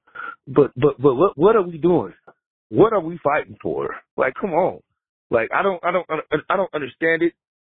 But 0.47 0.73
but 0.77 1.01
but 1.01 1.15
what 1.15 1.37
what 1.37 1.57
are 1.57 1.63
we 1.63 1.79
doing? 1.79 2.15
What 2.71 2.93
are 2.93 3.01
we 3.01 3.19
fighting 3.23 3.57
for? 3.63 3.97
Like, 4.17 4.35
come 4.41 4.53
on. 4.53 4.81
Like, 5.31 5.51
I 5.55 5.63
don't 5.63 5.83
I 5.85 5.93
don't 5.93 6.07
I 6.49 6.57
don't 6.57 6.75
understand 6.75 7.23
it. 7.23 7.33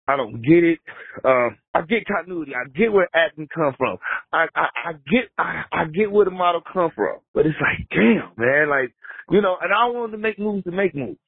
I 0.08 0.16
don't 0.16 0.42
get 0.42 0.64
it. 0.64 0.80
Um, 1.26 1.58
I 1.74 1.82
get 1.82 2.08
continuity. 2.08 2.54
I 2.56 2.68
get 2.70 2.94
where 2.94 3.10
acting 3.14 3.48
come 3.54 3.74
from. 3.78 3.98
I, 4.32 4.46
I, 4.56 4.68
I 4.86 4.92
get, 4.94 5.30
I, 5.38 5.64
I 5.72 5.86
get 5.86 6.12
where 6.12 6.24
the 6.26 6.32
model 6.32 6.62
come 6.62 6.92
from. 6.96 7.18
But 7.34 7.46
it's 7.46 7.58
like, 7.62 7.88
damn, 7.90 8.32
man, 8.38 8.70
like, 8.70 8.94
you 9.30 9.42
know, 9.42 9.58
and 9.62 9.74
I 9.74 9.88
wanted 9.88 10.14
to 10.14 10.18
make 10.18 10.40
moves 10.40 10.64
to 10.64 10.72
make 10.72 10.96
moves. 10.96 11.20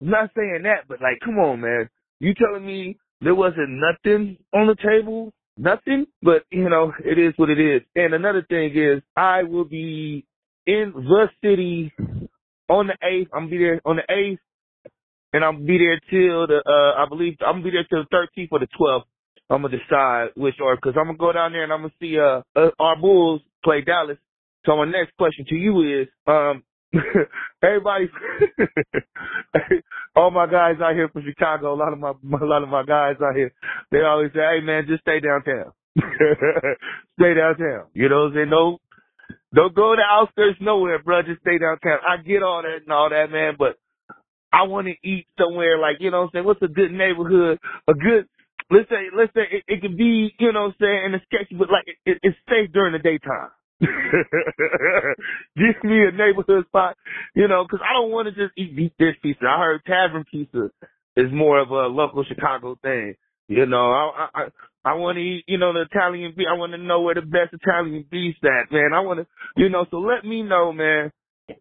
I'm 0.00 0.10
not 0.10 0.30
saying 0.36 0.62
that, 0.64 0.88
but 0.88 1.00
like, 1.00 1.20
come 1.24 1.38
on, 1.38 1.60
man. 1.60 1.88
You 2.20 2.34
telling 2.34 2.66
me 2.66 2.98
there 3.20 3.34
wasn't 3.34 3.70
nothing 3.70 4.38
on 4.54 4.66
the 4.66 4.76
table? 4.76 5.32
Nothing? 5.58 6.06
But, 6.22 6.44
you 6.50 6.68
know, 6.68 6.92
it 7.04 7.18
is 7.18 7.32
what 7.36 7.50
it 7.50 7.58
is. 7.58 7.82
And 7.94 8.14
another 8.14 8.44
thing 8.48 8.72
is, 8.76 9.02
I 9.16 9.42
will 9.44 9.64
be 9.64 10.26
in 10.66 10.92
the 10.94 11.28
city 11.42 11.92
on 12.68 12.88
the 12.88 12.96
8th. 13.02 13.28
I'm 13.32 13.48
going 13.48 13.50
to 13.50 13.50
be 13.50 13.58
there 13.58 13.80
on 13.84 13.96
the 13.96 14.02
8th. 14.12 14.38
And 15.32 15.44
I'll 15.44 15.52
be 15.52 15.78
there 15.78 16.00
till 16.10 16.46
the, 16.46 16.62
uh, 16.66 17.02
I 17.02 17.08
believe, 17.08 17.36
I'm 17.40 17.62
going 17.62 17.64
to 17.64 17.70
be 17.70 17.76
there 17.76 17.86
till 17.88 18.04
the 18.10 18.26
13th 18.40 18.48
or 18.52 18.58
the 18.60 18.68
12th. 18.78 19.04
I'm 19.48 19.62
going 19.62 19.72
to 19.72 19.78
decide 19.78 20.28
which 20.34 20.56
or, 20.60 20.76
cause 20.76 20.94
I'm 20.96 21.06
going 21.06 21.16
to 21.16 21.20
go 21.20 21.32
down 21.32 21.52
there 21.52 21.62
and 21.64 21.72
I'm 21.72 21.80
going 21.80 21.90
to 21.90 21.96
see, 22.00 22.18
uh, 22.18 22.42
uh, 22.58 22.70
our 22.80 22.96
Bulls 22.96 23.42
play 23.64 23.80
Dallas. 23.80 24.18
So 24.64 24.76
my 24.76 24.84
next 24.84 25.16
question 25.16 25.44
to 25.48 25.54
you 25.54 26.02
is, 26.02 26.08
um, 26.26 26.64
everybody, 27.62 28.10
all 30.16 30.30
my 30.30 30.46
guys 30.46 30.76
out 30.82 30.94
here 30.94 31.08
from 31.08 31.22
Chicago, 31.24 31.74
a 31.74 31.76
lot 31.76 31.92
of 31.92 31.98
my, 31.98 32.10
a 32.40 32.44
lot 32.44 32.62
of 32.62 32.68
my 32.68 32.84
guys 32.84 33.16
out 33.22 33.36
here, 33.36 33.52
they 33.92 34.00
always 34.00 34.32
say, 34.32 34.40
"Hey 34.40 34.64
man, 34.64 34.86
just 34.88 35.02
stay 35.02 35.20
downtown, 35.20 35.72
stay 37.20 37.34
downtown." 37.34 37.86
You 37.92 38.08
know, 38.08 38.32
they 38.32 38.46
no, 38.46 38.78
don't 39.54 39.74
go 39.74 39.94
to 39.94 40.00
the 40.00 40.08
outskirts 40.08 40.58
nowhere, 40.60 40.98
bro. 41.02 41.22
Just 41.22 41.42
stay 41.42 41.58
downtown. 41.58 42.00
I 42.08 42.22
get 42.22 42.42
all 42.42 42.62
that 42.62 42.82
and 42.82 42.92
all 42.92 43.10
that, 43.10 43.30
man, 43.30 43.54
but 43.58 43.76
I 44.52 44.64
want 44.64 44.88
to 44.88 45.08
eat 45.08 45.26
somewhere 45.38 45.78
like 45.78 45.96
you 46.00 46.10
know, 46.10 46.22
what 46.22 46.24
I'm 46.24 46.30
saying, 46.32 46.44
what's 46.46 46.62
a 46.62 46.68
good 46.68 46.92
neighborhood, 46.92 47.58
a 47.86 47.94
good. 47.94 48.26
Let's 48.68 48.88
say, 48.88 49.14
let's 49.16 49.32
say 49.32 49.46
it, 49.46 49.62
it 49.68 49.80
could 49.80 49.96
be, 49.96 50.34
you 50.40 50.52
know, 50.52 50.74
what 50.74 50.74
I'm 50.74 50.82
saying, 50.82 51.02
in 51.06 51.14
a 51.14 51.20
sketchy, 51.30 51.54
but 51.54 51.70
like 51.70 51.84
it, 51.86 51.98
it, 52.04 52.18
it's 52.22 52.36
safe 52.50 52.72
during 52.72 52.94
the 52.94 52.98
daytime. 52.98 53.54
Give 55.56 55.76
me 55.84 56.00
a 56.06 56.12
neighborhood 56.12 56.66
spot, 56.68 56.96
you 57.34 57.48
know, 57.48 57.66
'cause 57.70 57.80
I 57.82 57.92
don't 57.94 58.10
want 58.10 58.26
to 58.28 58.32
just 58.32 58.56
eat 58.56 58.74
deep 58.76 58.94
dish 58.98 59.16
pizza. 59.22 59.46
I 59.46 59.58
heard 59.58 59.84
tavern 59.84 60.24
pizza 60.30 60.70
is 61.16 61.30
more 61.32 61.58
of 61.60 61.70
a 61.70 61.86
local 61.86 62.24
Chicago 62.24 62.76
thing. 62.82 63.14
You 63.48 63.66
know, 63.66 63.90
I 63.92 64.28
I 64.34 64.46
I 64.84 64.94
want 64.94 65.16
to 65.16 65.22
eat, 65.22 65.44
you 65.46 65.58
know, 65.58 65.72
the 65.72 65.82
Italian 65.82 66.32
beef. 66.36 66.46
I 66.50 66.54
want 66.56 66.72
to 66.72 66.78
know 66.78 67.02
where 67.02 67.14
the 67.14 67.22
best 67.22 67.52
Italian 67.52 68.04
beef's 68.10 68.38
at, 68.44 68.72
man. 68.72 68.92
I 68.94 69.00
want 69.00 69.20
to, 69.20 69.26
you 69.56 69.68
know, 69.68 69.84
so 69.90 69.98
let 69.98 70.24
me 70.24 70.42
know, 70.42 70.72
man. 70.72 71.12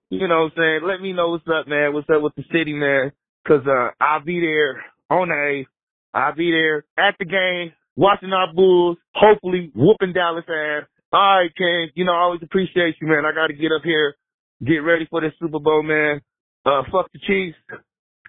You 0.10 0.28
know 0.28 0.44
what 0.44 0.54
I'm 0.54 0.58
saying? 0.58 0.80
Let 0.84 1.02
me 1.02 1.14
know 1.14 1.30
what's 1.32 1.48
up, 1.48 1.68
man. 1.68 1.94
What's 1.94 2.10
up 2.10 2.22
with 2.22 2.36
the 2.36 2.44
city, 2.52 2.74
man? 2.74 3.12
'Cause 3.48 3.66
uh, 3.68 3.92
I'll 4.02 4.22
be 4.24 4.40
there 4.40 4.84
on 5.10 5.30
8th. 5.30 5.68
I'll 6.14 6.34
be 6.36 6.50
there 6.52 6.86
at 6.98 7.16
the 7.20 7.26
game, 7.26 7.74
watching 7.96 8.34
our 8.34 8.52
Bulls, 8.54 8.98
hopefully 9.14 9.72
whooping 9.76 10.14
Dallas 10.14 10.46
ass. 10.50 10.86
All 11.16 11.40
right, 11.40 11.56
King. 11.56 11.92
You 11.96 12.04
know, 12.04 12.12
I 12.12 12.24
always 12.24 12.42
appreciate 12.44 12.96
you, 13.00 13.08
man. 13.08 13.24
I 13.26 13.34
got 13.34 13.48
to 13.48 13.54
get 13.54 13.72
up 13.72 13.84
here, 13.86 14.16
get 14.62 14.80
ready 14.80 15.08
for 15.10 15.22
this 15.22 15.32
Super 15.40 15.60
Bowl, 15.60 15.82
man. 15.82 16.20
Uh, 16.66 16.82
fuck 16.92 17.10
the 17.14 17.20
Chiefs. 17.26 17.58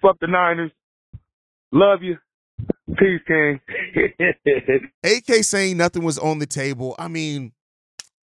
Fuck 0.01 0.15
the 0.21 0.27
Niners. 0.27 0.71
Love 1.73 2.01
you. 2.01 2.15
Peace, 2.97 3.19
King. 3.27 3.59
AK 5.03 5.43
saying 5.43 5.75
nothing 5.75 6.03
was 6.03 6.17
on 6.17 6.39
the 6.39 6.45
table. 6.45 6.95
I 6.97 7.09
mean, 7.09 7.51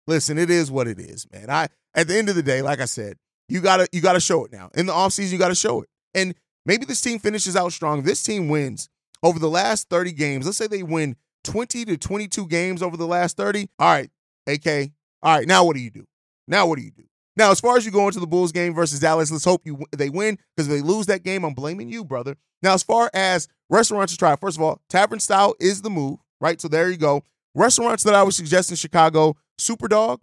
listen, 0.06 0.38
it 0.38 0.48
is 0.48 0.70
what 0.70 0.88
it 0.88 0.98
is, 0.98 1.26
man. 1.30 1.50
I 1.50 1.68
at 1.94 2.08
the 2.08 2.16
end 2.16 2.30
of 2.30 2.34
the 2.34 2.42
day, 2.42 2.62
like 2.62 2.80
I 2.80 2.86
said, 2.86 3.18
you 3.50 3.60
gotta 3.60 3.86
you 3.92 4.00
gotta 4.00 4.18
show 4.18 4.46
it 4.46 4.52
now. 4.52 4.70
In 4.74 4.86
the 4.86 4.94
offseason, 4.94 5.30
you 5.30 5.38
gotta 5.38 5.54
show 5.54 5.82
it. 5.82 5.90
And 6.14 6.34
maybe 6.64 6.86
this 6.86 7.02
team 7.02 7.18
finishes 7.18 7.54
out 7.54 7.72
strong. 7.74 8.02
This 8.02 8.22
team 8.22 8.48
wins 8.48 8.88
over 9.22 9.38
the 9.38 9.50
last 9.50 9.90
30 9.90 10.12
games. 10.12 10.46
Let's 10.46 10.56
say 10.56 10.68
they 10.68 10.82
win 10.82 11.16
20 11.44 11.84
to 11.84 11.96
22 11.98 12.46
games 12.48 12.82
over 12.82 12.96
the 12.96 13.06
last 13.06 13.36
30. 13.36 13.68
All 13.78 13.92
right, 13.92 14.10
AK. 14.46 14.90
All 15.22 15.36
right, 15.36 15.46
now 15.46 15.64
what 15.64 15.76
do 15.76 15.82
you 15.82 15.90
do? 15.90 16.04
Now 16.46 16.66
what 16.66 16.78
do 16.78 16.84
you 16.84 16.90
do? 16.90 17.04
Now, 17.36 17.50
as 17.50 17.60
far 17.60 17.76
as 17.76 17.84
you 17.84 17.90
go 17.90 18.06
into 18.06 18.20
the 18.20 18.26
Bulls 18.26 18.52
game 18.52 18.74
versus 18.74 19.00
Dallas, 19.00 19.30
let's 19.30 19.44
hope 19.44 19.62
you 19.64 19.84
they 19.96 20.08
win 20.08 20.38
because 20.56 20.68
if 20.68 20.72
they 20.72 20.80
lose 20.80 21.06
that 21.06 21.24
game, 21.24 21.44
I'm 21.44 21.54
blaming 21.54 21.88
you, 21.88 22.04
brother. 22.04 22.36
Now, 22.62 22.74
as 22.74 22.82
far 22.82 23.10
as 23.12 23.48
restaurants 23.68 24.12
to 24.12 24.18
try, 24.18 24.36
first 24.36 24.56
of 24.56 24.62
all, 24.62 24.80
tavern 24.88 25.18
style 25.18 25.54
is 25.58 25.82
the 25.82 25.90
move, 25.90 26.20
right? 26.40 26.60
So 26.60 26.68
there 26.68 26.90
you 26.90 26.96
go. 26.96 27.22
Restaurants 27.54 28.04
that 28.04 28.14
I 28.14 28.22
would 28.22 28.34
suggest 28.34 28.70
in 28.70 28.76
Chicago, 28.76 29.36
Superdawg, 29.60 30.18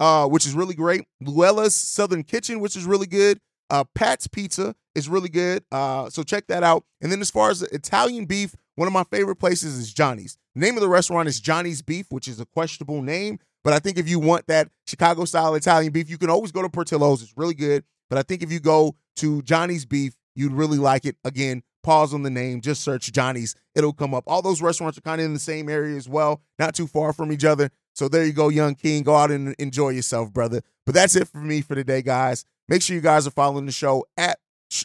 uh, 0.00 0.26
which 0.26 0.46
is 0.46 0.54
really 0.54 0.74
great. 0.74 1.04
Luella's 1.20 1.74
Southern 1.74 2.24
Kitchen, 2.24 2.60
which 2.60 2.76
is 2.76 2.84
really 2.84 3.06
good. 3.06 3.38
Uh, 3.70 3.84
Pat's 3.94 4.26
Pizza 4.26 4.74
is 4.94 5.08
really 5.08 5.28
good. 5.28 5.64
Uh, 5.70 6.10
so 6.10 6.22
check 6.22 6.46
that 6.48 6.62
out. 6.62 6.84
And 7.00 7.12
then 7.12 7.20
as 7.20 7.30
far 7.30 7.50
as 7.50 7.62
Italian 7.62 8.24
beef, 8.24 8.54
one 8.74 8.86
of 8.86 8.92
my 8.92 9.04
favorite 9.04 9.36
places 9.36 9.76
is 9.76 9.92
Johnny's. 9.92 10.38
The 10.54 10.60
name 10.60 10.76
of 10.76 10.80
the 10.80 10.88
restaurant 10.88 11.28
is 11.28 11.40
Johnny's 11.40 11.82
Beef, 11.82 12.06
which 12.10 12.28
is 12.28 12.40
a 12.40 12.46
questionable 12.46 13.02
name. 13.02 13.38
But 13.64 13.72
I 13.72 13.78
think 13.78 13.98
if 13.98 14.08
you 14.08 14.18
want 14.18 14.46
that 14.46 14.68
Chicago 14.86 15.24
style 15.24 15.54
Italian 15.54 15.92
beef, 15.92 16.08
you 16.08 16.18
can 16.18 16.30
always 16.30 16.52
go 16.52 16.62
to 16.62 16.68
Portillo's. 16.68 17.22
It's 17.22 17.34
really 17.36 17.54
good. 17.54 17.84
But 18.08 18.18
I 18.18 18.22
think 18.22 18.42
if 18.42 18.50
you 18.50 18.60
go 18.60 18.96
to 19.16 19.42
Johnny's 19.42 19.84
Beef, 19.84 20.14
you'd 20.34 20.52
really 20.52 20.78
like 20.78 21.04
it. 21.04 21.16
Again, 21.24 21.62
pause 21.82 22.14
on 22.14 22.22
the 22.22 22.30
name, 22.30 22.60
just 22.60 22.82
search 22.82 23.10
Johnny's. 23.12 23.54
It'll 23.74 23.92
come 23.92 24.14
up. 24.14 24.24
All 24.26 24.42
those 24.42 24.62
restaurants 24.62 24.96
are 24.98 25.02
kind 25.02 25.20
of 25.20 25.26
in 25.26 25.34
the 25.34 25.40
same 25.40 25.68
area 25.68 25.96
as 25.96 26.08
well, 26.08 26.40
not 26.58 26.74
too 26.74 26.86
far 26.86 27.12
from 27.12 27.32
each 27.32 27.44
other. 27.44 27.70
So 27.94 28.08
there 28.08 28.24
you 28.24 28.32
go, 28.32 28.48
Young 28.48 28.74
King. 28.74 29.02
Go 29.02 29.16
out 29.16 29.30
and 29.30 29.54
enjoy 29.58 29.90
yourself, 29.90 30.32
brother. 30.32 30.62
But 30.86 30.94
that's 30.94 31.16
it 31.16 31.28
for 31.28 31.38
me 31.38 31.60
for 31.60 31.74
today, 31.74 32.00
guys. 32.00 32.44
Make 32.68 32.82
sure 32.82 32.94
you 32.94 33.02
guys 33.02 33.26
are 33.26 33.32
following 33.32 33.66
the 33.66 33.72
show 33.72 34.06
at 34.16 34.38